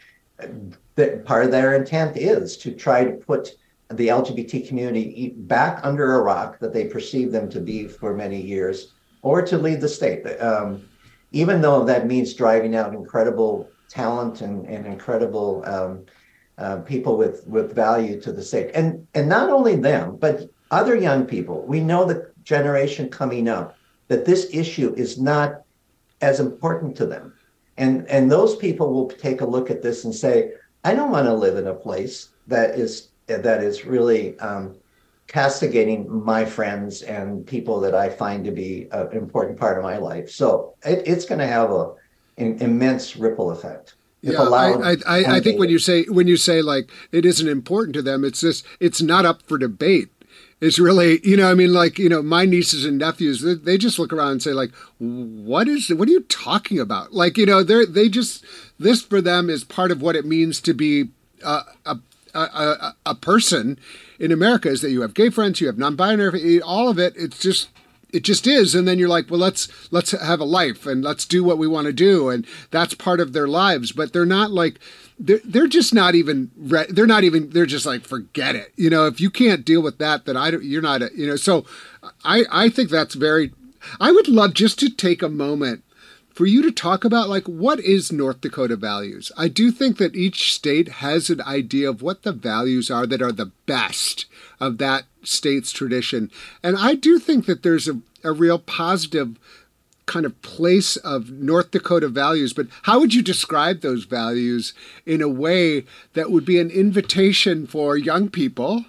that 0.95 1.25
part 1.25 1.45
of 1.45 1.51
their 1.51 1.75
intent 1.75 2.17
is 2.17 2.57
to 2.57 2.71
try 2.71 3.03
to 3.03 3.11
put 3.11 3.55
the 3.89 4.07
LGBT 4.07 4.67
community 4.67 5.33
back 5.37 5.79
under 5.83 6.15
a 6.15 6.21
rock 6.21 6.59
that 6.59 6.73
they 6.73 6.85
perceive 6.85 7.31
them 7.31 7.49
to 7.49 7.59
be 7.59 7.87
for 7.87 8.13
many 8.13 8.41
years, 8.41 8.93
or 9.21 9.41
to 9.41 9.57
leave 9.57 9.81
the 9.81 9.87
state. 9.87 10.25
Um, 10.41 10.87
even 11.31 11.61
though 11.61 11.83
that 11.83 12.07
means 12.07 12.33
driving 12.33 12.75
out 12.75 12.93
incredible 12.93 13.69
talent 13.89 14.41
and, 14.41 14.65
and 14.67 14.85
incredible 14.85 15.63
um, 15.65 16.05
uh, 16.57 16.77
people 16.77 17.17
with 17.17 17.45
with 17.47 17.75
value 17.75 18.19
to 18.21 18.31
the 18.31 18.43
state, 18.43 18.71
and 18.73 19.07
and 19.13 19.29
not 19.29 19.49
only 19.49 19.75
them, 19.75 20.17
but 20.17 20.49
other 20.71 20.95
young 20.95 21.25
people. 21.25 21.65
We 21.65 21.79
know 21.79 22.03
the 22.03 22.31
generation 22.43 23.09
coming 23.09 23.47
up 23.47 23.77
that 24.07 24.25
this 24.25 24.49
issue 24.51 24.93
is 24.97 25.19
not 25.19 25.61
as 26.21 26.39
important 26.39 26.95
to 26.97 27.05
them, 27.05 27.33
and 27.77 28.07
and 28.09 28.31
those 28.31 28.55
people 28.55 28.91
will 28.91 29.07
take 29.07 29.41
a 29.41 29.45
look 29.45 29.69
at 29.69 29.81
this 29.81 30.03
and 30.03 30.13
say, 30.13 30.53
I 30.83 30.93
don't 30.95 31.11
want 31.11 31.27
to 31.27 31.33
live 31.33 31.57
in 31.57 31.67
a 31.67 31.73
place 31.73 32.29
that 32.47 32.71
is 32.71 33.09
that 33.27 33.63
is 33.63 33.85
really 33.85 34.39
um, 34.39 34.75
castigating 35.27 36.23
my 36.23 36.45
friends 36.45 37.01
and 37.01 37.45
people 37.45 37.79
that 37.81 37.93
I 37.93 38.09
find 38.09 38.45
to 38.45 38.51
be 38.51 38.87
an 38.91 39.11
important 39.11 39.59
part 39.59 39.77
of 39.77 39.83
my 39.83 39.97
life. 39.97 40.29
So 40.31 40.75
it, 40.85 41.03
it's 41.05 41.25
going 41.25 41.39
to 41.39 41.47
have 41.47 41.71
a 41.71 41.93
an 42.39 42.61
immense 42.61 43.17
ripple 43.17 43.49
effect 43.49 43.95
yeah, 44.21 44.41
I, 44.41 44.95
I, 45.05 45.35
I 45.35 45.39
think 45.39 45.59
when 45.59 45.69
you 45.69 45.79
say 45.79 46.03
when 46.05 46.27
you 46.27 46.37
say 46.37 46.61
like 46.61 46.89
it 47.11 47.25
isn't 47.25 47.47
important 47.47 47.93
to 47.95 48.01
them, 48.01 48.23
it's 48.23 48.41
just 48.41 48.65
it's 48.79 49.01
not 49.01 49.25
up 49.25 49.43
for 49.43 49.57
debate. 49.57 50.09
It's 50.59 50.79
really 50.79 51.19
you 51.23 51.37
know 51.37 51.51
I 51.51 51.53
mean 51.53 51.71
like 51.71 51.99
you 51.99 52.09
know 52.09 52.23
my 52.23 52.45
nieces 52.45 52.83
and 52.83 52.97
nephews 52.97 53.41
they, 53.41 53.53
they 53.53 53.77
just 53.77 53.99
look 53.99 54.11
around 54.11 54.31
and 54.31 54.41
say 54.41 54.53
like 54.53 54.73
what 54.97 55.67
is 55.67 55.89
what 55.93 56.07
are 56.07 56.11
you 56.11 56.21
talking 56.23 56.79
about 56.79 57.13
like 57.13 57.37
you 57.37 57.45
know 57.45 57.61
they 57.61 57.85
they 57.85 58.09
just 58.09 58.43
this 58.79 59.03
for 59.03 59.21
them 59.21 59.51
is 59.51 59.63
part 59.63 59.91
of 59.91 60.01
what 60.01 60.15
it 60.15 60.25
means 60.25 60.59
to 60.61 60.73
be 60.73 61.09
a 61.43 61.97
a, 62.33 62.39
a, 62.39 62.95
a 63.07 63.15
person 63.15 63.79
in 64.19 64.31
America 64.31 64.69
is 64.69 64.81
that 64.81 64.91
you 64.91 65.01
have 65.01 65.13
gay 65.13 65.29
friends 65.29 65.61
you 65.61 65.67
have 65.67 65.77
non-binary 65.77 66.61
all 66.61 66.89
of 66.89 66.99
it 66.99 67.13
it's 67.15 67.39
just 67.39 67.69
it 68.11 68.23
just 68.23 68.47
is 68.47 68.73
and 68.73 68.87
then 68.87 68.97
you're 68.97 69.09
like 69.09 69.29
well 69.29 69.39
let's 69.39 69.67
let's 69.91 70.11
have 70.11 70.39
a 70.39 70.45
life 70.45 70.85
and 70.85 71.03
let's 71.03 71.25
do 71.25 71.43
what 71.43 71.57
we 71.57 71.67
want 71.67 71.85
to 71.87 71.93
do 71.93 72.29
and 72.29 72.45
that's 72.71 72.93
part 72.93 73.19
of 73.19 73.33
their 73.33 73.47
lives 73.47 73.91
but 73.91 74.13
they're 74.13 74.25
not 74.25 74.51
like 74.51 74.79
they're, 75.19 75.41
they're 75.43 75.67
just 75.67 75.93
not 75.93 76.15
even 76.15 76.51
they're 76.55 77.05
not 77.07 77.23
even 77.23 77.49
they're 77.49 77.65
just 77.65 77.85
like 77.85 78.05
forget 78.05 78.55
it. 78.55 78.71
You 78.75 78.89
know 78.89 79.07
if 79.07 79.19
you 79.19 79.29
can't 79.29 79.65
deal 79.65 79.81
with 79.81 79.97
that 79.97 80.25
then 80.25 80.37
i 80.37 80.51
don't 80.51 80.63
you're 80.63 80.81
not 80.81 81.01
a, 81.01 81.09
you 81.15 81.27
know 81.27 81.35
so 81.35 81.65
i 82.23 82.45
i 82.51 82.69
think 82.69 82.89
that's 82.89 83.15
very 83.15 83.51
i 83.99 84.11
would 84.11 84.27
love 84.27 84.53
just 84.53 84.79
to 84.79 84.89
take 84.89 85.21
a 85.21 85.29
moment 85.29 85.83
for 86.37 86.45
you 86.45 86.61
to 86.61 86.71
talk 86.71 87.03
about 87.03 87.29
like 87.29 87.47
what 87.47 87.79
is 87.79 88.11
North 88.11 88.41
Dakota 88.41 88.75
values. 88.75 89.31
I 89.35 89.47
do 89.47 89.71
think 89.71 89.97
that 89.97 90.15
each 90.15 90.53
state 90.53 90.87
has 90.87 91.31
an 91.31 91.41
idea 91.41 91.89
of 91.89 92.03
what 92.03 92.21
the 92.21 92.31
values 92.31 92.91
are 92.91 93.07
that 93.07 93.23
are 93.23 93.31
the 93.31 93.51
best 93.65 94.27
of 94.59 94.77
that 94.77 95.05
state's 95.23 95.71
tradition. 95.71 96.29
And 96.61 96.77
I 96.77 96.93
do 96.93 97.17
think 97.17 97.47
that 97.47 97.63
there's 97.63 97.87
a, 97.87 98.01
a 98.23 98.33
real 98.33 98.59
positive 98.59 99.39
kind 100.05 100.27
of 100.27 100.39
place 100.43 100.95
of 100.97 101.31
North 101.31 101.71
Dakota 101.71 102.07
values, 102.07 102.53
but 102.53 102.67
how 102.83 102.99
would 102.99 103.15
you 103.15 103.23
describe 103.23 103.81
those 103.81 104.03
values 104.03 104.75
in 105.07 105.23
a 105.23 105.27
way 105.27 105.85
that 106.13 106.29
would 106.29 106.45
be 106.45 106.59
an 106.59 106.69
invitation 106.69 107.65
for 107.65 107.97
young 107.97 108.29
people 108.29 108.85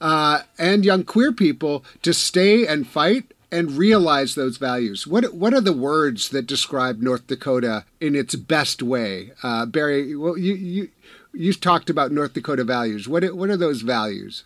uh, 0.00 0.42
and 0.56 0.84
young 0.84 1.02
queer 1.02 1.32
people 1.32 1.84
to 2.02 2.14
stay 2.14 2.64
and 2.64 2.86
fight 2.86 3.24
and 3.52 3.72
realize 3.72 4.34
those 4.34 4.56
values. 4.56 5.06
What 5.06 5.34
what 5.34 5.52
are 5.52 5.60
the 5.60 5.74
words 5.74 6.30
that 6.30 6.46
describe 6.46 7.00
North 7.00 7.26
Dakota 7.26 7.84
in 8.00 8.16
its 8.16 8.34
best 8.34 8.82
way? 8.82 9.32
Uh, 9.42 9.66
Barry, 9.66 10.16
well, 10.16 10.38
you 10.38 10.54
you 10.54 10.88
you 11.34 11.52
talked 11.52 11.90
about 11.90 12.10
North 12.10 12.32
Dakota 12.32 12.64
values. 12.64 13.06
What 13.06 13.22
what 13.36 13.50
are 13.50 13.56
those 13.56 13.82
values? 13.82 14.44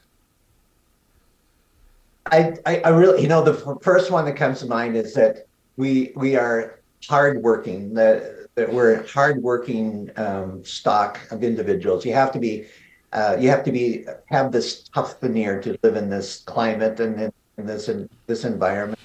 I, 2.33 2.57
I, 2.67 2.81
I 2.81 2.89
really, 2.89 3.23
you 3.23 3.29
know, 3.29 3.45
the 3.45 3.79
first 3.81 4.11
one 4.11 4.25
that 4.25 4.35
comes 4.35 4.59
to 4.59 4.67
mind 4.67 4.97
is 4.97 5.15
that 5.15 5.47
we 5.77 6.13
we 6.17 6.35
are 6.35 6.81
hardworking. 7.09 7.95
That 7.95 8.49
that 8.57 8.73
we're 8.73 9.07
hardworking 9.07 10.11
um, 10.17 10.65
stock 10.65 11.21
of 11.31 11.45
individuals. 11.45 12.05
You 12.05 12.15
have 12.15 12.33
to 12.33 12.41
be, 12.41 12.67
uh, 13.13 13.37
you 13.39 13.49
have 13.51 13.63
to 13.65 13.71
be 13.71 14.07
have 14.27 14.51
this 14.51 14.89
tough 14.89 15.21
veneer 15.21 15.61
to 15.63 15.79
live 15.85 15.95
in 15.95 16.11
this 16.11 16.39
climate 16.41 16.99
and, 16.99 17.21
and 17.21 17.33
in 17.59 17.67
this 17.67 17.89
in 17.89 18.09
this 18.27 18.45
environment. 18.45 19.01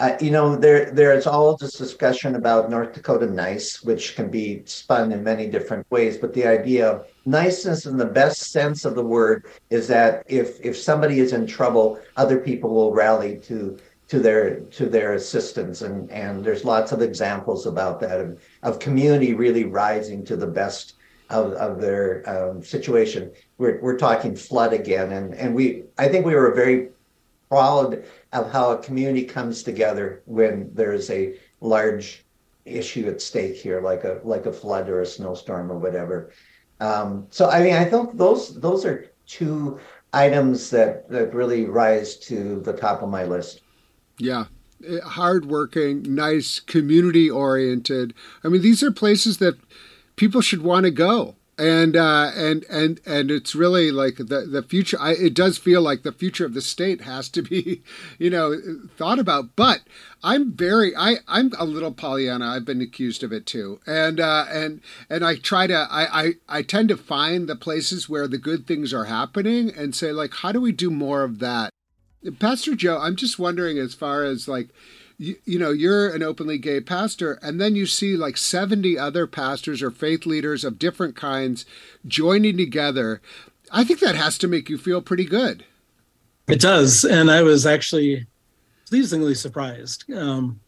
Uh, 0.00 0.16
you 0.20 0.30
know, 0.30 0.54
there 0.54 0.92
there's 0.92 1.26
all 1.26 1.56
this 1.56 1.72
discussion 1.72 2.36
about 2.36 2.70
North 2.70 2.92
Dakota 2.92 3.26
nice, 3.26 3.82
which 3.82 4.14
can 4.14 4.30
be 4.30 4.62
spun 4.64 5.10
in 5.10 5.24
many 5.24 5.48
different 5.48 5.84
ways. 5.90 6.16
But 6.16 6.32
the 6.32 6.46
idea 6.46 6.88
of 6.88 7.08
niceness, 7.26 7.84
in 7.86 7.96
the 7.96 8.04
best 8.04 8.52
sense 8.52 8.84
of 8.84 8.94
the 8.94 9.02
word, 9.02 9.46
is 9.70 9.88
that 9.88 10.22
if 10.28 10.60
if 10.64 10.76
somebody 10.76 11.18
is 11.18 11.32
in 11.32 11.46
trouble, 11.46 11.98
other 12.16 12.38
people 12.38 12.70
will 12.70 12.92
rally 12.92 13.38
to 13.38 13.76
to 14.06 14.20
their 14.20 14.60
to 14.60 14.86
their 14.86 15.14
assistance, 15.14 15.82
and 15.82 16.08
and 16.12 16.44
there's 16.44 16.64
lots 16.64 16.92
of 16.92 17.02
examples 17.02 17.66
about 17.66 17.98
that 18.00 18.20
of, 18.20 18.40
of 18.62 18.78
community 18.78 19.34
really 19.34 19.64
rising 19.64 20.24
to 20.26 20.36
the 20.36 20.46
best 20.46 20.94
of, 21.30 21.52
of 21.54 21.80
their 21.80 22.22
um, 22.28 22.62
situation. 22.62 23.32
We're 23.58 23.80
we're 23.80 23.98
talking 23.98 24.36
flood 24.36 24.72
again, 24.72 25.10
and 25.10 25.34
and 25.34 25.56
we 25.56 25.82
I 25.98 26.08
think 26.08 26.24
we 26.24 26.36
were 26.36 26.52
a 26.52 26.54
very 26.54 26.90
proud 27.48 28.04
of 28.32 28.50
how 28.52 28.72
a 28.72 28.78
community 28.78 29.24
comes 29.24 29.62
together 29.62 30.22
when 30.26 30.70
there's 30.74 31.10
a 31.10 31.34
large 31.60 32.24
issue 32.64 33.08
at 33.08 33.20
stake 33.20 33.56
here, 33.56 33.80
like 33.80 34.04
a 34.04 34.20
like 34.24 34.46
a 34.46 34.52
flood 34.52 34.88
or 34.88 35.00
a 35.00 35.06
snowstorm 35.06 35.72
or 35.72 35.78
whatever. 35.78 36.32
Um, 36.80 37.26
so 37.30 37.48
I 37.48 37.62
mean, 37.62 37.74
I 37.74 37.84
think 37.84 38.16
those 38.16 38.60
those 38.60 38.84
are 38.84 39.10
two 39.26 39.78
items 40.12 40.70
that 40.70 41.08
that 41.10 41.34
really 41.34 41.64
rise 41.64 42.16
to 42.16 42.60
the 42.60 42.72
top 42.72 43.02
of 43.02 43.08
my 43.08 43.24
list. 43.24 43.62
Yeah. 44.18 44.46
Eh, 44.86 45.00
hardworking, 45.00 46.02
nice, 46.14 46.60
community 46.60 47.28
oriented. 47.28 48.14
I 48.44 48.48
mean, 48.48 48.62
these 48.62 48.82
are 48.82 48.92
places 48.92 49.38
that 49.38 49.58
people 50.16 50.40
should 50.40 50.62
want 50.62 50.84
to 50.84 50.90
go 50.90 51.34
and 51.58 51.96
uh, 51.96 52.30
and 52.36 52.64
and 52.70 53.00
and 53.04 53.30
it's 53.32 53.54
really 53.54 53.90
like 53.90 54.16
the 54.16 54.46
the 54.50 54.62
future. 54.62 54.96
I, 55.00 55.12
it 55.12 55.34
does 55.34 55.58
feel 55.58 55.82
like 55.82 56.04
the 56.04 56.12
future 56.12 56.46
of 56.46 56.54
the 56.54 56.60
state 56.60 57.00
has 57.00 57.28
to 57.30 57.42
be, 57.42 57.82
you 58.18 58.30
know, 58.30 58.56
thought 58.96 59.18
about. 59.18 59.56
But 59.56 59.80
I'm 60.22 60.52
very 60.52 60.94
I 60.96 61.16
I'm 61.26 61.52
a 61.58 61.64
little 61.64 61.92
Pollyanna. 61.92 62.46
I've 62.46 62.64
been 62.64 62.80
accused 62.80 63.24
of 63.24 63.32
it 63.32 63.44
too, 63.44 63.80
and 63.86 64.20
uh, 64.20 64.46
and 64.48 64.80
and 65.10 65.24
I 65.24 65.36
try 65.36 65.66
to 65.66 65.88
I, 65.90 66.22
I 66.22 66.32
I 66.48 66.62
tend 66.62 66.90
to 66.90 66.96
find 66.96 67.48
the 67.48 67.56
places 67.56 68.08
where 68.08 68.28
the 68.28 68.38
good 68.38 68.66
things 68.66 68.94
are 68.94 69.06
happening 69.06 69.72
and 69.76 69.96
say 69.96 70.12
like, 70.12 70.34
how 70.34 70.52
do 70.52 70.60
we 70.60 70.70
do 70.70 70.90
more 70.90 71.24
of 71.24 71.40
that? 71.40 71.72
Pastor 72.38 72.74
Joe, 72.76 72.98
I'm 72.98 73.16
just 73.16 73.38
wondering 73.38 73.78
as 73.78 73.94
far 73.94 74.22
as 74.22 74.46
like 74.46 74.68
you, 75.18 75.36
you 75.44 75.58
know, 75.58 75.70
you're 75.70 76.14
an 76.14 76.22
openly 76.22 76.58
gay 76.58 76.80
pastor, 76.80 77.38
and 77.42 77.60
then 77.60 77.74
you 77.74 77.86
see 77.86 78.16
like 78.16 78.36
70 78.36 78.96
other 78.98 79.26
pastors 79.26 79.82
or 79.82 79.90
faith 79.90 80.24
leaders 80.24 80.64
of 80.64 80.78
different 80.78 81.16
kinds 81.16 81.66
joining 82.06 82.56
together. 82.56 83.20
I 83.70 83.84
think 83.84 84.00
that 84.00 84.14
has 84.14 84.38
to 84.38 84.48
make 84.48 84.70
you 84.70 84.78
feel 84.78 85.02
pretty 85.02 85.24
good. 85.24 85.64
It 86.46 86.60
does. 86.60 87.04
And 87.04 87.30
I 87.30 87.42
was 87.42 87.66
actually 87.66 88.26
pleasingly 88.88 89.34
surprised 89.34 90.10
um, 90.14 90.60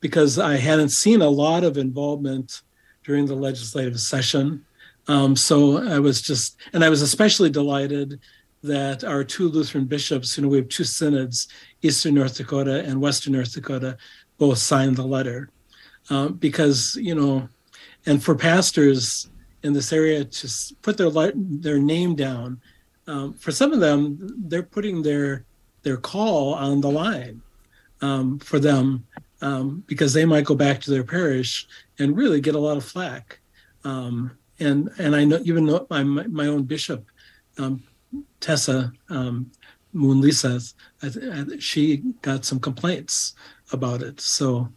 because 0.00 0.38
I 0.38 0.56
hadn't 0.56 0.88
seen 0.88 1.20
a 1.20 1.28
lot 1.28 1.62
of 1.62 1.78
involvement 1.78 2.62
during 3.04 3.26
the 3.26 3.36
legislative 3.36 4.00
session. 4.00 4.64
Um, 5.06 5.36
so 5.36 5.86
I 5.86 5.98
was 5.98 6.20
just, 6.20 6.56
and 6.72 6.82
I 6.84 6.88
was 6.88 7.02
especially 7.02 7.50
delighted 7.50 8.20
that 8.62 9.04
our 9.04 9.22
two 9.22 9.48
Lutheran 9.48 9.84
bishops, 9.84 10.36
you 10.36 10.42
know, 10.42 10.48
we 10.48 10.58
have 10.58 10.68
two 10.68 10.84
synods, 10.84 11.48
Eastern 11.82 12.14
North 12.14 12.36
Dakota 12.36 12.84
and 12.84 13.00
Western 13.00 13.34
North 13.34 13.52
Dakota, 13.52 13.96
both 14.38 14.58
signed 14.58 14.96
the 14.96 15.04
letter. 15.04 15.50
Uh, 16.10 16.28
because, 16.28 16.96
you 17.00 17.14
know, 17.14 17.48
and 18.06 18.22
for 18.22 18.34
pastors 18.34 19.28
in 19.62 19.72
this 19.72 19.92
area 19.92 20.24
to 20.24 20.48
put 20.82 20.96
their 20.96 21.10
their 21.34 21.78
name 21.78 22.14
down, 22.14 22.60
um, 23.06 23.34
for 23.34 23.52
some 23.52 23.72
of 23.72 23.80
them, 23.80 24.18
they're 24.48 24.62
putting 24.62 25.02
their 25.02 25.44
their 25.82 25.96
call 25.96 26.54
on 26.54 26.80
the 26.80 26.90
line 26.90 27.42
um, 28.00 28.38
for 28.38 28.58
them 28.58 29.06
um, 29.40 29.84
because 29.86 30.12
they 30.12 30.24
might 30.24 30.44
go 30.44 30.54
back 30.54 30.80
to 30.80 30.90
their 30.90 31.04
parish 31.04 31.66
and 31.98 32.16
really 32.16 32.40
get 32.40 32.54
a 32.54 32.58
lot 32.58 32.76
of 32.76 32.84
flack. 32.84 33.40
Um, 33.84 34.36
and 34.60 34.90
and 34.98 35.14
I 35.14 35.24
know 35.24 35.40
even 35.44 35.64
my 35.90 36.02
my 36.02 36.46
own 36.46 36.64
bishop 36.64 37.06
um, 37.58 37.82
Tessa 38.40 38.92
um, 39.08 39.50
Moon 39.92 40.22
Leiseth, 40.22 40.74
she 41.60 41.98
got 42.22 42.44
some 42.44 42.60
complaints 42.60 43.34
about 43.72 44.02
it. 44.02 44.20
So, 44.20 44.68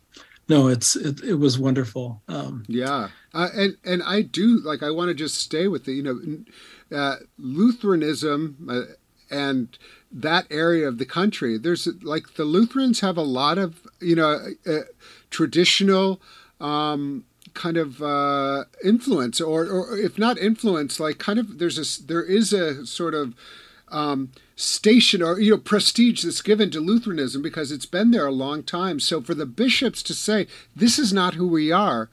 no, 0.48 0.68
it's 0.68 0.96
it, 0.96 1.24
it 1.24 1.36
was 1.36 1.58
wonderful. 1.58 2.22
Um, 2.28 2.64
yeah, 2.68 3.10
uh, 3.34 3.50
and 3.56 3.78
and 3.84 4.04
I 4.04 4.22
do 4.22 4.60
like 4.60 4.84
I 4.84 4.92
want 4.92 5.10
to 5.10 5.14
just 5.14 5.36
stay 5.36 5.68
with 5.68 5.86
the 5.86 5.94
you 5.94 6.04
know 6.04 6.98
uh, 6.98 7.18
Lutheranism 7.38 8.68
uh, 8.70 8.94
and 9.30 9.78
that 10.12 10.46
area 10.50 10.88
of 10.88 10.98
the 10.98 11.06
country. 11.06 11.58
There's 11.58 11.88
like 12.02 12.34
the 12.36 12.44
Lutherans 12.44 13.00
have 13.00 13.18
a 13.18 13.22
lot 13.22 13.58
of 13.58 13.82
you 14.00 14.16
know 14.16 14.40
uh, 14.66 14.80
traditional. 15.30 16.22
Um, 16.60 17.26
kind 17.54 17.76
of 17.76 18.02
uh, 18.02 18.64
influence, 18.84 19.42
or, 19.42 19.66
or 19.66 19.98
if 19.98 20.18
not 20.18 20.38
influence, 20.38 21.00
like 21.00 21.18
kind 21.18 21.40
of 21.40 21.58
there's 21.58 21.78
a 21.78 22.04
there 22.06 22.24
is 22.24 22.54
a 22.54 22.86
sort 22.86 23.14
of 23.14 23.34
um, 23.92 24.32
station 24.56 25.22
or 25.22 25.40
you 25.40 25.52
know 25.52 25.58
prestige 25.58 26.24
that's 26.24 26.42
given 26.42 26.72
to 26.72 26.80
Lutheranism 26.80 27.42
because 27.42 27.72
it's 27.72 27.86
been 27.86 28.12
there 28.12 28.26
a 28.26 28.32
long 28.32 28.64
time. 28.64 29.00
So 29.00 29.22
for 29.22 29.34
the 29.34 29.46
bishops 29.46 30.02
to 30.04 30.14
say 30.14 30.48
this 30.76 30.98
is 30.98 31.14
not 31.14 31.36
who 31.36 31.48
we 31.48 31.72
are, 31.72 32.10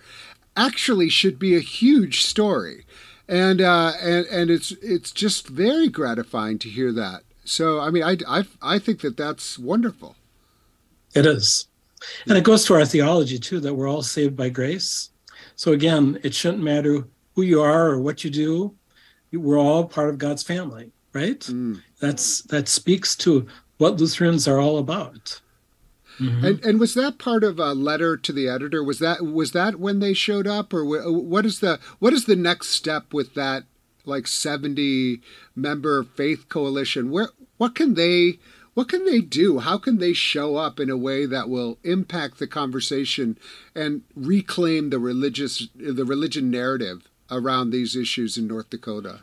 actually 0.57 1.09
should 1.09 1.39
be 1.39 1.57
a 1.57 1.61
huge 1.61 2.23
story, 2.23 2.85
and 3.29 3.61
uh, 3.61 3.93
and 4.01 4.27
and 4.27 4.51
it's 4.51 4.73
it's 4.83 5.13
just 5.13 5.49
very 5.49 5.89
gratifying 5.89 6.59
to 6.61 6.69
hear 6.69 6.93
that. 6.93 7.23
So 7.45 7.81
I 7.81 7.91
mean, 7.91 8.03
I 8.03 8.17
I 8.29 8.45
I 8.61 8.79
think 8.79 9.01
that 9.01 9.17
that's 9.17 9.59
wonderful. 9.59 10.17
It 11.15 11.27
is. 11.27 11.67
And 12.27 12.39
it 12.39 12.45
goes 12.45 12.65
to 12.67 12.75
our 12.75 12.85
theology 12.85 13.39
too 13.39 13.61
that 13.61 13.75
we're 13.75 13.89
all 13.89 14.03
saved 14.03 14.37
by 14.37 14.51
grace. 14.51 15.11
So 15.57 15.73
again, 15.73 16.21
it 16.23 16.35
shouldn't 16.35 16.63
matter 16.63 17.05
who 17.35 17.43
you 17.43 17.61
are 17.61 17.89
or 17.89 18.01
what 18.01 18.23
you 18.23 18.31
do. 18.31 18.75
We're 19.33 19.59
all 19.59 19.85
part 19.85 20.09
of 20.09 20.19
God's 20.19 20.43
family, 20.43 20.93
right? 21.13 21.41
Mm. 21.41 21.83
That's 22.01 22.43
that 22.43 22.69
speaks 22.69 23.17
to 23.17 23.47
what 23.79 23.97
Lutherans 23.97 24.47
are 24.49 24.59
all 24.59 24.79
about. 24.79 25.41
Mm-hmm. 26.21 26.45
And, 26.45 26.65
and 26.65 26.81
was 26.81 26.95
that 26.95 27.19
part 27.19 27.45
of 27.45 27.59
a 27.61 27.75
letter 27.75 28.17
to 28.17 28.33
the 28.33 28.49
editor? 28.49 28.83
Was 28.83 28.99
that 28.99 29.23
was 29.23 29.53
that 29.53 29.77
when 29.77 30.01
they 30.01 30.15
showed 30.15 30.47
up, 30.47 30.73
or 30.73 30.85
what 30.85 31.47
is 31.47 31.61
the 31.61 31.79
what 32.01 32.13
is 32.13 32.25
the 32.25 32.37
next 32.37 32.69
step 32.69 33.13
with 33.13 33.35
that 33.35 33.65
like 34.05 34.27
seventy 34.27 35.21
member 35.55 36.03
faith 36.03 36.49
coalition? 36.49 37.11
Where 37.11 37.29
what 37.57 37.77
can 37.77 37.95
they 37.95 38.39
what 38.75 38.89
can 38.89 39.05
they 39.05 39.21
do? 39.21 39.61
How 39.61 39.79
can 39.79 39.99
they 39.99 40.13
show 40.13 40.57
up 40.57 40.81
in 40.81 40.91
a 40.91 40.97
way 40.97 41.25
that 41.27 41.49
will 41.49 41.79
impact 41.85 42.39
the 42.39 42.47
conversation 42.47 43.39
and 43.75 44.03
reclaim 44.17 44.91
the 44.91 44.99
religious 44.99 45.69
the 45.75 46.05
religion 46.05 46.51
narrative 46.51 47.09
around 47.31 47.71
these 47.71 47.95
issues 47.95 48.37
in 48.37 48.49
North 48.49 48.71
Dakota? 48.71 49.21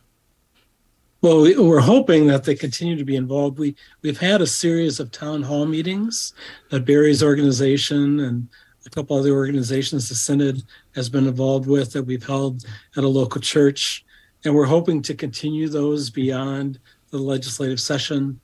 Well, 1.26 1.42
we're 1.42 1.80
hoping 1.80 2.28
that 2.28 2.44
they 2.44 2.54
continue 2.54 2.96
to 2.96 3.04
be 3.04 3.16
involved. 3.16 3.58
We 3.58 3.76
we've 4.04 4.20
had 4.20 4.44
a 4.44 4.46
series 4.46 5.00
of 5.00 5.10
town 5.10 5.42
hall 5.42 5.66
meetings 5.66 6.34
that 6.70 6.86
Barry's 6.86 7.24
organization 7.24 8.20
and 8.20 8.48
a 8.86 8.92
couple 8.92 9.18
other 9.18 9.32
organizations 9.32 10.08
the 10.08 10.14
synod 10.14 10.62
has 10.94 11.10
been 11.10 11.26
involved 11.26 11.68
with 11.68 11.94
that 11.94 12.04
we've 12.04 12.24
held 12.24 12.64
at 12.96 13.04
a 13.04 13.08
local 13.08 13.42
church, 13.42 14.06
and 14.44 14.54
we're 14.54 14.68
hoping 14.68 15.02
to 15.02 15.16
continue 15.16 15.68
those 15.68 16.12
beyond 16.12 16.78
the 17.10 17.18
legislative 17.18 17.80
session. 17.80 18.40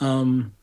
Um, 0.00 0.54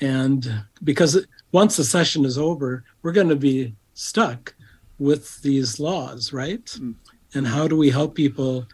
and 0.00 0.64
because 0.84 1.26
once 1.52 1.76
the 1.76 1.84
session 1.84 2.24
is 2.24 2.38
over, 2.38 2.82
we're 3.02 3.12
going 3.12 3.28
to 3.28 3.36
be 3.36 3.74
stuck 3.92 4.54
with 4.98 5.42
these 5.42 5.78
laws, 5.78 6.32
right? 6.32 6.64
Mm. 6.64 6.94
And 7.34 7.46
how 7.46 7.68
do 7.68 7.76
we 7.76 7.90
help 7.90 8.14
people, 8.14 8.66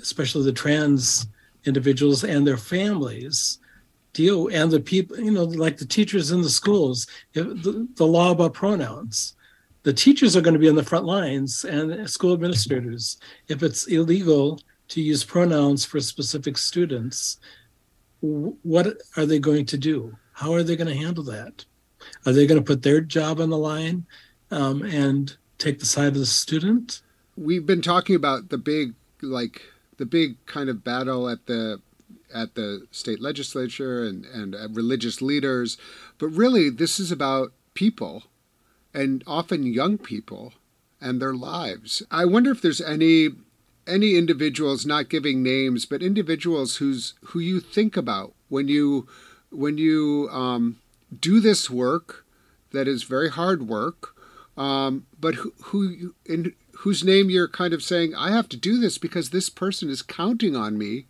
especially 0.00 0.44
the 0.44 0.52
trans 0.52 1.26
individuals 1.64 2.24
and 2.24 2.46
their 2.46 2.56
families, 2.56 3.58
deal 4.12 4.48
and 4.48 4.70
the 4.70 4.80
people, 4.80 5.18
you 5.18 5.30
know, 5.30 5.44
like 5.44 5.78
the 5.78 5.86
teachers 5.86 6.30
in 6.30 6.42
the 6.42 6.50
schools, 6.50 7.06
the, 7.32 7.88
the 7.94 8.06
law 8.06 8.32
about 8.32 8.54
pronouns. 8.54 9.34
The 9.82 9.92
teachers 9.92 10.36
are 10.36 10.42
going 10.42 10.54
to 10.54 10.60
be 10.60 10.68
on 10.68 10.74
the 10.74 10.82
front 10.82 11.06
lines 11.06 11.64
and 11.64 12.08
school 12.08 12.34
administrators. 12.34 13.18
If 13.48 13.62
it's 13.62 13.86
illegal 13.86 14.60
to 14.88 15.00
use 15.00 15.24
pronouns 15.24 15.84
for 15.84 16.00
specific 16.00 16.58
students, 16.58 17.38
what 18.20 18.98
are 19.16 19.24
they 19.24 19.38
going 19.38 19.64
to 19.66 19.78
do? 19.78 20.16
How 20.32 20.52
are 20.52 20.62
they 20.62 20.76
going 20.76 20.88
to 20.88 21.02
handle 21.02 21.24
that? 21.24 21.64
Are 22.26 22.32
they 22.32 22.46
going 22.46 22.60
to 22.60 22.66
put 22.66 22.82
their 22.82 23.00
job 23.00 23.40
on 23.40 23.50
the 23.50 23.58
line 23.58 24.06
um, 24.50 24.82
and 24.82 25.34
take 25.58 25.78
the 25.78 25.86
side 25.86 26.08
of 26.08 26.14
the 26.14 26.26
student? 26.26 27.00
We've 27.36 27.64
been 27.64 27.82
talking 27.82 28.16
about 28.16 28.50
the 28.50 28.58
big, 28.58 28.94
like 29.22 29.62
the 30.00 30.06
big 30.06 30.44
kind 30.46 30.70
of 30.70 30.82
battle 30.82 31.28
at 31.28 31.44
the 31.44 31.78
at 32.34 32.54
the 32.54 32.86
state 32.90 33.20
legislature 33.20 34.02
and 34.02 34.24
and 34.24 34.56
religious 34.74 35.20
leaders, 35.20 35.76
but 36.18 36.28
really 36.28 36.70
this 36.70 36.98
is 36.98 37.12
about 37.12 37.52
people, 37.74 38.24
and 38.94 39.22
often 39.26 39.62
young 39.62 39.98
people 39.98 40.54
and 41.02 41.20
their 41.20 41.34
lives. 41.34 42.02
I 42.10 42.24
wonder 42.24 42.50
if 42.50 42.62
there's 42.62 42.80
any 42.80 43.28
any 43.86 44.16
individuals 44.16 44.86
not 44.86 45.10
giving 45.10 45.42
names 45.42 45.84
but 45.84 46.02
individuals 46.02 46.76
who's 46.76 47.14
who 47.26 47.38
you 47.38 47.60
think 47.60 47.96
about 47.96 48.32
when 48.48 48.68
you 48.68 49.06
when 49.50 49.76
you 49.76 50.28
um, 50.32 50.78
do 51.18 51.40
this 51.40 51.68
work 51.68 52.24
that 52.72 52.88
is 52.88 53.02
very 53.02 53.30
hard 53.30 53.68
work 53.68 54.14
um, 54.56 55.06
but 55.18 55.34
who, 55.36 55.52
who 55.64 56.14
in 56.24 56.54
whose 56.80 57.04
name 57.04 57.30
you're 57.30 57.48
kind 57.48 57.72
of 57.72 57.82
saying 57.82 58.14
i 58.14 58.30
have 58.30 58.48
to 58.48 58.56
do 58.56 58.78
this 58.78 58.98
because 58.98 59.30
this 59.30 59.48
person 59.48 59.88
is 59.88 60.02
counting 60.02 60.56
on 60.56 60.76
me 60.78 61.06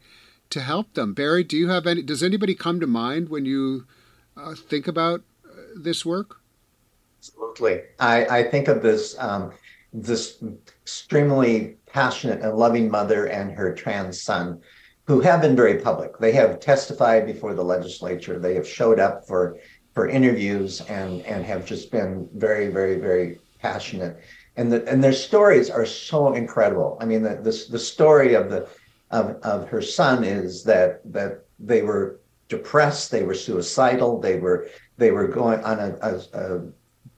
to 0.48 0.60
help 0.60 0.94
them 0.94 1.14
barry 1.14 1.44
do 1.44 1.56
you 1.56 1.68
have 1.68 1.86
any 1.86 2.02
does 2.02 2.22
anybody 2.22 2.54
come 2.54 2.80
to 2.80 2.86
mind 2.86 3.28
when 3.28 3.44
you 3.44 3.86
uh, 4.36 4.54
think 4.54 4.86
about 4.86 5.22
uh, 5.44 5.50
this 5.76 6.04
work 6.04 6.40
absolutely 7.18 7.80
i, 7.98 8.24
I 8.26 8.42
think 8.44 8.68
of 8.68 8.82
this 8.82 9.18
um, 9.18 9.52
this 9.92 10.42
extremely 10.82 11.76
passionate 11.86 12.40
and 12.42 12.56
loving 12.56 12.90
mother 12.90 13.26
and 13.26 13.52
her 13.52 13.74
trans 13.74 14.22
son 14.22 14.60
who 15.10 15.20
have 15.20 15.40
been 15.40 15.56
very 15.56 15.80
public. 15.80 16.16
They 16.18 16.30
have 16.32 16.60
testified 16.60 17.26
before 17.26 17.52
the 17.52 17.64
legislature. 17.64 18.38
They 18.38 18.54
have 18.54 18.68
showed 18.68 19.00
up 19.00 19.26
for 19.26 19.56
for 19.92 20.08
interviews 20.08 20.80
and 20.82 21.22
and 21.22 21.44
have 21.44 21.66
just 21.66 21.90
been 21.90 22.28
very 22.34 22.68
very 22.68 23.00
very 23.00 23.40
passionate. 23.58 24.20
And 24.56 24.72
the, 24.72 24.86
and 24.88 25.02
their 25.02 25.12
stories 25.12 25.70
are 25.70 25.86
so 25.86 26.34
incredible. 26.34 26.98
I 27.00 27.04
mean, 27.04 27.22
the 27.22 27.36
the, 27.36 27.66
the 27.70 27.78
story 27.78 28.34
of 28.34 28.50
the 28.50 28.68
of, 29.10 29.36
of 29.42 29.68
her 29.68 29.82
son 29.82 30.24
is 30.24 30.64
that 30.64 31.00
that 31.12 31.44
they 31.58 31.82
were 31.82 32.20
depressed, 32.48 33.10
they 33.10 33.22
were 33.22 33.34
suicidal, 33.34 34.20
they 34.20 34.38
were 34.38 34.68
they 34.98 35.10
were 35.10 35.28
going 35.28 35.62
on 35.64 35.78
a, 35.78 35.96
a, 36.02 36.20
a 36.34 36.62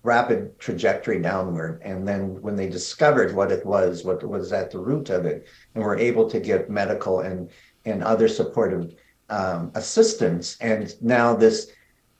rapid 0.03 0.59
trajectory 0.59 1.21
downward. 1.21 1.81
And 1.83 2.07
then 2.07 2.41
when 2.43 2.57
they 2.57 2.69
discovered 2.69 3.35
what 3.35 3.53
it 3.53 3.65
was, 3.65 4.05
what 4.05 4.23
was 4.23 4.53
at 4.53 4.71
the 4.71 4.79
root 4.79 5.11
of 5.11 5.27
it, 5.27 5.47
and 5.75 5.83
were 5.83 5.99
able 5.99 6.29
to 6.31 6.41
get 6.41 6.71
medical 6.71 7.21
and 7.21 7.51
and 7.85 8.03
other 8.05 8.29
supportive 8.29 8.95
um, 9.31 9.73
assistance, 9.75 10.57
and 10.61 10.95
now 11.01 11.35
this 11.35 11.73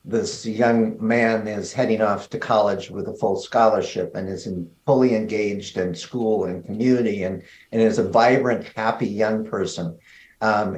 this 0.05 0.45
young 0.45 0.97
man 1.05 1.47
is 1.47 1.73
heading 1.73 2.03
off 2.03 2.29
to 2.31 2.39
college 2.39 2.91
with 2.91 3.07
a 3.07 3.15
full 3.15 3.37
scholarship 3.37 4.15
and 4.17 4.29
is 4.29 4.47
in, 4.47 4.69
fully 4.85 5.15
engaged 5.15 5.77
in 5.77 5.95
school 5.95 6.45
and 6.45 6.65
community 6.65 7.23
and, 7.23 7.43
and 7.71 7.81
is 7.81 7.99
a 7.99 8.09
vibrant, 8.09 8.67
happy 8.75 9.07
young 9.07 9.45
person. 9.45 9.97
Um, 10.41 10.77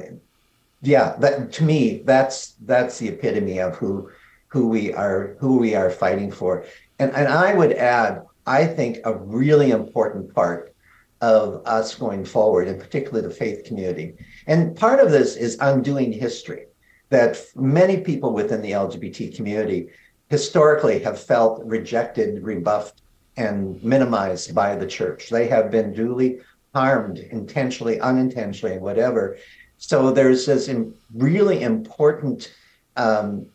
yeah, 0.81 1.15
that 1.19 1.51
to 1.53 1.63
me, 1.63 2.03
that's 2.05 2.55
that's 2.65 2.99
the 2.99 3.07
epitome 3.09 3.59
of 3.59 3.75
who 3.75 4.11
who 4.47 4.67
we 4.67 4.93
are 4.93 5.35
who 5.39 5.57
we 5.57 5.73
are 5.73 5.89
fighting 5.89 6.31
for. 6.31 6.65
And 6.99 7.11
and 7.13 7.27
I 7.27 7.55
would 7.55 7.73
add, 7.73 8.21
I 8.45 8.67
think 8.67 8.99
a 9.03 9.15
really 9.15 9.71
important 9.71 10.35
part 10.35 10.75
of 11.21 11.63
us 11.65 11.95
going 11.95 12.25
forward, 12.25 12.67
and 12.67 12.79
particularly 12.79 13.27
the 13.27 13.33
faith 13.33 13.63
community. 13.63 14.13
And 14.45 14.75
part 14.75 14.99
of 14.99 15.09
this 15.09 15.35
is 15.35 15.57
undoing 15.59 16.11
history 16.11 16.67
that 17.09 17.37
many 17.55 18.01
people 18.01 18.33
within 18.33 18.61
the 18.61 18.71
LGBT 18.71 19.35
community 19.35 19.89
historically 20.29 20.99
have 20.99 21.21
felt 21.21 21.63
rejected, 21.63 22.43
rebuffed, 22.43 23.01
and 23.37 23.83
minimized 23.83 24.55
by 24.55 24.75
the 24.75 24.87
church. 24.87 25.29
They 25.29 25.47
have 25.47 25.69
been 25.69 25.93
duly 25.93 26.39
harmed 26.73 27.19
intentionally, 27.19 27.99
unintentionally, 27.99 28.77
whatever. 28.79 29.37
So 29.77 30.11
there's 30.11 30.45
this 30.45 30.69
really 31.13 31.61
important 31.61 32.53
um, 32.95 33.45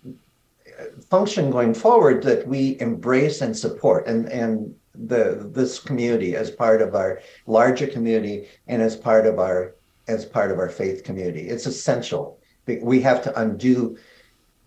function 1.08 1.50
going 1.50 1.74
forward 1.74 2.22
that 2.22 2.46
we 2.46 2.78
embrace 2.80 3.40
and 3.40 3.56
support, 3.56 4.06
and 4.06 4.26
and 4.28 4.74
the 4.94 5.50
this 5.52 5.78
community 5.78 6.36
as 6.36 6.50
part 6.50 6.82
of 6.82 6.94
our 6.94 7.20
larger 7.46 7.86
community 7.86 8.48
and 8.66 8.82
as 8.82 8.96
part 8.96 9.26
of 9.26 9.38
our 9.38 9.74
as 10.08 10.24
part 10.24 10.50
of 10.50 10.58
our 10.58 10.68
faith 10.68 11.04
community. 11.04 11.48
It's 11.48 11.66
essential 11.66 12.39
we 12.78 13.00
have 13.00 13.22
to 13.24 13.40
undo 13.40 13.96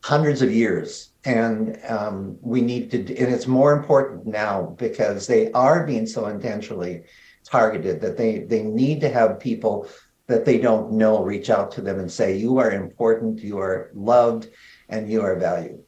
hundreds 0.04 0.41
of 0.41 0.54
years 0.54 1.12
and 1.26 1.80
um, 1.88 2.38
we 2.41 2.62
need 2.62 2.91
to 2.91 2.97
and 2.97 3.34
it's 3.34 3.47
more 3.47 3.72
important 3.74 4.28
now 4.28 4.76
because 4.78 5.28
they 5.28 5.51
are 5.54 5.86
being 5.86 6.06
so 6.06 6.28
intentionally 6.28 7.04
targeted 7.45 8.01
that 8.01 8.18
they 8.18 8.39
they 8.39 8.64
need 8.64 8.99
to 8.99 9.10
have 9.10 9.39
people 9.39 9.88
that 10.28 10.45
they 10.45 10.58
don't 10.58 10.91
know 10.91 11.24
reach 11.24 11.49
out 11.49 11.72
to 11.72 11.82
them 11.82 11.99
and 11.99 12.12
say 12.12 12.36
you 12.36 12.58
are 12.58 12.72
important 12.72 13.39
you 13.39 13.58
are 13.58 13.91
loved 13.93 14.49
and 14.89 15.10
you 15.10 15.22
are 15.22 15.38
valued 15.38 15.82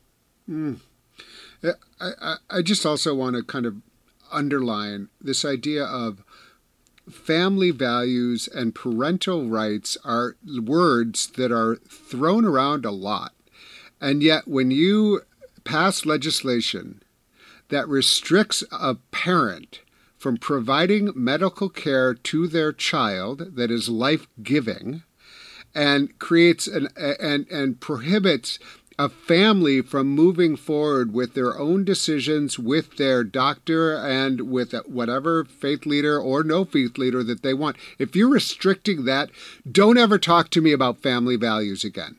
mm. 0.49 0.79
I, 1.99 2.35
I 2.49 2.61
just 2.61 2.85
also 2.85 3.15
want 3.15 3.35
to 3.35 3.43
kind 3.43 3.65
of 3.65 3.75
underline 4.31 5.09
this 5.21 5.45
idea 5.45 5.83
of 5.85 6.23
family 7.09 7.71
values 7.71 8.47
and 8.47 8.75
parental 8.75 9.47
rights 9.47 9.97
are 10.03 10.35
words 10.63 11.27
that 11.37 11.51
are 11.51 11.75
thrown 11.75 12.45
around 12.45 12.85
a 12.85 12.91
lot. 12.91 13.33
And 14.01 14.21
yet, 14.21 14.47
when 14.47 14.71
you 14.71 15.21
pass 15.63 16.05
legislation 16.05 17.01
that 17.69 17.87
restricts 17.87 18.63
a 18.71 18.95
parent 19.11 19.81
from 20.17 20.37
providing 20.37 21.11
medical 21.15 21.69
care 21.69 22.13
to 22.13 22.47
their 22.47 22.71
child 22.71 23.55
that 23.55 23.71
is 23.71 23.89
life 23.89 24.27
giving 24.41 25.03
and 25.73 26.17
creates 26.19 26.67
an 26.67 26.87
and 26.95 27.47
and 27.49 27.79
prohibits 27.79 28.57
a 28.97 29.09
family 29.09 29.81
from 29.81 30.07
moving 30.07 30.55
forward 30.55 31.13
with 31.13 31.33
their 31.33 31.57
own 31.59 31.83
decisions 31.83 32.57
with 32.57 32.97
their 32.97 33.23
doctor 33.23 33.95
and 33.97 34.49
with 34.49 34.73
whatever 34.85 35.43
faith 35.43 35.85
leader 35.85 36.17
or 36.19 36.43
no 36.43 36.63
faith 36.63 36.97
leader 36.97 37.23
that 37.23 37.43
they 37.43 37.53
want. 37.53 37.75
If 37.99 38.15
you're 38.15 38.29
restricting 38.29 39.05
that, 39.05 39.29
don't 39.69 39.97
ever 39.97 40.17
talk 40.17 40.49
to 40.51 40.61
me 40.61 40.71
about 40.71 41.01
family 41.01 41.35
values 41.35 41.83
again. 41.83 42.15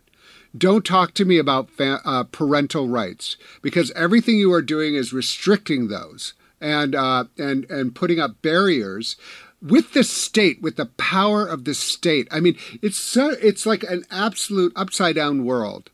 Don't 0.57 0.85
talk 0.85 1.13
to 1.15 1.25
me 1.25 1.39
about 1.39 1.71
fa- 1.71 2.01
uh, 2.05 2.25
parental 2.25 2.89
rights 2.89 3.37
because 3.63 3.91
everything 3.93 4.39
you 4.39 4.53
are 4.53 4.63
doing 4.63 4.95
is 4.95 5.13
restricting 5.13 5.89
those 5.89 6.35
and 6.61 6.95
uh, 6.95 7.25
and 7.37 7.69
and 7.71 7.95
putting 7.95 8.19
up 8.19 8.41
barriers 8.41 9.17
with 9.63 9.93
the 9.93 10.05
state, 10.05 10.63
with 10.63 10.77
the 10.77 10.87
power 10.87 11.47
of 11.47 11.65
the 11.65 11.75
state. 11.75 12.29
I 12.31 12.41
mean, 12.41 12.57
it's 12.83 12.97
so 12.97 13.31
it's 13.43 13.67
like 13.67 13.83
an 13.83 14.05
absolute 14.11 14.73
upside 14.77 15.17
down 15.17 15.45
world 15.45 15.91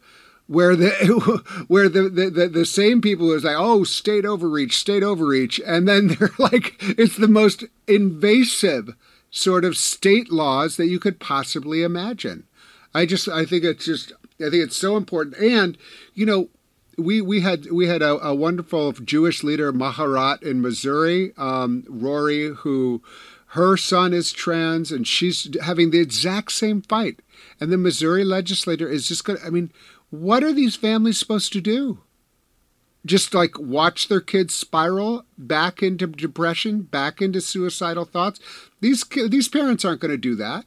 where 0.47 0.77
the 0.77 1.65
where 1.69 1.89
the, 1.89 2.09
the, 2.09 2.49
the, 2.49 2.67
same 2.67 3.01
people 3.01 3.33
is 3.33 3.45
like, 3.45 3.57
oh, 3.59 3.85
state 3.85 4.25
overreach, 4.25 4.77
state 4.77 5.03
overreach, 5.03 5.61
and 5.65 5.89
then 5.89 6.09
they're 6.19 6.31
like, 6.39 6.77
it's 6.81 7.17
the 7.17 7.29
most 7.29 7.65
invasive 7.87 8.95
sort 9.31 9.65
of 9.65 9.77
state 9.77 10.31
laws 10.31 10.77
that 10.77 10.87
you 10.87 10.99
could 10.99 11.19
possibly 11.19 11.83
imagine. 11.83 12.45
I 12.95 13.07
just 13.07 13.29
I 13.29 13.45
think 13.45 13.65
it's 13.65 13.85
just 13.85 14.13
I 14.41 14.51
think 14.51 14.65
it's 14.65 14.77
so 14.77 14.97
important, 14.97 15.37
and 15.37 15.77
you 16.15 16.27
know. 16.27 16.49
We, 16.99 17.23
we 17.23 17.41
had 17.41 17.71
we 17.73 17.87
had 17.87 18.03
a, 18.03 18.23
a 18.23 18.35
wonderful 18.35 18.93
Jewish 18.93 19.43
leader 19.43 19.73
Maharat 19.73 20.43
in 20.43 20.61
Missouri, 20.61 21.33
um, 21.39 21.85
Rori, 21.89 22.49
who 22.49 23.03
her 23.53 23.77
son 23.77 24.15
is 24.15 24.33
trans 24.33 24.91
and 24.91 25.07
she's 25.07 25.47
having 25.63 25.91
the 25.91 26.01
exact 26.01 26.53
same 26.53 26.81
fight. 26.81 27.21
And 27.61 27.71
the 27.71 27.77
Missouri 27.77 28.25
legislator 28.25 28.89
is 28.89 29.07
just 29.07 29.25
going 29.25 29.39
to, 29.39 29.47
I 29.47 29.51
mean, 29.51 29.71
what 30.13 30.45
are 30.45 30.53
these 30.53 30.77
families 30.77 31.19
supposed 31.19 31.55
to 31.55 31.61
do? 31.63 32.01
Just 33.05 33.33
like 33.33 33.59
watch 33.59 34.09
their 34.09 34.21
kids 34.21 34.55
spiral 34.55 35.25
back 35.39 35.83
into 35.83 36.07
depression, 36.07 36.83
back 36.83 37.23
into 37.23 37.41
suicidal 37.41 38.05
thoughts? 38.05 38.39
These 38.81 39.05
these 39.29 39.49
parents 39.49 39.87
aren't 39.87 40.03
going 40.03 40.11
to 40.11 40.19
do 40.19 40.37
that. 40.37 40.67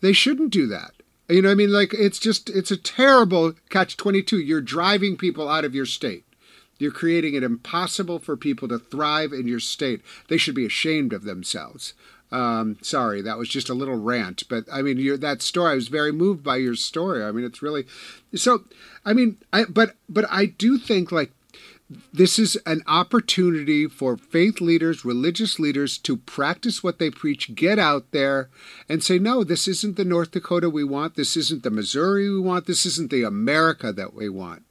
They 0.00 0.12
shouldn't 0.12 0.52
do 0.52 0.68
that. 0.68 0.92
You 1.28 1.42
know, 1.42 1.50
I 1.50 1.56
mean, 1.56 1.72
like 1.72 1.92
it's 1.92 2.20
just 2.20 2.48
it's 2.48 2.70
a 2.70 2.76
terrible 2.76 3.54
catch 3.70 3.96
twenty 3.96 4.22
two. 4.22 4.38
You're 4.38 4.60
driving 4.60 5.16
people 5.16 5.48
out 5.48 5.64
of 5.64 5.74
your 5.74 5.86
state. 5.86 6.24
You're 6.78 6.92
creating 6.92 7.34
it 7.34 7.42
impossible 7.42 8.20
for 8.20 8.36
people 8.36 8.68
to 8.68 8.78
thrive 8.78 9.32
in 9.32 9.48
your 9.48 9.60
state. 9.60 10.00
They 10.28 10.38
should 10.38 10.54
be 10.54 10.64
ashamed 10.64 11.12
of 11.12 11.24
themselves. 11.24 11.92
Um, 12.32 12.78
sorry, 12.80 13.22
that 13.22 13.38
was 13.38 13.48
just 13.48 13.68
a 13.68 13.74
little 13.74 13.96
rant, 13.96 14.44
but 14.48 14.64
I 14.72 14.82
mean, 14.82 14.98
your, 14.98 15.16
that 15.16 15.42
story. 15.42 15.72
I 15.72 15.74
was 15.74 15.88
very 15.88 16.12
moved 16.12 16.44
by 16.44 16.56
your 16.56 16.76
story. 16.76 17.24
I 17.24 17.32
mean, 17.32 17.44
it's 17.44 17.62
really 17.62 17.86
so. 18.34 18.64
I 19.04 19.12
mean, 19.12 19.38
I 19.52 19.64
but 19.64 19.96
but 20.08 20.26
I 20.30 20.46
do 20.46 20.78
think 20.78 21.10
like 21.10 21.32
this 22.12 22.38
is 22.38 22.56
an 22.66 22.82
opportunity 22.86 23.86
for 23.88 24.16
faith 24.16 24.60
leaders, 24.60 25.04
religious 25.04 25.58
leaders 25.58 25.98
to 25.98 26.16
practice 26.16 26.82
what 26.82 26.98
they 26.98 27.10
preach, 27.10 27.54
get 27.54 27.78
out 27.78 28.12
there 28.12 28.48
and 28.88 29.02
say, 29.02 29.18
no, 29.18 29.42
this 29.42 29.66
isn't 29.66 29.96
the 29.96 30.04
North 30.04 30.30
Dakota 30.30 30.70
we 30.70 30.84
want. 30.84 31.16
This 31.16 31.36
isn't 31.36 31.62
the 31.62 31.70
Missouri 31.70 32.30
we 32.30 32.40
want. 32.40 32.66
This 32.66 32.86
isn't 32.86 33.10
the 33.10 33.24
America 33.24 33.92
that 33.92 34.14
we 34.14 34.28
want. 34.28 34.62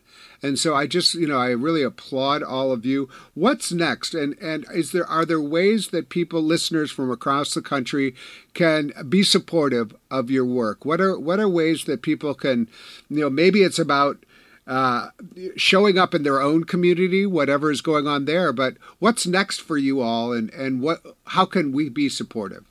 And 0.41 0.57
so 0.57 0.73
I 0.73 0.87
just, 0.87 1.15
you 1.15 1.27
know, 1.27 1.37
I 1.37 1.49
really 1.49 1.83
applaud 1.83 2.43
all 2.43 2.71
of 2.71 2.85
you. 2.85 3.09
What's 3.33 3.71
next? 3.71 4.13
And 4.13 4.37
and 4.41 4.65
is 4.73 4.91
there 4.91 5.05
are 5.05 5.25
there 5.25 5.41
ways 5.41 5.89
that 5.89 6.09
people, 6.09 6.41
listeners 6.41 6.91
from 6.91 7.11
across 7.11 7.53
the 7.53 7.61
country, 7.61 8.15
can 8.53 8.91
be 9.07 9.23
supportive 9.23 9.95
of 10.09 10.31
your 10.31 10.45
work? 10.45 10.85
What 10.85 11.01
are 11.01 11.19
what 11.19 11.39
are 11.39 11.49
ways 11.49 11.85
that 11.85 12.01
people 12.01 12.33
can, 12.33 12.69
you 13.09 13.21
know, 13.21 13.29
maybe 13.29 13.63
it's 13.63 13.79
about 13.79 14.25
uh, 14.69 15.09
showing 15.55 15.97
up 15.97 16.13
in 16.13 16.21
their 16.21 16.39
own 16.39 16.63
community, 16.63 17.25
whatever 17.25 17.71
is 17.71 17.81
going 17.81 18.07
on 18.07 18.25
there. 18.25 18.53
But 18.53 18.77
what's 18.99 19.25
next 19.25 19.61
for 19.61 19.77
you 19.77 19.99
all, 19.99 20.31
and 20.31 20.51
and 20.51 20.81
what 20.81 21.01
how 21.25 21.45
can 21.45 21.71
we 21.71 21.89
be 21.89 22.07
supportive? 22.07 22.65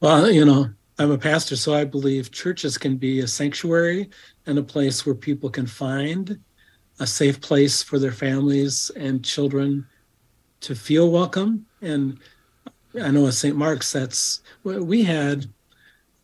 Well, 0.00 0.30
you 0.30 0.44
know, 0.44 0.70
I'm 0.96 1.10
a 1.10 1.18
pastor, 1.18 1.56
so 1.56 1.74
I 1.74 1.84
believe 1.84 2.30
churches 2.30 2.78
can 2.78 2.96
be 2.96 3.20
a 3.20 3.26
sanctuary 3.26 4.10
and 4.46 4.58
a 4.58 4.62
place 4.62 5.04
where 5.04 5.14
people 5.14 5.50
can 5.50 5.66
find 5.66 6.38
a 7.00 7.06
safe 7.06 7.40
place 7.40 7.82
for 7.82 7.98
their 7.98 8.12
families 8.12 8.92
and 8.94 9.24
children 9.24 9.86
to 10.60 10.76
feel 10.76 11.10
welcome. 11.10 11.66
And 11.82 12.20
I 13.02 13.10
know 13.10 13.26
at 13.26 13.34
St. 13.34 13.56
Mark's, 13.56 13.92
that's 13.92 14.42
we 14.62 15.02
had 15.02 15.46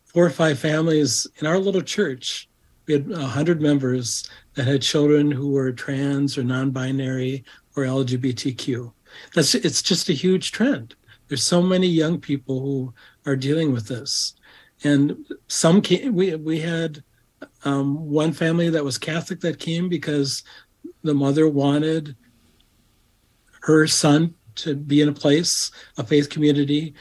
four 0.05 0.25
or 0.25 0.29
five 0.29 0.57
families 0.57 1.27
in 1.39 1.47
our 1.47 1.59
little 1.59 1.81
church. 1.81 2.47
We 2.85 2.93
had 2.93 3.09
100 3.09 3.61
members 3.61 4.29
that 4.53 4.67
had 4.67 4.81
children 4.81 5.31
who 5.31 5.51
were 5.51 5.73
trans 5.73 6.37
or 6.37 6.43
non 6.43 6.71
binary 6.71 7.43
or 7.75 7.83
LGBTQ. 7.83 8.93
That's 9.35 9.53
it's 9.53 9.81
just 9.81 10.07
a 10.07 10.13
huge 10.13 10.53
trend. 10.53 10.95
There's 11.27 11.43
so 11.43 11.61
many 11.61 11.87
young 11.87 12.21
people 12.21 12.61
who 12.61 12.93
are 13.25 13.35
dealing 13.35 13.73
with 13.73 13.89
this 13.89 14.35
and 14.83 15.25
some 15.47 15.81
came, 15.81 16.13
we 16.13 16.35
we 16.35 16.59
had 16.59 17.03
um, 17.63 18.09
one 18.09 18.33
family 18.33 18.69
that 18.69 18.83
was 18.83 18.97
Catholic 18.97 19.39
that 19.41 19.59
came 19.59 19.89
because 19.89 20.43
the 21.03 21.13
mother 21.13 21.47
wanted 21.47 22.15
her 23.61 23.87
son 23.87 24.33
to 24.55 24.75
be 24.75 25.01
in 25.01 25.09
a 25.09 25.13
place, 25.13 25.71
a 25.97 26.03
faith 26.03 26.29
community, 26.29 26.93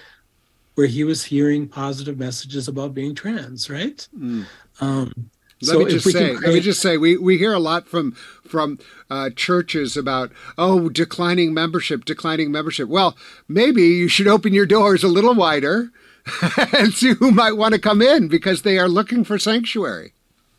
where 0.75 0.87
he 0.87 1.05
was 1.05 1.25
hearing 1.25 1.69
positive 1.69 2.19
messages 2.19 2.69
about 2.69 2.95
being 2.95 3.15
trans. 3.15 3.71
Right. 3.71 4.07
Mm. 4.17 4.47
Um, 4.81 5.31
Let 5.63 5.73
so 5.73 5.79
me 5.81 5.91
just 5.91 6.05
say, 6.07 6.13
create... 6.13 6.43
let 6.43 6.55
me 6.55 6.61
just 6.61 6.81
say, 6.81 6.97
we, 6.97 7.17
we 7.17 7.39
hear 7.39 7.53
a 7.53 7.59
lot 7.59 7.89
from 7.89 8.13
from 8.47 8.79
uh, 9.11 9.31
churches 9.31 9.97
about 9.97 10.33
oh 10.57 10.89
declining 10.89 11.53
membership, 11.55 12.05
declining 12.05 12.51
membership. 12.51 12.89
Well, 12.89 13.17
maybe 13.49 13.83
you 13.83 14.09
should 14.09 14.29
open 14.29 14.53
your 14.53 14.67
doors 14.67 15.03
a 15.03 15.09
little 15.09 15.35
wider 15.35 15.91
and 16.79 16.93
see 16.93 17.15
who 17.15 17.31
might 17.31 17.53
want 17.53 17.75
to 17.75 17.81
come 17.81 18.03
in 18.03 18.29
because 18.29 18.63
they 18.63 18.79
are 18.79 18.89
looking 18.89 19.25
for 19.25 19.39
sanctuary. 19.39 20.13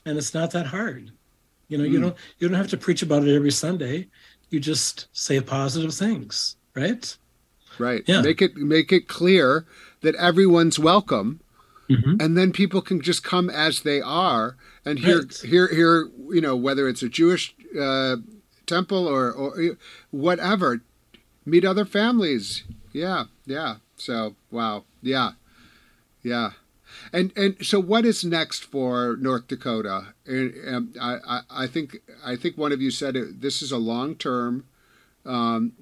And 0.05 0.17
it's 0.17 0.33
not 0.33 0.51
that 0.51 0.67
hard. 0.67 1.11
You 1.67 1.77
know, 1.77 1.83
mm. 1.83 1.91
you 1.91 2.01
don't 2.01 2.15
you 2.39 2.47
don't 2.47 2.57
have 2.57 2.69
to 2.69 2.77
preach 2.77 3.01
about 3.01 3.23
it 3.23 3.35
every 3.35 3.51
Sunday. 3.51 4.07
You 4.49 4.59
just 4.59 5.07
say 5.13 5.39
positive 5.39 5.93
things, 5.93 6.55
right? 6.75 7.15
Right. 7.77 8.03
Yeah. 8.07 8.21
Make 8.21 8.41
it 8.41 8.55
make 8.57 8.91
it 8.91 9.07
clear 9.07 9.65
that 10.01 10.15
everyone's 10.15 10.77
welcome. 10.79 11.39
Mm-hmm. 11.89 12.21
And 12.21 12.37
then 12.37 12.51
people 12.51 12.81
can 12.81 13.01
just 13.01 13.23
come 13.23 13.49
as 13.49 13.81
they 13.81 14.01
are 14.01 14.55
and 14.85 14.99
here 14.99 15.19
right. 15.19 15.41
here 15.43 15.67
here 15.67 16.09
you 16.29 16.41
know 16.41 16.55
whether 16.55 16.87
it's 16.87 17.03
a 17.03 17.09
Jewish 17.09 17.55
uh, 17.79 18.17
temple 18.65 19.07
or 19.07 19.31
or 19.31 19.77
whatever 20.11 20.81
meet 21.45 21.65
other 21.65 21.85
families 21.85 22.63
yeah 22.93 23.25
yeah 23.45 23.75
so 23.97 24.35
wow 24.51 24.83
yeah 25.01 25.31
yeah 26.23 26.51
and 27.13 27.31
and 27.35 27.55
so 27.65 27.79
what 27.79 28.05
is 28.05 28.23
next 28.23 28.63
for 28.63 29.17
North 29.19 29.47
Dakota? 29.47 30.07
And, 30.25 30.53
and 30.53 30.97
I, 30.99 31.17
I, 31.27 31.41
I 31.49 31.67
think 31.67 31.97
I 32.23 32.35
think 32.35 32.57
one 32.57 32.71
of 32.71 32.81
you 32.81 32.91
said 32.91 33.15
it, 33.15 33.41
this 33.41 33.61
is 33.61 33.71
a 33.71 33.77
long 33.77 34.15
term 34.15 34.65
um, 35.25 35.73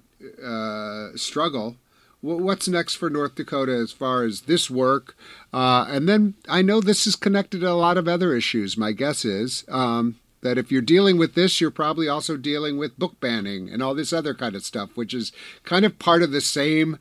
uh, 0.43 1.09
struggle. 1.15 1.77
What's 2.21 2.67
next 2.67 2.95
for 2.95 3.09
North 3.09 3.35
Dakota 3.35 3.71
as 3.71 3.93
far 3.93 4.25
as 4.25 4.41
this 4.41 4.69
work? 4.69 5.15
Uh, 5.53 5.85
and 5.87 6.07
then 6.07 6.33
I 6.49 6.61
know 6.61 6.81
this 6.81 7.07
is 7.07 7.15
connected 7.15 7.61
to 7.61 7.71
a 7.71 7.71
lot 7.71 7.97
of 7.97 8.09
other 8.09 8.35
issues. 8.35 8.75
My 8.75 8.91
guess 8.91 9.23
is 9.23 9.63
um, 9.69 10.19
that 10.41 10.57
if 10.57 10.69
you're 10.69 10.81
dealing 10.81 11.17
with 11.17 11.35
this, 11.35 11.61
you're 11.61 11.71
probably 11.71 12.09
also 12.09 12.35
dealing 12.35 12.77
with 12.77 12.99
book 12.99 13.21
banning 13.21 13.69
and 13.69 13.81
all 13.81 13.95
this 13.95 14.11
other 14.11 14.33
kind 14.33 14.53
of 14.53 14.65
stuff, 14.65 14.89
which 14.95 15.13
is 15.13 15.31
kind 15.63 15.85
of 15.85 15.97
part 15.97 16.21
of 16.21 16.31
the 16.31 16.41
same 16.41 16.99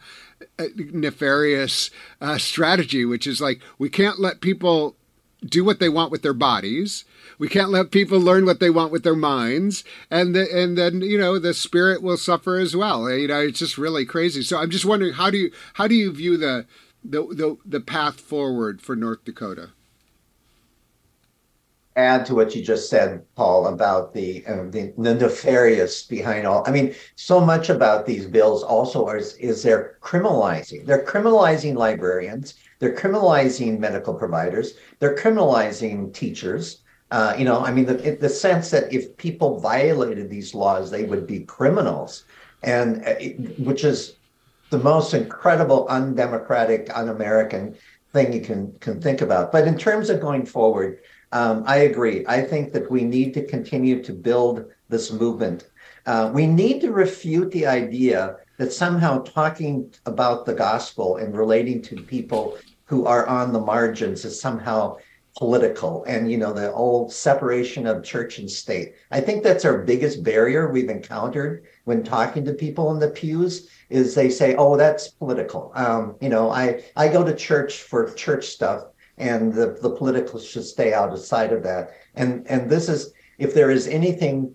nefarious 0.93 1.91
uh, 2.21 2.39
strategy, 2.39 3.05
which 3.05 3.27
is 3.27 3.41
like 3.41 3.61
we 3.79 3.89
can't 3.89 4.19
let 4.19 4.41
people 4.41 4.97
do 5.45 5.65
what 5.65 5.79
they 5.79 5.89
want 5.89 6.11
with 6.11 6.23
their 6.23 6.35
bodies. 6.35 7.05
We 7.39 7.49
can't 7.49 7.71
let 7.71 7.91
people 7.91 8.19
learn 8.21 8.45
what 8.45 8.59
they 8.59 8.71
want 8.71 8.91
with 8.91 9.05
their 9.05 9.15
minds, 9.15 9.85
and 10.11 10.35
the, 10.35 10.49
and 10.53 10.77
then 10.77 11.01
you 11.01 11.19
know 11.19 11.39
the 11.39 11.55
spirit 11.55 12.03
will 12.03 12.17
suffer 12.17 12.57
as 12.59 12.75
well. 12.75 13.11
You 13.11 13.29
know, 13.29 13.41
it's 13.41 13.61
just 13.61 13.79
really 13.79 14.05
crazy. 14.05 14.43
So 14.43 14.59
I'm 14.59 14.71
just 14.71 14.85
wondering 14.85 15.15
how 15.15 15.31
do 15.31 15.39
you 15.39 15.53
how 15.75 15.87
do 15.87 15.95
you 15.95 16.13
view 16.13 16.37
the 16.37 16.67
the 17.05 17.23
the, 17.23 17.57
the 17.65 17.81
path 17.81 18.21
forward 18.21 18.83
for 18.83 18.97
North 18.97 19.25
Dakota? 19.25 19.71
Add 21.99 22.25
to 22.25 22.35
what 22.35 22.55
you 22.55 22.63
just 22.63 22.89
said, 22.89 23.25
Paul, 23.35 23.67
about 23.67 24.15
the, 24.15 24.47
uh, 24.47 24.65
the, 24.71 24.95
the 24.97 25.15
nefarious 25.15 26.05
behind 26.05 26.47
all. 26.47 26.63
I 26.65 26.71
mean, 26.71 26.95
so 27.17 27.41
much 27.41 27.69
about 27.69 28.07
these 28.07 28.25
bills 28.25 28.63
also 28.63 29.09
is 29.11 29.35
is 29.35 29.63
they're 29.63 29.99
criminalizing. 30.01 30.87
They're 30.87 31.05
criminalizing 31.05 31.75
librarians. 31.75 32.55
They're 32.79 32.95
criminalizing 32.95 33.81
medical 33.81 34.15
providers. 34.15 34.75
They're 35.01 35.17
criminalizing 35.17 36.15
teachers. 36.15 36.83
Uh, 37.11 37.35
you 37.37 37.45
know, 37.45 37.65
I 37.65 37.73
mean, 37.73 37.87
the 37.87 38.17
the 38.21 38.29
sense 38.29 38.71
that 38.71 38.93
if 38.93 39.17
people 39.17 39.59
violated 39.59 40.31
these 40.31 40.55
laws, 40.55 40.91
they 40.91 41.05
would 41.05 41.27
be 41.27 41.41
criminals, 41.41 42.25
and 42.63 43.05
uh, 43.05 43.15
which 43.59 43.83
is 43.83 44.17
the 44.71 44.79
most 44.79 45.15
incredible, 45.15 45.87
undemocratic, 45.89 46.91
un-American 46.95 47.75
thing 48.13 48.33
you 48.33 48.41
can 48.41 48.73
can 48.79 49.01
think 49.01 49.21
about. 49.21 49.51
But 49.51 49.67
in 49.67 49.77
terms 49.77 50.11
of 50.11 50.21
going 50.21 50.47
forward 50.47 51.01
um, 51.33 51.65
I 51.67 51.79
agree. 51.79 52.25
I 52.27 52.43
think 52.43 52.73
that 52.73 52.91
we 52.91 53.05
need 53.05 53.35
to 53.35 53.45
continue 53.45 54.03
to 54.03 54.13
build 54.13 54.67
this 54.89 55.13
movement. 55.13 55.69
Uh, 56.07 56.31
we 56.33 56.47
need 56.47 56.81
to 56.81 56.93
refute 56.93 57.51
the 57.51 57.67
idea 57.67 58.37
that 58.57 58.73
somehow 58.73 59.23
talking 59.23 59.93
about 60.07 60.47
the 60.47 60.55
gospel 60.55 61.17
and 61.17 61.37
relating 61.37 61.83
to 61.83 61.97
people 61.97 62.59
who 62.85 63.05
are 63.05 63.27
on 63.27 63.53
the 63.53 63.61
margins 63.61 64.25
is 64.25 64.41
somehow 64.41 64.97
political 65.37 66.03
and 66.05 66.33
you 66.33 66.37
know 66.37 66.53
the 66.53 66.73
old 66.73 67.13
separation 67.13 67.87
of 67.87 68.03
church 68.03 68.41
and 68.41 68.51
state 68.51 68.95
i 69.13 69.21
think 69.21 69.45
that's 69.45 69.65
our 69.65 69.85
biggest 69.85 70.25
barrier 70.25 70.73
we've 70.73 70.89
encountered 70.89 71.65
when 71.85 72.03
talking 72.03 72.45
to 72.45 72.53
people 72.53 72.91
in 72.91 72.99
the 72.99 73.11
pews 73.11 73.71
is 73.89 74.17
they 74.17 74.29
say 74.29 74.57
oh 74.57 74.77
that's 74.77 75.09
political 75.09 75.71
um, 75.77 76.17
you 76.21 76.29
know 76.29 76.51
i 76.51 76.83
i 76.97 77.07
go 77.07 77.23
to 77.23 77.37
church 77.37 77.83
for 77.83 78.13
church 78.15 78.47
stuff 78.47 78.87
and 79.19 79.53
the, 79.53 79.79
the 79.83 79.91
political 79.91 80.39
should 80.41 80.65
stay 80.65 80.93
out 80.93 81.13
of 81.13 81.19
sight 81.19 81.53
of 81.53 81.63
that. 81.65 81.91
And 82.15 82.47
and 82.49 82.71
this 82.71 82.89
is 82.89 83.13
if 83.39 83.55
there 83.55 83.71
is 83.71 83.87
anything, 83.87 84.55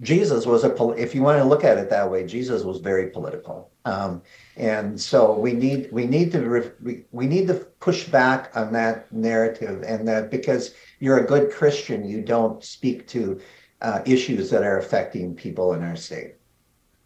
Jesus 0.00 0.46
was 0.46 0.64
a 0.64 0.74
if 0.92 1.14
you 1.14 1.22
want 1.22 1.38
to 1.38 1.44
look 1.44 1.64
at 1.64 1.78
it 1.78 1.90
that 1.90 2.10
way, 2.10 2.26
Jesus 2.26 2.62
was 2.62 2.78
very 2.80 3.10
political. 3.10 3.70
Um, 3.86 4.22
and 4.56 4.98
so 4.98 5.38
we 5.38 5.52
need 5.52 5.90
we 5.92 6.06
need 6.06 6.32
to 6.32 6.72
we, 6.82 7.04
we 7.12 7.26
need 7.26 7.46
to 7.48 7.54
push 7.80 8.04
back 8.04 8.50
on 8.54 8.72
that 8.72 9.12
narrative 9.12 9.82
and 9.86 10.08
that 10.08 10.30
because 10.30 10.74
you're 11.00 11.18
a 11.18 11.26
good 11.26 11.52
Christian, 11.52 12.04
you 12.04 12.22
don't 12.22 12.64
speak 12.64 13.06
to 13.08 13.40
uh, 13.82 14.00
issues 14.06 14.48
that 14.50 14.62
are 14.62 14.78
affecting 14.78 15.34
people 15.34 15.74
in 15.74 15.82
our 15.82 15.96
state. 15.96 16.36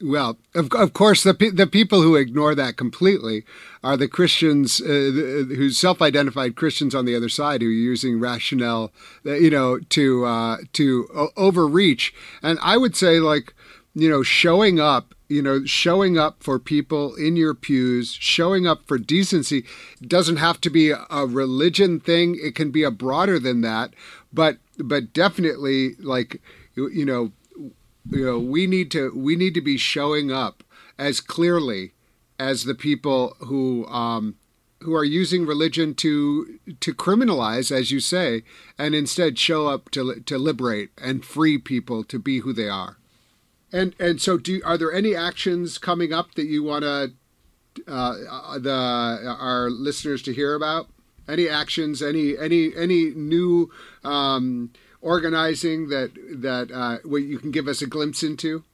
Well, 0.01 0.38
of, 0.55 0.72
of 0.74 0.92
course, 0.92 1.24
the 1.24 1.32
the 1.32 1.66
people 1.66 2.03
who 2.03 2.14
ignore 2.14 2.55
that 2.55 2.76
completely 2.76 3.44
are 3.82 3.96
the 3.96 4.07
Christians 4.07 4.80
uh, 4.80 4.86
who 4.86 5.70
self-identified 5.70 6.55
Christians 6.55 6.94
on 6.94 7.05
the 7.05 7.16
other 7.16 7.28
side 7.28 7.62
who 7.62 7.68
are 7.68 7.72
using 7.72 8.20
rationale, 8.20 8.92
uh, 9.26 9.32
you 9.32 9.51
know, 9.51 9.80
to 9.80 10.24
uh, 10.24 10.59
to 10.74 11.30
overreach. 11.36 12.14
And 12.42 12.61
I 12.62 12.76
would 12.76 12.94
say, 12.94 13.18
like, 13.18 13.55
you 13.92 14.09
know, 14.09 14.22
showing 14.22 14.78
up, 14.78 15.16
you 15.28 15.42
know, 15.42 15.64
showing 15.64 16.16
up 16.16 16.44
for 16.44 16.61
people 16.61 17.16
in 17.16 17.34
your 17.34 17.55
pews, 17.55 18.12
showing 18.12 18.68
up 18.68 18.86
for 18.86 18.99
decency, 18.99 19.64
doesn't 20.01 20.36
have 20.36 20.61
to 20.61 20.70
be 20.70 20.90
a 20.92 21.26
religion 21.26 21.99
thing. 21.99 22.38
It 22.40 22.55
can 22.55 22.70
be 22.70 22.84
a 22.84 22.92
broader 22.92 23.40
than 23.40 23.62
that, 23.62 23.94
but 24.32 24.59
but 24.78 25.12
definitely, 25.12 25.96
like, 25.99 26.40
you 26.76 27.05
know 27.05 27.32
you 28.11 28.25
know 28.25 28.39
we 28.39 28.67
need 28.67 28.91
to 28.91 29.13
we 29.15 29.37
need 29.37 29.55
to 29.55 29.61
be 29.61 29.77
showing 29.77 30.31
up 30.33 30.63
as 30.99 31.21
clearly 31.21 31.93
as 32.39 32.65
the 32.65 32.75
people 32.75 33.37
who 33.41 33.87
um, 33.87 34.37
who 34.81 34.95
are 34.95 35.05
using 35.05 35.45
religion 35.47 35.95
to 35.95 36.59
to 36.81 36.95
criminalize, 36.95 37.71
as 37.73 37.91
you 37.91 38.01
say, 38.01 38.43
and 38.79 38.95
instead 38.95 39.39
show 39.39 39.67
up 39.67 39.91
to 39.91 40.21
to 40.21 40.39
liberate 40.39 40.91
and 40.99 41.25
free 41.25 41.59
people 41.59 42.05
to 42.05 42.19
be 42.19 42.41
who 42.41 42.53
they 42.53 42.69
are. 42.69 42.97
And 43.73 43.95
and 43.99 44.21
so, 44.21 44.39
do 44.39 44.61
are 44.65 44.79
there 44.79 44.93
any 44.93 45.15
actions 45.15 45.79
coming 45.79 46.13
up 46.13 46.35
that 46.35 46.47
you 46.47 46.63
want 46.63 46.85
to 46.85 47.13
uh, 47.87 48.59
the 48.59 49.37
our 49.39 49.71
listeners 49.71 50.23
to 50.23 50.35
hear 50.35 50.55
about? 50.55 50.89
Any 51.29 51.49
actions? 51.49 52.01
Any 52.01 52.39
any 52.39 52.75
any 52.75 53.11
new 53.11 53.71
um, 54.05 54.71
organizing 55.01 55.88
that 55.88 56.11
that 56.40 56.70
uh, 56.72 56.99
what 57.05 57.22
you 57.22 57.38
can 57.38 57.51
give 57.51 57.68
us 57.68 57.82
a 57.82 57.86
glimpse 57.86 58.22
into? 58.22 58.64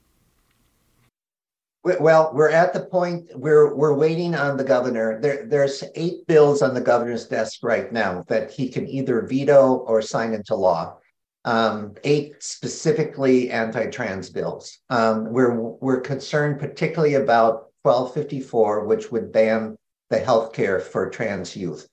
Well, 1.84 2.30
we're 2.32 2.50
at 2.50 2.72
the 2.72 2.80
point 2.80 3.26
where 3.36 3.74
we're 3.74 3.92
waiting 3.92 4.34
on 4.34 4.56
the 4.56 4.64
governor. 4.64 5.20
There, 5.20 5.44
there's 5.44 5.84
eight 5.94 6.26
bills 6.26 6.62
on 6.62 6.72
the 6.72 6.80
governor's 6.80 7.26
desk 7.26 7.58
right 7.62 7.92
now 7.92 8.24
that 8.28 8.50
he 8.50 8.70
can 8.70 8.88
either 8.88 9.20
veto 9.20 9.84
or 9.86 10.00
sign 10.00 10.32
into 10.32 10.54
law. 10.54 10.96
Um, 11.44 11.92
eight 12.04 12.42
specifically 12.42 13.50
anti-trans 13.50 14.30
bills. 14.30 14.78
Um, 14.88 15.30
we're 15.30 15.54
we're 15.54 16.00
concerned 16.00 16.58
particularly 16.58 17.14
about 17.14 17.70
1254, 17.82 18.86
which 18.86 19.12
would 19.12 19.30
ban 19.30 19.76
the 20.08 20.18
health 20.18 20.54
care 20.54 20.80
for 20.80 21.10
trans 21.10 21.54
youth. 21.54 21.86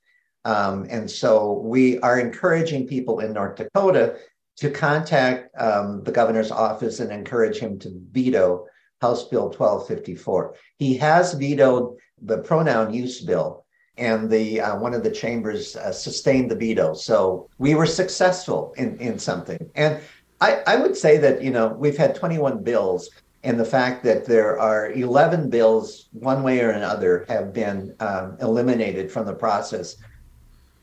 Um, 0.46 0.88
and 0.89 1.10
so 1.10 1.62
we 1.64 2.00
are 2.00 2.20
encouraging 2.20 2.88
people 2.88 3.20
in 3.20 3.34
North 3.34 3.58
Dakota 3.58 4.18
to 4.58 4.70
contact 4.70 5.50
um, 5.60 6.04
the 6.04 6.12
governor's 6.12 6.52
office 6.52 7.00
and 7.00 7.12
encourage 7.12 7.58
him 7.58 7.80
to 7.80 7.92
veto 8.12 8.66
House 9.02 9.28
Bill 9.28 9.46
1254. 9.46 10.56
He 10.78 10.98
has 10.98 11.34
vetoed 11.34 11.98
the 12.22 12.39
pronoun 12.39 12.94
use 12.94 13.22
bill, 13.22 13.66
and 13.98 14.30
the 14.30 14.62
uh, 14.62 14.78
one 14.78 14.94
of 14.94 15.04
the 15.04 15.12
chambers 15.12 15.76
uh, 15.76 15.92
sustained 15.92 16.52
the 16.52 16.56
veto. 16.56 16.94
So 16.94 17.50
we 17.58 17.74
were 17.74 17.88
successful 17.88 18.74
in, 18.78 18.98
in 19.00 19.18
something. 19.18 19.70
And 19.76 20.00
I, 20.39 20.62
I 20.68 20.76
would 20.76 20.96
say 20.96 21.18
that, 21.18 21.42
you 21.42 21.52
know, 21.52 21.70
we've 21.70 21.98
had 21.98 22.16
21 22.16 22.64
bills 22.64 23.10
and 23.44 23.60
the 23.60 23.66
fact 23.66 24.04
that 24.04 24.26
there 24.26 24.60
are 24.60 24.92
11 24.92 25.50
bills, 25.50 26.10
one 26.12 26.44
way 26.44 26.62
or 26.62 26.70
another, 26.72 27.26
have 27.28 27.54
been 27.54 27.96
um, 28.00 28.38
eliminated 28.39 29.12
from 29.12 29.26
the 29.26 29.34
process 29.34 29.98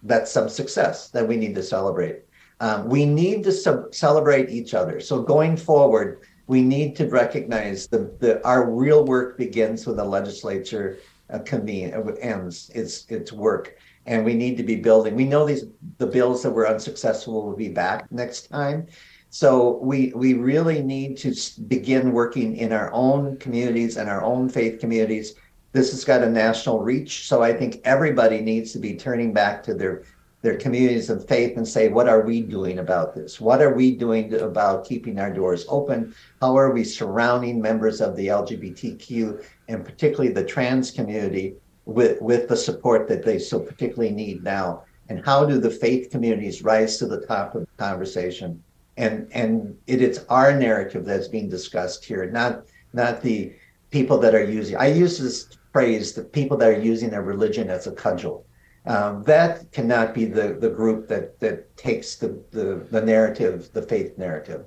that's 0.02 0.30
some 0.30 0.48
success 0.48 1.10
that 1.10 1.26
we 1.26 1.36
need 1.36 1.54
to 1.54 1.62
celebrate. 1.62 2.20
Um, 2.60 2.88
we 2.88 3.04
need 3.04 3.44
to 3.44 3.52
sub- 3.52 3.94
celebrate 3.94 4.50
each 4.50 4.74
other. 4.74 5.00
So 5.00 5.22
going 5.22 5.56
forward, 5.56 6.22
we 6.48 6.62
need 6.62 6.96
to 6.96 7.06
recognize 7.08 7.86
the 7.86 8.40
our 8.44 8.68
real 8.68 9.04
work 9.04 9.38
begins 9.38 9.86
when 9.86 9.96
the 9.96 10.04
legislature 10.04 10.98
uh, 11.30 11.38
convene 11.40 11.94
uh, 11.94 12.12
ends 12.20 12.70
its 12.74 13.06
its 13.08 13.32
work 13.32 13.76
and 14.06 14.24
we 14.24 14.34
need 14.34 14.56
to 14.56 14.62
be 14.62 14.76
building 14.76 15.14
we 15.14 15.24
know 15.24 15.44
these 15.44 15.64
the 15.98 16.06
bills 16.06 16.42
that 16.42 16.50
were 16.50 16.66
unsuccessful 16.66 17.46
will 17.46 17.56
be 17.56 17.68
back 17.68 18.10
next 18.10 18.48
time 18.48 18.86
so 19.28 19.76
we 19.82 20.12
we 20.14 20.32
really 20.32 20.82
need 20.82 21.16
to 21.18 21.34
begin 21.68 22.12
working 22.12 22.56
in 22.56 22.72
our 22.72 22.90
own 22.92 23.36
communities 23.36 23.98
and 23.98 24.08
our 24.08 24.24
own 24.24 24.48
faith 24.48 24.80
communities 24.80 25.34
this 25.72 25.90
has 25.90 26.04
got 26.04 26.22
a 26.22 26.28
national 26.28 26.80
reach 26.80 27.26
so 27.26 27.42
i 27.42 27.52
think 27.52 27.80
everybody 27.84 28.40
needs 28.40 28.72
to 28.72 28.78
be 28.78 28.94
turning 28.94 29.32
back 29.32 29.62
to 29.62 29.74
their 29.74 30.02
their 30.42 30.56
communities 30.56 31.10
of 31.10 31.26
faith 31.26 31.56
and 31.56 31.66
say, 31.66 31.88
what 31.88 32.08
are 32.08 32.20
we 32.20 32.40
doing 32.40 32.78
about 32.78 33.14
this? 33.14 33.40
What 33.40 33.60
are 33.60 33.74
we 33.74 33.96
doing 33.96 34.32
about 34.34 34.84
keeping 34.84 35.18
our 35.18 35.32
doors 35.32 35.66
open? 35.68 36.14
How 36.40 36.56
are 36.56 36.70
we 36.70 36.84
surrounding 36.84 37.60
members 37.60 38.00
of 38.00 38.14
the 38.14 38.28
LGBTQ 38.28 39.44
and 39.66 39.84
particularly 39.84 40.32
the 40.32 40.44
trans 40.44 40.92
community 40.92 41.56
with, 41.86 42.20
with 42.22 42.48
the 42.48 42.56
support 42.56 43.08
that 43.08 43.24
they 43.24 43.38
so 43.38 43.58
particularly 43.58 44.14
need 44.14 44.44
now? 44.44 44.84
And 45.08 45.24
how 45.24 45.44
do 45.44 45.58
the 45.58 45.70
faith 45.70 46.10
communities 46.10 46.62
rise 46.62 46.98
to 46.98 47.06
the 47.06 47.26
top 47.26 47.54
of 47.54 47.62
the 47.62 47.82
conversation? 47.82 48.62
And 48.96 49.28
and 49.32 49.76
it, 49.86 50.02
it's 50.02 50.24
our 50.28 50.56
narrative 50.58 51.04
that's 51.04 51.28
being 51.28 51.48
discussed 51.48 52.04
here, 52.04 52.28
not 52.30 52.64
not 52.92 53.22
the 53.22 53.54
people 53.90 54.18
that 54.18 54.34
are 54.34 54.44
using. 54.44 54.76
I 54.76 54.88
use 54.88 55.18
this 55.18 55.57
phrase: 55.78 56.12
the 56.12 56.24
people 56.24 56.56
that 56.56 56.68
are 56.68 56.80
using 56.80 57.10
their 57.10 57.22
religion 57.22 57.70
as 57.70 57.86
a 57.86 57.92
cudgel 57.92 58.44
um, 58.88 59.22
that 59.24 59.70
cannot 59.70 60.14
be 60.14 60.24
the, 60.24 60.54
the 60.54 60.70
group 60.70 61.08
that, 61.08 61.38
that 61.40 61.76
takes 61.76 62.16
the, 62.16 62.42
the, 62.50 62.86
the 62.90 63.02
narrative, 63.02 63.68
the 63.74 63.82
faith 63.82 64.16
narrative. 64.16 64.64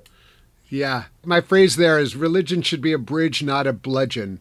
Yeah. 0.68 1.04
My 1.24 1.40
phrase 1.40 1.76
there 1.76 1.98
is 1.98 2.14
religion 2.14 2.62
should 2.62 2.80
be 2.80 2.92
a 2.92 2.98
bridge, 2.98 3.42
not 3.42 3.66
a 3.66 3.72
bludgeon. 3.72 4.40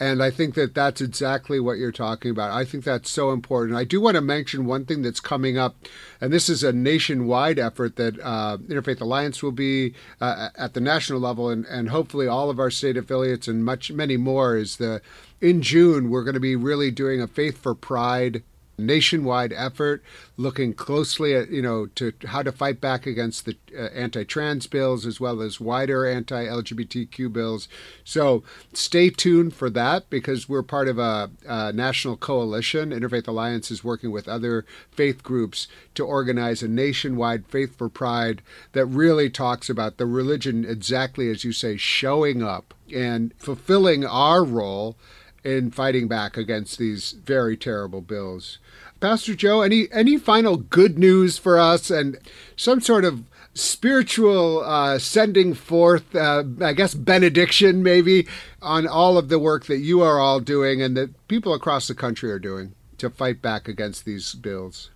And 0.00 0.22
I 0.22 0.30
think 0.30 0.54
that 0.54 0.74
that's 0.74 1.00
exactly 1.00 1.58
what 1.58 1.78
you're 1.78 1.90
talking 1.90 2.30
about. 2.30 2.52
I 2.52 2.64
think 2.64 2.84
that's 2.84 3.10
so 3.10 3.32
important. 3.32 3.76
I 3.76 3.84
do 3.84 4.00
want 4.00 4.14
to 4.14 4.20
mention 4.20 4.64
one 4.64 4.84
thing 4.84 5.02
that's 5.02 5.20
coming 5.20 5.58
up, 5.58 5.76
and 6.20 6.32
this 6.32 6.48
is 6.48 6.62
a 6.62 6.72
nationwide 6.72 7.58
effort 7.58 7.96
that 7.96 8.18
uh, 8.20 8.58
Interfaith 8.58 9.00
Alliance 9.00 9.42
will 9.42 9.52
be 9.52 9.94
uh, 10.20 10.50
at 10.56 10.74
the 10.74 10.80
national 10.80 11.18
level, 11.20 11.48
and, 11.48 11.64
and 11.66 11.88
hopefully 11.88 12.28
all 12.28 12.48
of 12.48 12.60
our 12.60 12.70
state 12.70 12.96
affiliates 12.96 13.48
and 13.48 13.64
much 13.64 13.90
many 13.90 14.16
more. 14.16 14.56
Is 14.56 14.76
the 14.76 15.02
in 15.40 15.62
June 15.62 16.10
we're 16.10 16.24
going 16.24 16.34
to 16.34 16.40
be 16.40 16.56
really 16.56 16.90
doing 16.90 17.20
a 17.20 17.26
Faith 17.26 17.58
for 17.58 17.74
Pride 17.74 18.42
nationwide 18.78 19.52
effort 19.52 20.02
looking 20.36 20.72
closely 20.72 21.34
at 21.34 21.50
you 21.50 21.60
know 21.60 21.86
to 21.86 22.12
how 22.26 22.42
to 22.42 22.52
fight 22.52 22.80
back 22.80 23.06
against 23.06 23.44
the 23.44 23.56
uh, 23.76 23.82
anti-trans 23.94 24.66
bills 24.68 25.04
as 25.04 25.18
well 25.18 25.42
as 25.42 25.60
wider 25.60 26.06
anti-lgbtq 26.06 27.32
bills 27.32 27.68
so 28.04 28.42
stay 28.72 29.10
tuned 29.10 29.52
for 29.52 29.68
that 29.68 30.08
because 30.08 30.48
we're 30.48 30.62
part 30.62 30.88
of 30.88 30.98
a, 30.98 31.28
a 31.46 31.72
national 31.72 32.16
coalition 32.16 32.90
interfaith 32.90 33.26
alliance 33.26 33.70
is 33.70 33.82
working 33.82 34.12
with 34.12 34.28
other 34.28 34.64
faith 34.92 35.22
groups 35.24 35.66
to 35.94 36.04
organize 36.06 36.62
a 36.62 36.68
nationwide 36.68 37.44
faith 37.46 37.76
for 37.76 37.88
pride 37.88 38.40
that 38.72 38.86
really 38.86 39.28
talks 39.28 39.68
about 39.68 39.96
the 39.96 40.06
religion 40.06 40.64
exactly 40.64 41.28
as 41.30 41.42
you 41.42 41.52
say 41.52 41.76
showing 41.76 42.42
up 42.42 42.74
and 42.94 43.34
fulfilling 43.38 44.04
our 44.04 44.44
role 44.44 44.96
in 45.44 45.70
fighting 45.70 46.08
back 46.08 46.36
against 46.36 46.78
these 46.78 47.12
very 47.12 47.56
terrible 47.56 48.00
bills. 48.00 48.58
Pastor 49.00 49.34
Joe, 49.34 49.62
any 49.62 49.86
any 49.92 50.16
final 50.16 50.56
good 50.56 50.98
news 50.98 51.38
for 51.38 51.58
us 51.58 51.90
and 51.90 52.18
some 52.56 52.80
sort 52.80 53.04
of 53.04 53.22
spiritual 53.54 54.64
uh, 54.64 54.98
sending 54.98 55.54
forth, 55.54 56.14
uh, 56.14 56.44
I 56.60 56.72
guess, 56.72 56.94
benediction 56.94 57.82
maybe 57.82 58.26
on 58.62 58.86
all 58.86 59.18
of 59.18 59.28
the 59.28 59.38
work 59.38 59.66
that 59.66 59.78
you 59.78 60.02
are 60.02 60.18
all 60.18 60.40
doing 60.40 60.82
and 60.82 60.96
that 60.96 61.28
people 61.28 61.54
across 61.54 61.88
the 61.88 61.94
country 61.94 62.30
are 62.30 62.38
doing 62.38 62.74
to 62.98 63.10
fight 63.10 63.42
back 63.42 63.68
against 63.68 64.04
these 64.04 64.34
bills? 64.34 64.90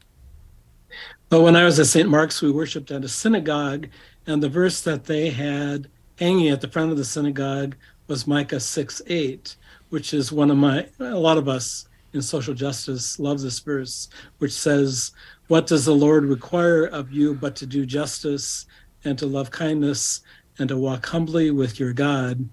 Well, 1.30 1.44
when 1.44 1.56
I 1.56 1.64
was 1.64 1.78
at 1.80 1.86
St. 1.86 2.08
Mark's, 2.08 2.42
we 2.42 2.50
worshiped 2.50 2.90
at 2.90 3.04
a 3.04 3.08
synagogue, 3.08 3.88
and 4.26 4.42
the 4.42 4.48
verse 4.48 4.82
that 4.82 5.04
they 5.04 5.30
had 5.30 5.88
hanging 6.18 6.48
at 6.48 6.60
the 6.60 6.68
front 6.68 6.90
of 6.90 6.96
the 6.96 7.04
synagogue 7.04 7.74
was 8.06 8.26
Micah 8.26 8.60
6 8.60 9.02
8, 9.06 9.56
which 9.88 10.12
is 10.12 10.30
one 10.30 10.50
of 10.50 10.56
my, 10.56 10.88
a 11.00 11.18
lot 11.18 11.38
of 11.38 11.48
us 11.48 11.86
in 12.12 12.22
social 12.22 12.54
justice 12.54 13.18
love 13.18 13.40
this 13.40 13.58
verse, 13.58 14.08
which 14.38 14.52
says, 14.52 15.12
What 15.48 15.66
does 15.66 15.84
the 15.84 15.94
Lord 15.94 16.24
require 16.24 16.84
of 16.84 17.12
you 17.12 17.34
but 17.34 17.56
to 17.56 17.66
do 17.66 17.86
justice 17.86 18.66
and 19.04 19.18
to 19.18 19.26
love 19.26 19.50
kindness 19.50 20.20
and 20.58 20.68
to 20.68 20.76
walk 20.76 21.06
humbly 21.06 21.50
with 21.50 21.80
your 21.80 21.92
God? 21.92 22.48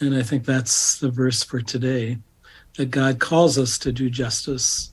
And 0.00 0.14
I 0.14 0.22
think 0.22 0.44
that's 0.44 0.98
the 0.98 1.10
verse 1.10 1.42
for 1.42 1.60
today 1.60 2.18
that 2.76 2.90
God 2.90 3.18
calls 3.18 3.58
us 3.58 3.78
to 3.78 3.92
do 3.92 4.08
justice. 4.08 4.90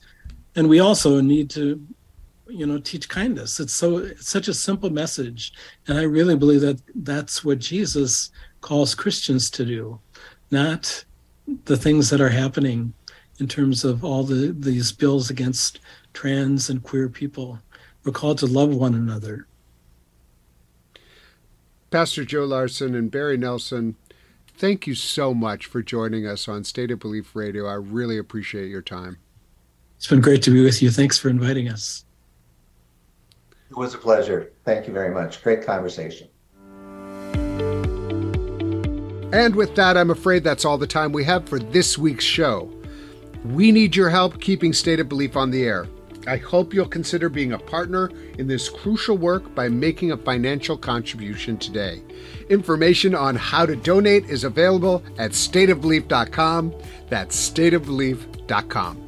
And 0.54 0.68
we 0.68 0.80
also 0.80 1.20
need 1.20 1.50
to 1.50 1.80
you 2.50 2.66
know 2.66 2.78
teach 2.78 3.10
kindness 3.10 3.60
it's 3.60 3.74
so 3.74 3.98
it's 3.98 4.30
such 4.30 4.48
a 4.48 4.54
simple 4.54 4.88
message 4.88 5.52
and 5.86 5.98
i 5.98 6.02
really 6.02 6.34
believe 6.34 6.62
that 6.62 6.80
that's 6.94 7.44
what 7.44 7.58
jesus 7.58 8.30
calls 8.62 8.94
christians 8.94 9.50
to 9.50 9.66
do 9.66 10.00
not 10.50 11.04
the 11.66 11.76
things 11.76 12.08
that 12.08 12.22
are 12.22 12.30
happening 12.30 12.92
in 13.38 13.48
terms 13.48 13.84
of 13.84 14.04
all 14.04 14.24
the 14.24 14.52
these 14.52 14.92
bills 14.92 15.30
against 15.30 15.80
trans 16.12 16.68
and 16.68 16.82
queer 16.82 17.08
people. 17.08 17.58
We're 18.04 18.12
called 18.12 18.38
to 18.38 18.46
love 18.46 18.74
one 18.74 18.94
another. 18.94 19.46
Pastor 21.90 22.24
Joe 22.24 22.44
Larson 22.44 22.94
and 22.94 23.10
Barry 23.10 23.36
Nelson, 23.36 23.96
thank 24.56 24.86
you 24.86 24.94
so 24.94 25.32
much 25.32 25.66
for 25.66 25.82
joining 25.82 26.26
us 26.26 26.46
on 26.48 26.64
State 26.64 26.90
of 26.90 26.98
Belief 26.98 27.34
Radio. 27.34 27.66
I 27.66 27.74
really 27.74 28.18
appreciate 28.18 28.68
your 28.68 28.82
time. 28.82 29.18
It's 29.96 30.06
been 30.06 30.20
great 30.20 30.42
to 30.42 30.50
be 30.50 30.62
with 30.62 30.82
you. 30.82 30.90
Thanks 30.90 31.18
for 31.18 31.28
inviting 31.28 31.68
us. 31.68 32.04
It 33.70 33.76
was 33.76 33.94
a 33.94 33.98
pleasure. 33.98 34.52
Thank 34.64 34.86
you 34.86 34.92
very 34.92 35.12
much. 35.12 35.42
Great 35.42 35.64
conversation. 35.64 36.28
And 39.32 39.54
with 39.54 39.74
that, 39.74 39.96
I'm 39.96 40.10
afraid 40.10 40.44
that's 40.44 40.64
all 40.64 40.78
the 40.78 40.86
time 40.86 41.12
we 41.12 41.24
have 41.24 41.48
for 41.48 41.58
this 41.58 41.98
week's 41.98 42.24
show. 42.24 42.72
We 43.44 43.72
need 43.72 43.94
your 43.94 44.10
help 44.10 44.40
keeping 44.40 44.72
State 44.72 45.00
of 45.00 45.08
Belief 45.08 45.36
on 45.36 45.50
the 45.50 45.64
air. 45.64 45.86
I 46.26 46.36
hope 46.36 46.74
you'll 46.74 46.86
consider 46.86 47.28
being 47.28 47.52
a 47.52 47.58
partner 47.58 48.10
in 48.38 48.46
this 48.48 48.68
crucial 48.68 49.16
work 49.16 49.54
by 49.54 49.68
making 49.68 50.12
a 50.12 50.16
financial 50.16 50.76
contribution 50.76 51.56
today. 51.56 52.02
Information 52.50 53.14
on 53.14 53.36
how 53.36 53.64
to 53.64 53.76
donate 53.76 54.28
is 54.28 54.44
available 54.44 55.02
at 55.16 55.30
stateofbelief.com. 55.30 56.74
That's 57.08 57.50
stateofbelief.com. 57.50 59.07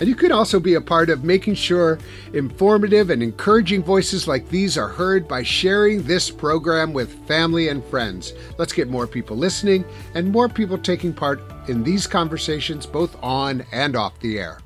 And 0.00 0.08
you 0.08 0.14
can 0.14 0.32
also 0.32 0.58
be 0.58 0.74
a 0.74 0.80
part 0.80 1.10
of 1.10 1.24
making 1.24 1.54
sure 1.54 1.98
informative 2.32 3.10
and 3.10 3.22
encouraging 3.22 3.82
voices 3.82 4.26
like 4.26 4.48
these 4.48 4.76
are 4.76 4.88
heard 4.88 5.28
by 5.28 5.42
sharing 5.42 6.02
this 6.02 6.30
program 6.30 6.92
with 6.92 7.26
family 7.26 7.68
and 7.68 7.84
friends. 7.84 8.32
Let's 8.58 8.72
get 8.72 8.88
more 8.88 9.06
people 9.06 9.36
listening 9.36 9.84
and 10.14 10.30
more 10.30 10.48
people 10.48 10.78
taking 10.78 11.12
part 11.12 11.40
in 11.68 11.82
these 11.82 12.06
conversations 12.06 12.86
both 12.86 13.16
on 13.22 13.64
and 13.72 13.96
off 13.96 14.18
the 14.20 14.38
air. 14.38 14.58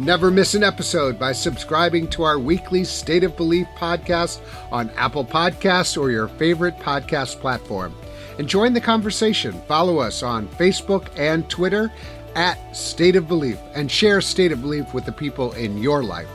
Never 0.00 0.30
miss 0.30 0.54
an 0.54 0.62
episode 0.62 1.18
by 1.18 1.32
subscribing 1.32 2.06
to 2.10 2.22
our 2.22 2.38
weekly 2.38 2.84
State 2.84 3.24
of 3.24 3.36
Belief 3.36 3.66
podcast 3.76 4.40
on 4.70 4.90
Apple 4.90 5.24
Podcasts 5.24 6.00
or 6.00 6.12
your 6.12 6.28
favorite 6.28 6.78
podcast 6.78 7.40
platform. 7.40 7.92
And 8.38 8.48
join 8.48 8.72
the 8.72 8.80
conversation. 8.80 9.60
Follow 9.66 9.98
us 9.98 10.22
on 10.22 10.46
Facebook 10.50 11.08
and 11.16 11.50
Twitter 11.50 11.90
at 12.34 12.76
State 12.76 13.16
of 13.16 13.28
Belief 13.28 13.58
and 13.74 13.90
share 13.90 14.20
State 14.20 14.52
of 14.52 14.60
Belief 14.60 14.94
with 14.94 15.04
the 15.04 15.12
people 15.12 15.52
in 15.52 15.78
your 15.78 16.02
life. 16.02 16.28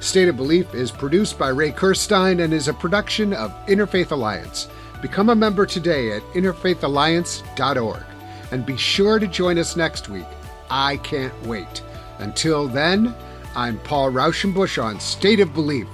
State 0.00 0.28
of 0.28 0.36
Belief 0.36 0.74
is 0.74 0.90
produced 0.90 1.38
by 1.38 1.48
Ray 1.48 1.72
Kirstein 1.72 2.42
and 2.42 2.54
is 2.54 2.68
a 2.68 2.74
production 2.74 3.32
of 3.34 3.52
Interfaith 3.66 4.10
Alliance. 4.10 4.68
Become 5.02 5.28
a 5.28 5.34
member 5.34 5.66
today 5.66 6.12
at 6.12 6.22
interfaithalliance.org 6.34 8.02
and 8.50 8.66
be 8.66 8.76
sure 8.76 9.18
to 9.18 9.26
join 9.26 9.58
us 9.58 9.76
next 9.76 10.08
week. 10.08 10.26
I 10.70 10.96
can't 10.98 11.34
wait. 11.46 11.82
Until 12.18 12.66
then, 12.68 13.14
I'm 13.54 13.78
Paul 13.80 14.10
Raushenbush 14.12 14.82
on 14.82 15.00
State 15.00 15.40
of 15.40 15.52
Belief, 15.54 15.88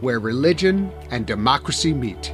where 0.00 0.20
religion 0.20 0.92
and 1.10 1.26
democracy 1.26 1.92
meet. 1.92 2.32